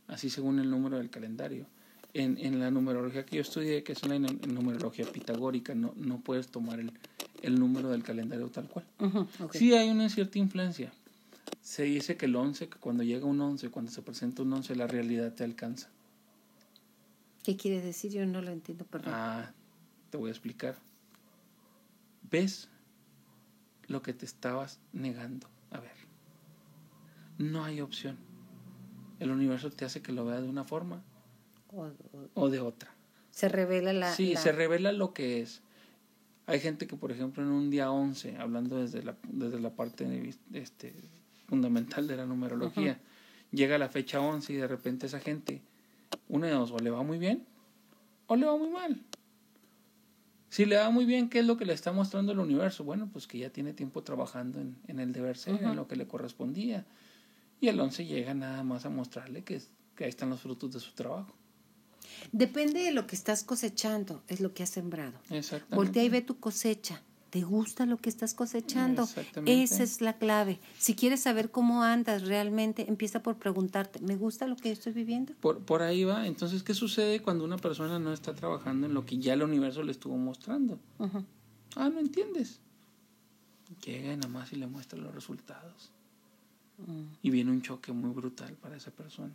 así 0.06 0.28
según 0.28 0.58
el 0.58 0.70
número 0.70 0.98
del 0.98 1.08
calendario. 1.10 1.66
En, 2.14 2.38
en 2.38 2.58
la 2.58 2.70
numerología 2.70 3.24
que 3.24 3.36
yo 3.36 3.42
estudié, 3.42 3.82
que 3.82 3.92
es 3.92 4.06
la 4.06 4.18
nu- 4.18 4.38
numerología 4.46 5.06
pitagórica, 5.10 5.74
no, 5.74 5.92
no 5.96 6.20
puedes 6.20 6.48
tomar 6.48 6.80
el, 6.80 6.92
el 7.42 7.58
número 7.58 7.90
del 7.90 8.02
calendario 8.02 8.48
tal 8.48 8.66
cual. 8.68 8.86
Sí 9.52 9.72
hay 9.74 9.90
una 9.90 10.08
cierta 10.08 10.38
influencia. 10.38 10.92
Se 11.62 11.82
dice 11.84 12.16
que 12.16 12.26
el 12.26 12.34
11, 12.36 12.68
que 12.68 12.78
cuando 12.78 13.02
llega 13.02 13.26
un 13.26 13.40
11, 13.40 13.68
cuando 13.70 13.90
se 13.90 14.00
presenta 14.02 14.42
un 14.42 14.52
11, 14.52 14.74
la 14.76 14.86
realidad 14.86 15.34
te 15.34 15.44
alcanza. 15.44 15.88
¿Qué 17.48 17.56
quiere 17.56 17.80
decir? 17.80 18.12
Yo 18.12 18.26
no 18.26 18.42
lo 18.42 18.50
entiendo, 18.50 18.84
perdón. 18.84 19.14
Ah, 19.16 19.50
te 20.10 20.18
voy 20.18 20.28
a 20.28 20.32
explicar. 20.32 20.76
¿Ves 22.30 22.68
lo 23.86 24.02
que 24.02 24.12
te 24.12 24.26
estabas 24.26 24.80
negando? 24.92 25.48
A 25.70 25.80
ver. 25.80 25.94
No 27.38 27.64
hay 27.64 27.80
opción. 27.80 28.18
El 29.18 29.30
universo 29.30 29.70
te 29.70 29.86
hace 29.86 30.02
que 30.02 30.12
lo 30.12 30.26
veas 30.26 30.42
de 30.42 30.48
una 30.50 30.64
forma 30.64 31.02
O- 31.72 31.84
o- 31.86 32.28
o 32.34 32.50
de 32.50 32.60
otra. 32.60 32.90
se 33.30 33.48
revela 33.48 33.94
la... 33.94 34.12
sí, 34.14 34.34
la- 34.34 34.40
se 34.40 34.52
revela 34.52 34.92
lo 34.92 35.14
que 35.14 35.40
es. 35.40 35.62
Hay 36.44 36.60
gente 36.60 36.86
que, 36.86 36.96
por 36.96 37.12
ejemplo, 37.12 37.42
en 37.42 37.48
un 37.48 37.70
día 37.70 37.90
11, 37.90 38.36
hablando 38.36 38.76
desde 38.76 39.02
la, 39.02 39.16
desde 39.26 39.58
la 39.58 39.70
parte 39.70 40.04
de- 40.04 40.34
este, 40.52 40.92
fundamental 41.46 42.06
de 42.08 42.16
la 42.18 42.26
numerología, 42.26 43.00
llega 43.52 43.78
la 43.78 43.88
fecha 43.88 44.20
11 44.20 44.52
y 44.52 44.56
de 44.56 44.68
repente 44.68 45.06
esa 45.06 45.18
gente, 45.18 45.62
una 46.28 46.46
de 46.46 46.52
dos, 46.52 46.70
o 46.72 46.78
le 46.78 46.90
va 46.90 47.02
muy 47.02 47.18
bien 47.18 47.46
o 48.28 48.36
le 48.36 48.46
va 48.46 48.56
muy 48.56 48.68
mal. 48.68 49.02
Si 50.50 50.64
le 50.64 50.76
va 50.76 50.90
muy 50.90 51.04
bien, 51.04 51.28
¿qué 51.28 51.40
es 51.40 51.46
lo 51.46 51.56
que 51.56 51.64
le 51.64 51.72
está 51.72 51.92
mostrando 51.92 52.32
el 52.32 52.38
universo? 52.38 52.84
Bueno, 52.84 53.10
pues 53.12 53.26
que 53.26 53.38
ya 53.38 53.50
tiene 53.50 53.72
tiempo 53.72 54.02
trabajando 54.02 54.60
en, 54.60 54.78
en 54.86 55.00
el 55.00 55.12
deber 55.12 55.36
ser, 55.36 55.62
en 55.62 55.76
lo 55.76 55.88
que 55.88 55.96
le 55.96 56.06
correspondía. 56.06 56.86
Y 57.60 57.68
el 57.68 57.80
11 57.80 58.06
llega 58.06 58.32
nada 58.34 58.62
más 58.62 58.86
a 58.86 58.90
mostrarle 58.90 59.44
que, 59.44 59.60
que 59.94 60.04
ahí 60.04 60.10
están 60.10 60.30
los 60.30 60.40
frutos 60.40 60.72
de 60.72 60.80
su 60.80 60.92
trabajo. 60.92 61.34
Depende 62.32 62.80
de 62.80 62.92
lo 62.92 63.06
que 63.06 63.16
estás 63.16 63.44
cosechando, 63.44 64.22
es 64.26 64.40
lo 64.40 64.54
que 64.54 64.62
has 64.62 64.70
sembrado. 64.70 65.18
Exactamente. 65.30 65.76
Voltea 65.76 66.04
y 66.04 66.08
ve 66.08 66.22
tu 66.22 66.38
cosecha. 66.38 67.02
¿Te 67.30 67.42
gusta 67.42 67.84
lo 67.84 67.98
que 67.98 68.08
estás 68.08 68.32
cosechando? 68.32 69.02
Exactamente. 69.02 69.62
Esa 69.62 69.82
es 69.82 70.00
la 70.00 70.14
clave. 70.16 70.60
Si 70.78 70.94
quieres 70.94 71.20
saber 71.20 71.50
cómo 71.50 71.82
andas 71.82 72.22
realmente, 72.22 72.86
empieza 72.88 73.22
por 73.22 73.36
preguntarte, 73.36 74.00
¿me 74.00 74.16
gusta 74.16 74.46
lo 74.46 74.56
que 74.56 74.70
estoy 74.70 74.94
viviendo? 74.94 75.34
Por, 75.40 75.58
por 75.58 75.82
ahí 75.82 76.04
va. 76.04 76.26
Entonces, 76.26 76.62
¿qué 76.62 76.72
sucede 76.72 77.20
cuando 77.20 77.44
una 77.44 77.58
persona 77.58 77.98
no 77.98 78.14
está 78.14 78.34
trabajando 78.34 78.86
en 78.86 78.94
lo 78.94 79.04
que 79.04 79.18
ya 79.18 79.34
el 79.34 79.42
universo 79.42 79.82
le 79.82 79.92
estuvo 79.92 80.16
mostrando? 80.16 80.78
Ah, 81.76 81.90
no 81.90 82.00
entiendes. 82.00 82.60
Llega 83.84 84.12
y 84.14 84.16
nada 84.16 84.28
más 84.28 84.50
y 84.52 84.56
le 84.56 84.66
muestra 84.66 84.98
los 84.98 85.14
resultados. 85.14 85.90
Mm. 86.78 87.02
Y 87.22 87.30
viene 87.30 87.50
un 87.50 87.60
choque 87.60 87.92
muy 87.92 88.10
brutal 88.10 88.54
para 88.54 88.76
esa 88.76 88.90
persona. 88.90 89.34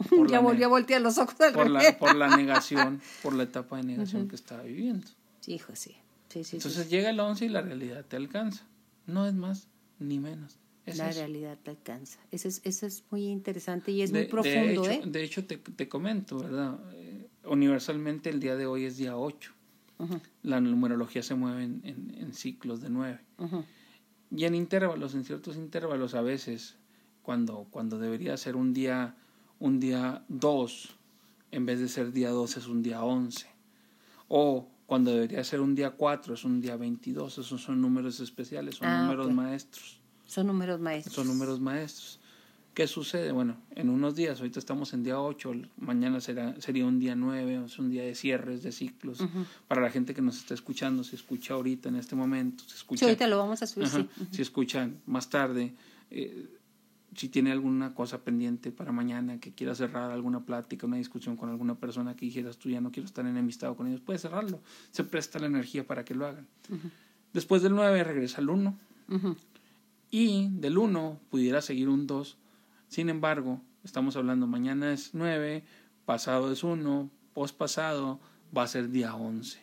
ya 0.28 0.42
ne- 0.42 0.64
a 0.64 0.68
voltear 0.68 1.00
los 1.00 1.16
ojos 1.18 1.40
al 1.40 1.52
por 1.52 1.70
la, 1.70 1.98
por 1.98 2.14
la 2.14 2.36
negación, 2.36 3.00
por 3.22 3.34
la 3.34 3.44
etapa 3.44 3.78
de 3.78 3.84
negación 3.84 4.28
que 4.28 4.36
estaba 4.36 4.62
viviendo. 4.64 5.06
Sí, 5.40 5.54
hijo, 5.54 5.74
sí. 5.74 5.96
Sí, 6.30 6.38
sí, 6.44 6.50
sí, 6.50 6.56
Entonces 6.56 6.84
sí. 6.84 6.90
llega 6.90 7.10
el 7.10 7.20
11 7.20 7.44
y 7.44 7.48
la 7.50 7.60
realidad 7.60 8.04
te 8.06 8.16
alcanza. 8.16 8.64
No 9.06 9.26
es 9.26 9.34
más 9.34 9.68
ni 9.98 10.18
menos. 10.18 10.58
Es 10.86 10.96
La 10.96 11.10
eso. 11.10 11.18
realidad 11.20 11.58
te 11.62 11.70
alcanza. 11.70 12.18
Eso 12.30 12.48
es, 12.48 12.62
eso 12.64 12.86
es 12.86 13.04
muy 13.10 13.26
interesante 13.26 13.92
y 13.92 14.00
es 14.02 14.12
De- 14.12 14.20
muy 14.20 14.28
profundo, 14.28 14.82
de 14.82 14.94
hecho, 14.94 15.06
¿eh? 15.06 15.10
De 15.10 15.22
hecho, 15.24 15.44
te, 15.44 15.58
te 15.58 15.88
comento, 15.88 16.38
¿verdad? 16.38 16.78
Eh, 16.94 17.28
universalmente 17.44 18.30
el 18.30 18.40
día 18.40 18.56
de 18.56 18.64
hoy 18.66 18.84
es 18.86 18.96
día 18.96 19.16
8. 19.18 19.52
Ujú, 19.98 20.18
La 20.42 20.60
numerología 20.62 21.22
se 21.22 21.34
mueve 21.34 21.64
en, 21.64 21.80
en- 21.84 22.14
en 22.16 22.32
ciclos 22.32 22.80
de 22.80 22.88
9. 22.88 23.20
ujú. 23.38 23.64
Y 24.30 24.44
en 24.44 24.54
intervalos, 24.54 25.14
en 25.14 25.24
ciertos 25.24 25.56
intervalos 25.56 26.14
a 26.14 26.22
veces, 26.22 26.76
cuando, 27.22 27.66
cuando 27.70 27.98
debería 27.98 28.36
ser 28.36 28.54
un 28.56 28.72
día 28.72 29.16
un 29.58 29.78
día 29.80 30.24
2, 30.28 30.94
en 31.50 31.66
vez 31.66 31.80
de 31.80 31.88
ser 31.88 32.12
día 32.12 32.30
2 32.30 32.56
es 32.56 32.66
un 32.68 32.80
día 32.82 33.02
11. 33.04 33.46
O 34.28 34.68
cuando 34.90 35.12
debería 35.12 35.44
ser 35.44 35.60
un 35.60 35.76
día 35.76 35.90
4 35.92 36.34
es 36.34 36.42
un 36.42 36.60
día 36.60 36.74
22. 36.76 37.38
Esos 37.38 37.62
son 37.62 37.80
números 37.80 38.18
especiales, 38.18 38.74
son 38.74 38.88
Ah, 38.88 39.02
números 39.02 39.30
maestros. 39.32 40.00
Son 40.26 40.48
números 40.48 40.80
maestros. 40.80 41.14
Son 41.14 41.28
números 41.28 41.60
maestros. 41.60 42.18
¿Qué 42.74 42.88
sucede? 42.88 43.30
Bueno, 43.30 43.56
en 43.76 43.88
unos 43.88 44.16
días, 44.16 44.40
ahorita 44.40 44.58
estamos 44.58 44.92
en 44.92 45.04
día 45.04 45.20
8, 45.20 45.52
mañana 45.78 46.20
será, 46.20 46.60
sería 46.60 46.86
un 46.86 46.98
día 46.98 47.14
9, 47.14 47.66
es 47.66 47.78
un 47.78 47.88
día 47.88 48.02
de 48.02 48.16
cierres, 48.16 48.64
de 48.64 48.72
ciclos. 48.72 49.22
Para 49.68 49.80
la 49.80 49.90
gente 49.90 50.12
que 50.12 50.22
nos 50.22 50.38
está 50.38 50.54
escuchando, 50.54 51.04
se 51.04 51.14
escucha 51.14 51.54
ahorita 51.54 51.88
en 51.88 51.94
este 51.94 52.16
momento, 52.16 52.64
se 52.66 52.74
escucha 52.74 52.98
Sí, 52.98 53.04
ahorita 53.04 53.28
lo 53.28 53.38
vamos 53.38 53.62
a 53.62 53.68
subir, 53.68 53.86
Ajá, 53.86 53.98
sí. 54.18 54.26
Si 54.32 54.42
escuchan 54.42 55.00
más 55.06 55.30
tarde, 55.30 55.72
eh, 56.10 56.48
si 57.14 57.28
tiene 57.28 57.50
alguna 57.50 57.94
cosa 57.94 58.22
pendiente 58.22 58.70
para 58.70 58.92
mañana, 58.92 59.40
que 59.40 59.52
quiera 59.52 59.74
cerrar 59.74 60.10
alguna 60.10 60.44
plática, 60.44 60.86
una 60.86 60.96
discusión 60.96 61.36
con 61.36 61.48
alguna 61.50 61.74
persona 61.74 62.14
que 62.14 62.26
dijeras 62.26 62.56
tú 62.58 62.68
ya 62.70 62.80
no 62.80 62.92
quiero 62.92 63.06
estar 63.06 63.26
enemistado 63.26 63.76
con 63.76 63.86
ellos, 63.88 64.00
puedes 64.00 64.22
cerrarlo. 64.22 64.60
Se 64.92 65.02
presta 65.04 65.38
la 65.38 65.46
energía 65.46 65.86
para 65.86 66.04
que 66.04 66.14
lo 66.14 66.26
hagan. 66.26 66.46
Después 67.32 67.62
del 67.62 67.74
9 67.74 68.04
regresa 68.04 68.40
el 68.40 68.50
1 68.50 68.78
Ujú. 69.08 69.36
y 70.10 70.48
del 70.50 70.78
1 70.78 71.20
pudiera 71.30 71.60
seguir 71.62 71.88
un 71.88 72.06
2. 72.06 72.36
Sin 72.88 73.08
embargo, 73.08 73.60
estamos 73.84 74.16
hablando 74.16 74.46
mañana 74.46 74.92
es 74.92 75.10
9, 75.14 75.64
pasado 76.04 76.52
es 76.52 76.62
1, 76.64 77.10
pospasado 77.34 78.20
va 78.56 78.64
a 78.64 78.68
ser 78.68 78.90
día 78.90 79.14
11. 79.14 79.60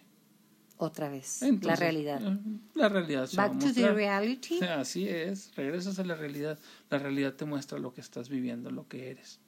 Otra 0.79 1.09
vez, 1.09 1.41
la 1.63 1.75
realidad. 1.75 2.21
eh, 2.21 2.37
La 2.75 2.87
realidad 2.87 3.25
se 3.25 3.35
va 3.37 3.45
a 3.45 3.47
Back 3.47 3.59
to 3.59 3.73
the 3.73 3.91
reality. 3.91 4.59
Así 4.63 5.09
es, 5.09 5.51
regresas 5.55 5.97
a 5.97 6.03
la 6.03 6.13
realidad. 6.15 6.59
La 6.91 6.99
realidad 6.99 7.33
te 7.33 7.45
muestra 7.45 7.79
lo 7.79 7.93
que 7.93 8.01
estás 8.01 8.29
viviendo, 8.29 8.69
lo 8.69 8.87
que 8.87 9.09
eres, 9.09 9.39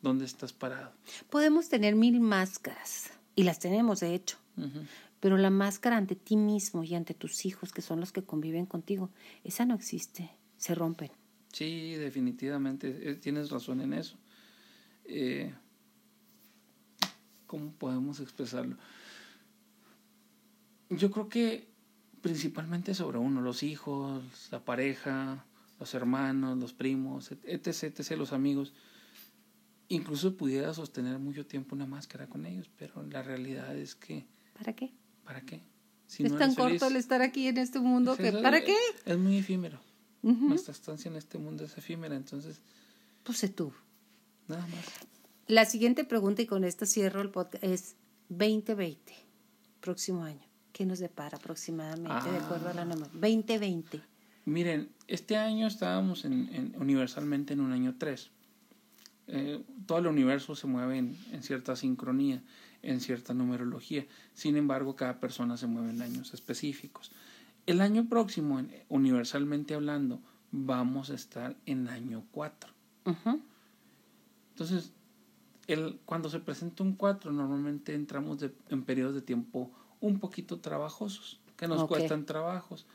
dónde 0.00 0.24
estás 0.24 0.54
parado. 0.54 0.92
Podemos 1.28 1.68
tener 1.68 1.94
mil 1.96 2.20
máscaras, 2.20 3.10
y 3.36 3.42
las 3.42 3.58
tenemos 3.58 4.00
de 4.00 4.14
hecho, 4.14 4.38
pero 5.20 5.36
la 5.36 5.50
máscara 5.50 5.98
ante 5.98 6.16
ti 6.16 6.36
mismo 6.36 6.82
y 6.82 6.94
ante 6.94 7.12
tus 7.12 7.44
hijos, 7.44 7.72
que 7.72 7.82
son 7.82 8.00
los 8.00 8.10
que 8.10 8.22
conviven 8.22 8.64
contigo, 8.64 9.10
esa 9.44 9.66
no 9.66 9.74
existe, 9.74 10.30
se 10.56 10.74
rompen. 10.74 11.10
Sí, 11.52 11.92
definitivamente, 11.94 13.10
eh, 13.10 13.16
tienes 13.16 13.50
razón 13.50 13.82
en 13.82 13.92
eso. 13.92 14.16
Eh, 15.04 15.52
¿Cómo 17.46 17.72
podemos 17.72 18.20
expresarlo? 18.20 18.76
Yo 20.90 21.10
creo 21.10 21.28
que 21.28 21.68
principalmente 22.20 22.94
sobre 22.94 23.18
uno, 23.18 23.40
los 23.40 23.62
hijos, 23.62 24.22
la 24.50 24.64
pareja, 24.64 25.44
los 25.78 25.94
hermanos, 25.94 26.58
los 26.58 26.72
primos, 26.74 27.30
etc., 27.44 27.68
etc., 27.84 28.10
los 28.18 28.32
amigos. 28.32 28.72
Incluso 29.88 30.36
pudiera 30.36 30.72
sostener 30.74 31.18
mucho 31.18 31.46
tiempo 31.46 31.74
una 31.74 31.86
máscara 31.86 32.28
con 32.28 32.46
ellos, 32.46 32.70
pero 32.76 33.02
la 33.04 33.22
realidad 33.22 33.76
es 33.76 33.94
que, 33.94 34.26
¿Para 34.58 34.72
qué? 34.74 34.92
¿para 35.24 35.40
qué? 35.40 35.62
Si 36.06 36.24
es 36.24 36.32
no 36.32 36.38
tan 36.38 36.54
feliz, 36.54 36.80
corto 36.80 36.88
el 36.88 36.96
estar 36.96 37.22
aquí 37.22 37.46
en 37.48 37.58
este 37.58 37.78
mundo 37.80 38.16
que, 38.16 38.28
es- 38.28 38.36
¿para 38.36 38.62
qué? 38.64 38.76
Es 39.04 39.16
muy 39.18 39.38
efímero. 39.38 39.80
Ujú. 40.22 40.48
Nuestra 40.48 40.72
estancia 40.72 41.08
en 41.08 41.16
este 41.16 41.38
mundo 41.38 41.64
es 41.64 41.76
efímera, 41.78 42.14
entonces, 42.16 42.60
Pues 43.22 43.38
sé 43.38 43.48
tú. 43.48 43.72
nada 44.48 44.66
más. 44.66 44.84
La 45.46 45.64
siguiente 45.64 46.04
pregunta, 46.04 46.42
y 46.42 46.46
con 46.46 46.64
esto 46.64 46.84
cierro 46.86 47.20
el 47.22 47.30
podcast, 47.30 47.64
es 47.64 47.96
2020, 48.28 49.12
próximo 49.80 50.22
año. 50.24 50.46
¿Qué 50.72 50.86
nos 50.86 50.98
depara 50.98 51.36
aproximadamente, 51.36 52.30
de 52.30 52.38
acuerdo 52.38 52.68
a 52.70 52.74
la 52.74 52.84
norma? 52.84 53.06
2020. 53.12 54.00
Miren, 54.46 54.88
este 55.06 55.36
año 55.36 55.66
estábamos 55.66 56.24
en, 56.24 56.48
en- 56.54 56.74
universalmente 56.80 57.52
en 57.52 57.60
un 57.60 57.72
año 57.72 57.94
3. 57.98 58.30
eh, 59.32 59.62
todo 59.86 59.98
el 59.98 60.06
universo 60.08 60.54
se 60.56 60.66
mueve 60.66 60.98
en, 60.98 61.16
en, 61.32 61.42
cierta 61.42 61.76
sincronía, 61.76 62.42
en 62.82 63.00
cierta 63.00 63.32
numerología. 63.34 64.06
Sin 64.34 64.56
embargo, 64.56 64.96
cada 64.96 65.20
persona 65.20 65.56
se 65.56 65.66
mueve 65.66 65.90
en 65.90 66.02
años 66.02 66.34
específicos. 66.34 67.12
El 67.66 67.80
año 67.80 68.08
próximo, 68.08 68.60
universalmente 68.88 69.74
hablando, 69.74 70.20
vamos 70.50 71.10
a 71.10 71.14
estar 71.14 71.54
en 71.66 71.86
año 71.88 72.24
4. 72.32 72.72
Entonces, 74.52 74.92
el, 75.66 76.00
cuando 76.04 76.28
se 76.30 76.40
presenta 76.40 76.82
un 76.82 76.94
4, 76.94 77.30
normalmente 77.32 77.94
entramos 77.94 78.38
en 78.68 78.82
periodos 78.82 79.14
de 79.14 79.22
tiempo 79.22 79.70
un 80.00 80.18
poquito 80.18 80.60
trabajosos, 80.60 81.40
que 81.56 81.68
nos 81.68 81.86
cuestan 81.86 82.24
trabajos. 82.24 82.86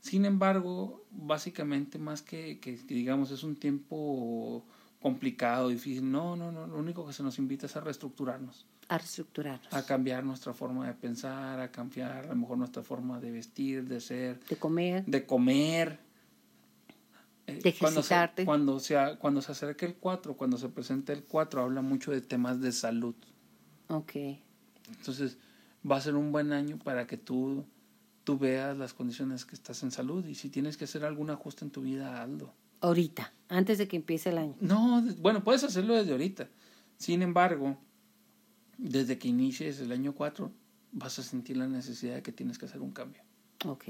Sin 0.00 0.24
embargo, 0.24 1.04
básicamente 1.10 1.98
más 1.98 2.22
que, 2.22 2.60
que, 2.60 2.76
digamos 2.76 3.30
es 3.30 3.42
un 3.42 3.56
tiempo 3.56 4.64
complicado, 5.00 5.68
difícil, 5.68 6.10
no, 6.10 6.36
no, 6.36 6.52
no, 6.52 6.66
lo 6.66 6.78
único 6.78 7.06
que 7.06 7.12
se 7.12 7.22
nos 7.22 7.38
invita 7.38 7.66
es 7.66 7.76
a 7.76 7.80
reestructurarnos. 7.80 8.66
A 8.88 8.98
reestructurarnos. 8.98 9.72
A 9.72 9.84
cambiar 9.84 10.22
nuestra 10.24 10.52
forma 10.52 10.86
de 10.86 10.94
pensar, 10.94 11.58
a 11.60 11.72
cambiar 11.72 12.26
a 12.26 12.28
lo 12.28 12.36
mejor 12.36 12.58
nuestra 12.58 12.82
forma 12.82 13.18
de 13.18 13.32
vestir, 13.32 13.88
de 13.88 14.00
ser. 14.00 14.38
De 14.48 14.56
comer. 14.56 15.04
De 15.06 15.26
comer. 15.26 15.98
Eh, 17.48 17.60
de 17.62 17.68
ejercitarte. 17.68 18.44
Cuando 18.44 18.78
se, 18.78 18.94
cuando, 18.94 19.10
se, 19.10 19.18
cuando 19.18 19.42
se 19.42 19.52
acerca 19.52 19.86
el 19.86 19.96
4, 19.96 20.36
cuando 20.36 20.56
se 20.56 20.68
presenta 20.68 21.12
el 21.12 21.24
4, 21.24 21.62
habla 21.62 21.82
mucho 21.82 22.12
de 22.12 22.20
temas 22.20 22.60
de 22.60 22.70
salud. 22.70 23.14
Ok. 23.88 24.12
Entonces, 24.88 25.38
va 25.90 25.96
a 25.96 26.00
ser 26.00 26.14
un 26.14 26.32
buen 26.32 26.52
año 26.52 26.78
para 26.78 27.06
que 27.06 27.16
tú, 27.16 27.64
tú 28.24 28.38
veas 28.38 28.76
las 28.76 28.92
condiciones 28.94 29.44
que 29.44 29.54
estás 29.54 29.82
en 29.82 29.90
salud 29.90 30.24
y 30.26 30.34
si 30.34 30.48
tienes 30.48 30.76
que 30.76 30.84
hacer 30.84 31.04
algún 31.04 31.30
ajuste 31.30 31.64
en 31.64 31.70
tu 31.70 31.82
vida, 31.82 32.22
hazlo. 32.22 32.52
Ahorita, 32.80 33.32
antes 33.48 33.78
de 33.78 33.88
que 33.88 33.96
empiece 33.96 34.30
el 34.30 34.38
año. 34.38 34.54
No, 34.60 35.02
bueno, 35.18 35.42
puedes 35.42 35.64
hacerlo 35.64 35.94
desde 35.94 36.12
ahorita. 36.12 36.48
Sin 36.98 37.22
embargo, 37.22 37.78
desde 38.78 39.18
que 39.18 39.28
inicies 39.28 39.80
el 39.80 39.92
año 39.92 40.14
4, 40.14 40.50
vas 40.92 41.18
a 41.18 41.22
sentir 41.22 41.56
la 41.56 41.68
necesidad 41.68 42.16
de 42.16 42.22
que 42.22 42.32
tienes 42.32 42.58
que 42.58 42.66
hacer 42.66 42.80
un 42.80 42.92
cambio. 42.92 43.22
Ok. 43.64 43.84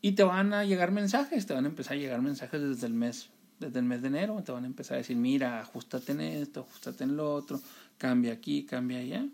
Y 0.00 0.12
te 0.12 0.22
van 0.22 0.52
a 0.52 0.64
llegar 0.64 0.92
mensajes, 0.92 1.46
te 1.46 1.54
van 1.54 1.64
a 1.64 1.68
empezar 1.68 1.94
a 1.94 2.00
llegar 2.00 2.20
mensajes 2.20 2.60
desde 2.60 2.86
el 2.86 2.94
mes, 2.94 3.30
desde 3.58 3.78
el 3.78 3.84
mes 3.86 4.02
de 4.02 4.08
enero, 4.08 4.42
te 4.42 4.52
van 4.52 4.64
a 4.64 4.66
empezar 4.66 4.96
a 4.96 4.98
decir, 4.98 5.16
mira, 5.16 5.60
ajustate 5.60 6.12
en 6.12 6.20
esto, 6.20 6.60
ajustate 6.60 7.04
en 7.04 7.16
lo 7.16 7.32
otro, 7.32 7.60
cambia 7.96 8.32
aquí, 8.32 8.64
cambia 8.64 8.98
allá. 8.98 9.26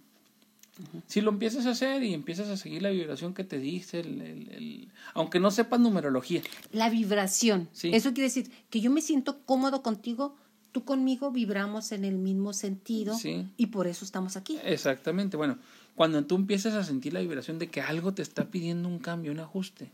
Si 1.06 1.20
lo 1.20 1.30
empiezas 1.30 1.66
a 1.66 1.70
hacer 1.70 2.02
y 2.02 2.14
empiezas 2.14 2.48
a 2.48 2.56
seguir 2.56 2.82
la 2.82 2.90
vibración 2.90 3.34
que 3.34 3.44
te 3.44 3.58
dice, 3.58 4.00
el, 4.00 4.20
el, 4.20 4.88
aunque 5.14 5.40
no 5.40 5.50
sepas 5.50 5.80
numerología. 5.80 6.42
La 6.72 6.90
vibración. 6.90 7.68
Eso 7.82 8.12
quiere 8.12 8.28
decir 8.28 8.50
que 8.70 8.80
yo 8.80 8.90
me 8.90 9.00
siento 9.00 9.40
cómodo 9.44 9.82
contigo, 9.82 10.36
tú 10.72 10.84
conmigo 10.84 11.30
vibramos 11.30 11.92
en 11.92 12.04
el 12.04 12.16
mismo 12.16 12.52
sentido 12.52 13.16
y 13.56 13.66
por 13.66 13.86
eso 13.86 14.04
estamos 14.04 14.36
aquí. 14.36 14.58
Exactamente. 14.64 15.36
Bueno, 15.36 15.58
cuando 15.94 16.24
tú 16.24 16.36
empiezas 16.36 16.74
a 16.74 16.84
sentir 16.84 17.12
la 17.12 17.20
vibración 17.20 17.58
de 17.58 17.68
que 17.68 17.80
algo 17.80 18.14
te 18.14 18.22
está 18.22 18.46
pidiendo 18.46 18.88
un 18.88 18.98
cambio, 18.98 19.32
un 19.32 19.40
ajuste, 19.40 19.90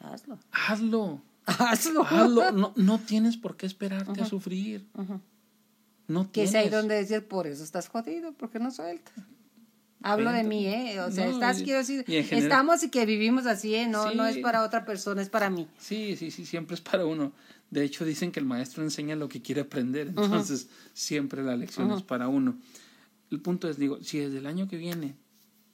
hazlo. 0.00 0.38
Hazlo. 0.52 1.22
Hazlo. 1.46 2.02
Hazlo. 2.04 2.52
No, 2.52 2.72
no 2.76 2.98
tienes 2.98 3.36
por 3.36 3.56
qué 3.56 3.66
esperarte 3.66 4.20
a 4.20 4.26
sufrir. 4.26 4.86
No 6.06 6.30
que 6.32 6.44
es 6.44 6.54
ahí 6.54 6.68
donde 6.70 6.94
decir, 6.94 7.26
por 7.26 7.46
eso 7.46 7.62
estás 7.62 7.88
jodido, 7.88 8.32
porque 8.32 8.58
no 8.58 8.70
sueltas. 8.70 9.14
Hablo 10.02 10.30
de 10.30 10.44
mí, 10.44 10.66
¿eh? 10.66 11.00
O 11.00 11.10
sea, 11.10 11.28
estás, 11.28 11.62
quiero 11.62 11.78
decir, 11.78 12.04
estamos 12.08 12.82
y 12.84 12.90
que 12.90 13.04
vivimos 13.04 13.46
así, 13.46 13.74
¿eh? 13.74 13.88
No, 13.88 14.14
no 14.14 14.26
es 14.26 14.38
para 14.38 14.62
otra 14.62 14.84
persona, 14.84 15.22
es 15.22 15.28
para 15.28 15.50
mí. 15.50 15.66
Sí, 15.78 16.16
sí, 16.16 16.30
sí, 16.30 16.46
siempre 16.46 16.74
es 16.74 16.80
para 16.80 17.04
uno. 17.04 17.32
De 17.70 17.84
hecho, 17.84 18.04
dicen 18.04 18.32
que 18.32 18.40
el 18.40 18.46
maestro 18.46 18.82
enseña 18.82 19.16
lo 19.16 19.28
que 19.28 19.42
quiere 19.42 19.62
aprender, 19.62 20.08
entonces 20.08 20.68
siempre 20.94 21.42
la 21.42 21.56
lección 21.56 21.90
es 21.92 22.02
para 22.02 22.28
uno. 22.28 22.56
El 23.30 23.40
punto 23.40 23.68
es, 23.68 23.76
digo, 23.76 23.98
si 24.02 24.18
desde 24.18 24.38
el 24.38 24.46
año 24.46 24.68
que 24.68 24.76
viene, 24.76 25.16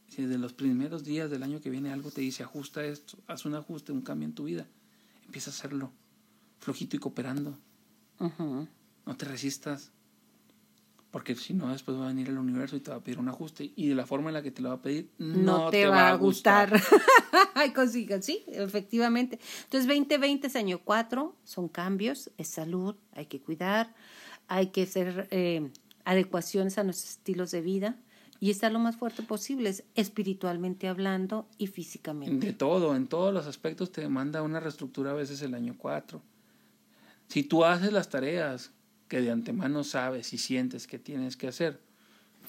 si 0.08 0.22
desde 0.22 0.38
los 0.38 0.52
primeros 0.52 1.04
días 1.04 1.30
del 1.30 1.42
año 1.42 1.60
que 1.60 1.70
viene 1.70 1.92
algo 1.92 2.10
te 2.10 2.20
dice, 2.20 2.42
ajusta 2.42 2.84
esto, 2.84 3.18
haz 3.26 3.44
un 3.44 3.54
ajuste, 3.54 3.92
un 3.92 4.02
cambio 4.02 4.26
en 4.26 4.34
tu 4.34 4.44
vida, 4.44 4.66
empieza 5.26 5.50
a 5.50 5.54
hacerlo, 5.54 5.92
flojito 6.60 6.96
y 6.96 6.98
cooperando. 6.98 7.56
No 8.18 9.16
te 9.16 9.26
resistas. 9.26 9.90
Porque 11.14 11.36
si 11.36 11.54
no, 11.54 11.70
después 11.70 11.96
va 11.96 12.06
a 12.06 12.08
venir 12.08 12.28
el 12.28 12.38
universo 12.38 12.74
y 12.74 12.80
te 12.80 12.90
va 12.90 12.96
a 12.96 13.00
pedir 13.00 13.20
un 13.20 13.28
ajuste. 13.28 13.70
Y 13.76 13.86
de 13.86 13.94
la 13.94 14.04
forma 14.04 14.30
en 14.30 14.34
la 14.34 14.42
que 14.42 14.50
te 14.50 14.60
lo 14.60 14.70
va 14.70 14.74
a 14.74 14.82
pedir, 14.82 15.12
no, 15.18 15.70
te, 15.70 15.86
va, 15.86 16.08
a 16.08 16.14
gustar. 16.16 16.72
Consigan, 17.76 18.20
sí, 18.20 18.42
efectivamente. 18.48 19.38
Entonces, 19.62 19.86
2020 19.86 20.48
es 20.48 20.56
año 20.56 20.80
4, 20.82 21.36
son 21.44 21.68
cambios, 21.68 22.32
es 22.36 22.48
salud, 22.48 22.96
hay 23.12 23.26
que 23.26 23.40
cuidar, 23.40 23.94
hay 24.48 24.70
que 24.70 24.82
hacer 24.82 25.28
eh, 25.30 25.70
adecuaciones 26.04 26.78
a 26.78 26.82
nuestros 26.82 27.10
estilos 27.10 27.52
de 27.52 27.60
vida 27.60 27.96
y 28.40 28.50
estar 28.50 28.72
lo 28.72 28.80
más 28.80 28.96
fuerte 28.96 29.22
posible, 29.22 29.72
espiritualmente 29.94 30.88
hablando 30.88 31.46
y 31.58 31.68
físicamente. 31.68 32.44
De 32.44 32.52
todo, 32.54 32.96
en 32.96 33.06
todos 33.06 33.32
los 33.32 33.46
aspectos 33.46 33.92
te 33.92 34.00
demanda 34.00 34.42
una 34.42 34.58
reestructura 34.58 35.12
a 35.12 35.14
veces 35.14 35.42
el 35.42 35.54
año 35.54 35.76
4. 35.78 36.20
Si 37.28 37.44
tú 37.44 37.64
haces 37.64 37.92
las 37.92 38.08
tareas 38.08 38.72
que 39.14 39.20
de 39.20 39.30
antemano 39.30 39.84
sabes 39.84 40.32
y 40.32 40.38
sientes 40.38 40.88
que 40.88 40.98
tienes 40.98 41.36
que 41.36 41.46
hacer. 41.46 41.78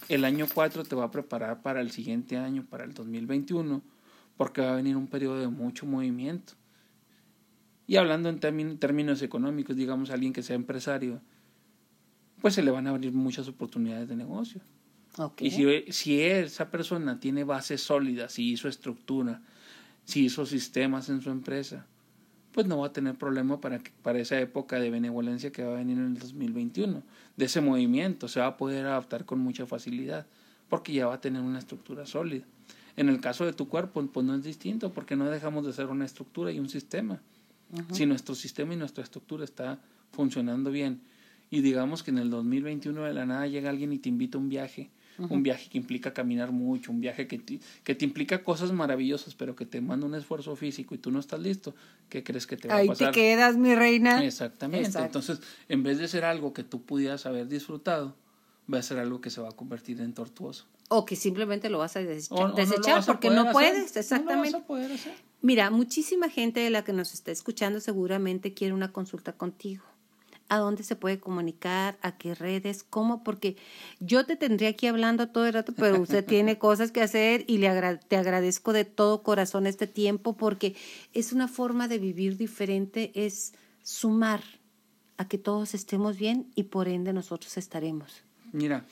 El 0.09 0.26
año 0.26 0.47
4 0.51 0.84
te 0.84 0.95
va 0.95 1.03
a 1.03 1.11
preparar 1.11 1.61
para 1.61 1.80
el 1.80 1.91
siguiente 1.91 2.38
año, 2.38 2.66
para 2.68 2.86
el 2.86 2.95
2021, 2.95 3.84
porque 4.36 4.61
va 4.61 4.74
a 4.74 4.76
venir 4.76 4.97
un 4.97 5.05
periodo 5.05 5.39
de 5.39 5.47
mucho 5.47 5.86
movimiento. 5.86 6.53
Y 7.86 7.97
hablando 7.97 8.30
en 8.30 8.39
términos 8.80 9.22
económicos, 9.22 9.76
digamos, 9.76 10.09
alguien 10.09 10.34
que 10.34 10.41
sea 10.41 10.55
empresario, 10.55 11.22
pues 12.41 12.55
se 12.55 12.63
le 12.63 12.72
van 12.72 12.88
a 12.88 12.89
abrir 12.89 13.11
muchas 13.11 13.47
oportunidades 13.47 14.09
de 14.09 14.16
negocio. 14.16 14.59
Y 15.38 15.51
si, 15.51 15.91
si 15.91 16.20
esa 16.20 16.72
persona 16.72 17.20
tiene 17.20 17.43
bases 17.43 17.82
sólidas, 17.82 18.34
si 18.34 18.53
hizo 18.53 18.68
estructura, 18.68 19.39
si 20.03 20.26
hizo 20.26 20.47
sistemas 20.47 21.09
en 21.09 21.22
su 21.22 21.30
empresa, 21.30 21.86
pues 22.56 22.68
no 22.68 22.78
va 22.78 22.88
a 22.88 22.93
tener 22.93 23.16
problema 23.16 23.60
para, 23.60 23.80
que, 23.80 23.91
para 24.01 24.18
esa 24.18 24.39
época 24.39 24.80
de 24.80 24.89
benevolencia 24.89 25.51
que 25.51 25.66
va 25.66 25.74
a 25.74 25.76
venir 25.76 25.97
en 25.97 26.06
el 26.06 26.18
2021. 26.18 27.03
De 27.36 27.45
ese 27.45 27.60
movimiento 27.60 28.30
se 28.30 28.39
va 28.39 28.47
a 28.47 28.56
poder 28.56 28.86
adaptar 28.86 29.26
con 29.26 29.39
mucha 29.39 29.66
facilidad, 29.66 30.26
porque 30.70 30.93
ya 30.93 31.06
va 31.06 31.16
a 31.16 31.20
tener 31.20 31.41
una 31.41 31.60
estructura 31.60 32.06
sólida. 32.06 32.45
En 32.95 33.10
el 33.10 33.20
caso 33.20 33.45
de 33.45 33.51
tu 33.51 33.68
cuerpo, 33.68 34.01
pues 34.08 34.26
no 34.26 34.36
es 34.36 34.43
distinto, 34.45 34.93
porque 34.93 35.18
no 35.18 35.30
dejamos 35.30 35.66
de 35.66 35.74
ser 35.74 35.88
una 35.88 36.06
estructura 36.06 36.49
y 36.53 36.62
un 36.62 36.70
sistema. 36.70 37.22
Si 37.91 38.06
nuestro 38.06 38.36
sistema 38.36 38.74
y 38.74 38.78
nuestra 38.78 39.03
estructura 39.03 39.43
está 39.43 39.82
funcionando 40.14 40.72
bien, 40.72 41.01
y 41.49 41.60
digamos 41.60 42.03
que 42.03 42.12
en 42.12 42.20
el 42.20 42.30
2021 42.30 43.03
de 43.03 43.14
la 43.14 43.26
nada 43.26 43.47
llega 43.47 43.70
alguien 43.70 43.91
y 43.91 43.99
te 43.99 44.08
invita 44.08 44.38
a 44.38 44.41
un 44.41 44.47
viaje, 44.47 44.91
un 45.18 45.43
viaje 45.43 45.70
que 45.70 45.78
implica 45.78 46.13
caminar 46.13 46.51
mucho, 46.51 46.91
un 46.91 47.01
viaje 47.01 47.28
que 47.28 47.38
te, 47.38 47.59
que 47.84 47.95
te 47.95 48.05
implica 48.05 48.43
cosas 48.43 48.72
maravillosas, 48.72 49.36
pero 49.36 49.55
que 49.55 49.66
te 49.66 49.82
manda 49.82 50.05
un 50.05 50.16
esfuerzo 50.16 50.55
físico 50.55 50.95
y 50.95 50.97
tú 50.97 51.11
no 51.11 51.20
estás 51.20 51.39
listo, 51.39 51.76
¿qué 52.09 52.24
crees 52.24 52.47
que 52.47 52.57
te 52.57 52.68
va 52.68 52.76
a 52.76 52.86
pasar? 52.86 53.07
Ahí 53.07 53.13
te 53.13 53.20
quedas, 53.20 53.57
mi 53.57 53.76
reina. 53.76 54.24
Exactamente. 54.24 54.97
Entonces, 54.97 55.39
en 55.70 55.84
vez 55.84 55.97
de 55.97 56.07
ser 56.07 56.26
algo 56.26 56.53
que 56.53 56.63
tú 56.63 56.82
pudieras 56.82 57.26
haber 57.26 57.47
disfrutado, 57.47 58.16
va 58.72 58.80
a 58.80 58.84
ser 58.84 58.99
algo 58.99 59.22
que 59.22 59.30
se 59.30 59.41
va 59.41 59.49
a 59.49 59.53
convertir 59.53 60.01
en 60.01 60.13
tortuoso. 60.13 60.66
O 60.89 61.05
que 61.05 61.16
simplemente 61.16 61.70
lo 61.70 61.80
vas 61.80 61.95
a 61.95 61.99
desechar, 62.01 63.05
porque 63.05 63.30
no 63.30 63.51
puedes, 63.51 63.95
exactamente. 63.97 64.61
Mira, 65.41 65.70
muchísima 65.70 66.30
gente 66.30 66.59
de 66.59 66.70
la 66.70 66.84
que 66.84 66.93
nos 66.93 67.13
está 67.13 67.32
escuchando 67.32 67.80
seguramente 67.80 68.53
quiere 68.53 68.74
una 68.74 68.91
consulta 68.91 69.34
contigo 69.34 69.84
a 70.50 70.58
dónde 70.58 70.84
se 70.84 70.96
puede 70.96 71.20
comunicar, 71.20 71.98
a 72.02 72.18
qué 72.18 72.36
redes, 72.36 72.84
cómo, 72.84 73.24
porque 73.24 73.58
yo 74.00 74.26
te 74.26 74.36
tendría 74.36 74.70
aquí 74.70 74.88
hablando 74.88 75.30
todo 75.30 75.46
el 75.46 75.54
rato, 75.54 75.74
pero 75.74 76.00
usted 76.02 76.26
tiene 76.26 76.58
cosas 76.58 76.91
que 76.91 77.02
hacer 77.02 77.43
y 77.48 77.58
le 77.58 77.70
te 78.08 78.18
agradezco 78.18 78.74
de 78.74 78.86
todo 78.86 79.24
corazón 79.24 79.68
este 79.68 79.88
tiempo 79.88 80.38
porque 80.38 80.76
es 81.14 81.34
una 81.34 81.48
forma 81.48 81.88
de 81.88 82.00
vivir 82.00 82.38
diferente, 82.38 83.12
es 83.16 83.54
sumar 83.84 84.41
a 85.18 85.28
que 85.28 85.38
todos 85.38 85.74
estemos 85.74 86.18
bien 86.18 86.52
y 86.56 86.64
por 86.64 86.88
ende 86.88 87.14
nosotros 87.14 87.58
estaremos. 87.58 88.24
Mira, 88.52 88.86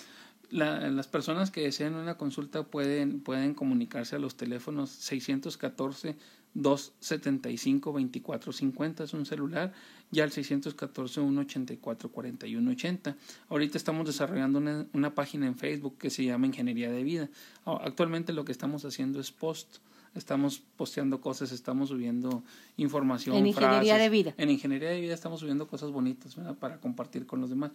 las 0.49 1.07
personas 1.07 1.51
que 1.51 1.61
deseen 1.61 1.95
una 1.95 2.17
consulta 2.17 2.63
pueden, 2.63 3.21
pueden 3.21 3.53
comunicarse 3.53 4.15
a 4.15 4.19
los 4.19 4.37
teléfonos 4.37 4.89
614 4.91 6.15
275-2450 6.55 9.03
es 9.03 9.13
un 9.13 9.25
celular 9.25 9.73
y 10.11 10.19
al 10.19 10.31
614-184-4180. 10.31 13.15
Ahorita 13.49 13.77
estamos 13.77 14.05
desarrollando 14.05 14.59
una, 14.59 14.85
una, 14.93 15.15
página 15.15 15.47
en 15.47 15.57
Facebook 15.57 15.97
que 15.97 16.09
se 16.09 16.23
llama 16.23 16.45
Ingeniería 16.45 16.89
de 16.91 17.03
Vida. 17.03 17.29
Actualmente 17.65 18.31
lo 18.33 18.45
que 18.45 18.51
estamos 18.51 18.85
haciendo 18.85 19.19
es 19.19 19.31
post. 19.31 19.77
Estamos 20.15 20.61
posteando 20.77 21.21
cosas, 21.21 21.51
estamos 21.51 21.89
subiendo 21.89 22.43
información. 22.77 23.35
En 23.35 23.47
Ingeniería 23.47 23.97
de 23.97 24.09
Vida. 24.09 24.35
En 24.37 24.51
Ingeniería 24.51 24.89
de 24.89 25.01
Vida 25.01 25.15
estamos 25.15 25.39
subiendo 25.39 25.67
cosas 25.67 25.89
bonitas 25.89 26.37
para 26.59 26.79
compartir 26.79 27.25
con 27.25 27.41
los 27.41 27.49
demás. 27.49 27.71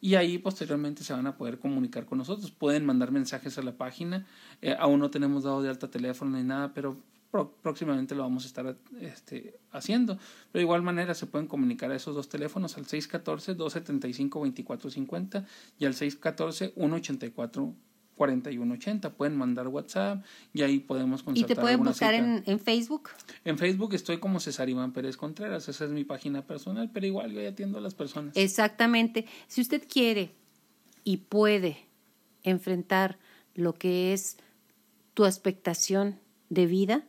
Y 0.00 0.16
ahí 0.16 0.38
posteriormente 0.38 1.04
se 1.04 1.12
van 1.12 1.28
a 1.28 1.36
poder 1.36 1.58
comunicar 1.58 2.04
con 2.04 2.18
nosotros. 2.18 2.50
Pueden 2.50 2.84
mandar 2.84 3.12
mensajes 3.12 3.56
a 3.58 3.62
la 3.62 3.70
página. 3.72 4.26
Eh, 4.60 4.74
aún 4.78 4.98
no 4.98 5.10
tenemos 5.10 5.44
dado 5.44 5.62
de 5.62 5.68
alta 5.68 5.88
teléfono 5.88 6.36
ni 6.36 6.42
nada, 6.42 6.74
pero 6.74 6.96
próximamente 7.62 8.14
lo 8.14 8.22
vamos 8.22 8.44
a 8.44 8.46
estar 8.46 8.76
este, 9.00 9.58
haciendo. 9.72 10.16
Pero 10.16 10.60
de 10.60 10.62
igual 10.62 10.82
manera 10.82 11.14
se 11.14 11.26
pueden 11.26 11.48
comunicar 11.48 11.90
a 11.90 11.96
esos 11.96 12.14
dos 12.14 12.28
teléfonos 12.28 12.76
al 12.76 12.86
614-275-2450 12.86 15.44
y 15.78 15.84
al 15.84 15.94
614-184. 15.94 17.74
4180. 18.16 19.12
Pueden 19.12 19.36
mandar 19.36 19.68
WhatsApp 19.68 20.24
y 20.52 20.62
ahí 20.62 20.80
podemos 20.80 21.22
consultar. 21.22 21.50
¿Y 21.50 21.54
te 21.54 21.60
pueden 21.60 21.84
buscar 21.84 22.14
en, 22.14 22.42
en, 22.46 22.58
Facebook? 22.58 23.10
En 23.44 23.58
Facebook 23.58 23.94
estoy 23.94 24.18
como 24.18 24.40
César 24.40 24.68
Iván 24.68 24.92
Pérez 24.92 25.16
Contreras. 25.16 25.68
Esa 25.68 25.84
es 25.84 25.90
mi 25.90 26.04
página 26.04 26.46
personal, 26.46 26.90
pero 26.92 27.06
igual 27.06 27.32
yo 27.32 27.46
atiendo 27.46 27.78
a 27.78 27.80
las 27.80 27.94
personas. 27.94 28.36
Exactamente. 28.36 29.26
Si 29.46 29.60
usted 29.60 29.86
quiere 29.86 30.32
y 31.04 31.18
puede 31.18 31.86
enfrentar 32.42 33.18
lo 33.54 33.74
que 33.74 34.12
es 34.12 34.38
tu 35.14 35.24
expectación 35.24 36.18
de 36.48 36.66
vida, 36.66 37.04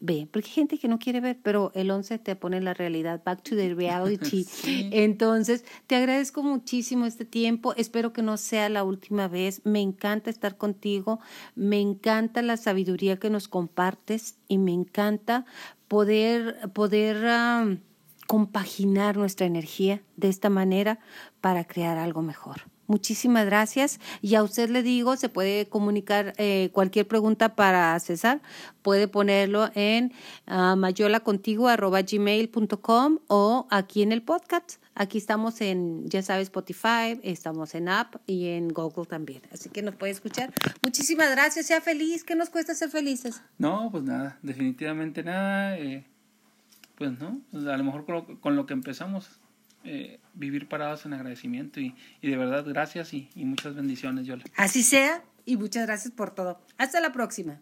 ve, 0.00 0.28
porque 0.30 0.48
hay 0.48 0.54
gente 0.54 0.78
que 0.78 0.88
no 0.88 0.98
quiere 0.98 1.20
ver, 1.20 1.38
pero 1.42 1.72
el 1.74 1.90
11 1.90 2.18
te 2.18 2.36
pone 2.36 2.60
la 2.60 2.74
realidad, 2.74 3.22
back 3.24 3.42
to 3.42 3.56
the 3.56 3.74
reality. 3.74 4.46
Entonces, 4.92 5.64
te 5.86 5.96
agradezco 5.96 6.42
muchísimo 6.42 7.06
este 7.06 7.24
tiempo, 7.24 7.74
espero 7.76 8.12
que 8.12 8.22
no 8.22 8.36
sea 8.36 8.68
la 8.68 8.84
última 8.84 9.28
vez, 9.28 9.62
me 9.64 9.80
encanta 9.80 10.30
estar 10.30 10.56
contigo, 10.56 11.20
me 11.54 11.80
encanta 11.80 12.42
la 12.42 12.56
sabiduría 12.56 13.18
que 13.18 13.30
nos 13.30 13.48
compartes 13.48 14.38
y 14.48 14.58
me 14.58 14.72
encanta 14.72 15.44
poder, 15.88 16.70
poder 16.72 17.80
compaginar 18.26 19.16
nuestra 19.16 19.46
energía 19.46 20.02
de 20.16 20.28
esta 20.28 20.50
manera 20.50 20.98
para 21.40 21.64
crear 21.64 21.96
algo 21.98 22.22
mejor. 22.22 22.62
Muchísimas 22.86 23.46
gracias. 23.46 23.98
Y 24.22 24.36
a 24.36 24.42
usted 24.42 24.70
le 24.70 24.82
digo, 24.82 25.16
se 25.16 25.28
puede 25.28 25.66
comunicar 25.66 26.32
eh, 26.36 26.70
cualquier 26.72 27.08
pregunta 27.08 27.56
para 27.56 27.98
César. 28.00 28.40
Puede 28.82 29.08
ponerlo 29.08 29.70
en 29.74 30.12
uh, 30.46 30.76
mayolacontigo.gmail.com 30.76 33.18
o 33.26 33.66
aquí 33.70 34.02
en 34.02 34.12
el 34.12 34.22
podcast. 34.22 34.74
Aquí 34.94 35.18
estamos 35.18 35.60
en, 35.60 36.08
ya 36.08 36.22
sabes, 36.22 36.44
Spotify, 36.44 37.18
estamos 37.22 37.74
en 37.74 37.88
App 37.88 38.14
y 38.26 38.46
en 38.48 38.68
Google 38.68 39.06
también. 39.06 39.42
Así 39.52 39.68
que 39.68 39.82
nos 39.82 39.96
puede 39.96 40.12
escuchar. 40.12 40.52
Muchísimas 40.80 41.32
gracias. 41.32 41.66
Sea 41.66 41.80
feliz. 41.80 42.22
¿Qué 42.24 42.36
nos 42.36 42.50
cuesta 42.50 42.72
ser 42.74 42.90
felices? 42.90 43.42
No, 43.58 43.88
pues 43.90 44.04
nada, 44.04 44.38
definitivamente 44.42 45.24
nada. 45.24 45.76
Eh, 45.78 46.06
pues 46.96 47.18
no, 47.18 47.40
pues 47.50 47.66
a 47.66 47.76
lo 47.76 47.82
mejor 47.84 48.04
con 48.40 48.56
lo 48.56 48.66
que 48.66 48.74
empezamos 48.74 49.40
eh, 49.86 50.20
vivir 50.34 50.68
parados 50.68 51.06
en 51.06 51.12
agradecimiento 51.14 51.80
y, 51.80 51.94
y 52.20 52.30
de 52.30 52.36
verdad 52.36 52.64
gracias 52.66 53.14
y, 53.14 53.30
y 53.34 53.44
muchas 53.44 53.74
bendiciones, 53.74 54.26
Yola. 54.26 54.44
Así 54.56 54.82
sea 54.82 55.22
y 55.44 55.56
muchas 55.56 55.86
gracias 55.86 56.12
por 56.12 56.34
todo. 56.34 56.60
Hasta 56.76 57.00
la 57.00 57.12
próxima. 57.12 57.60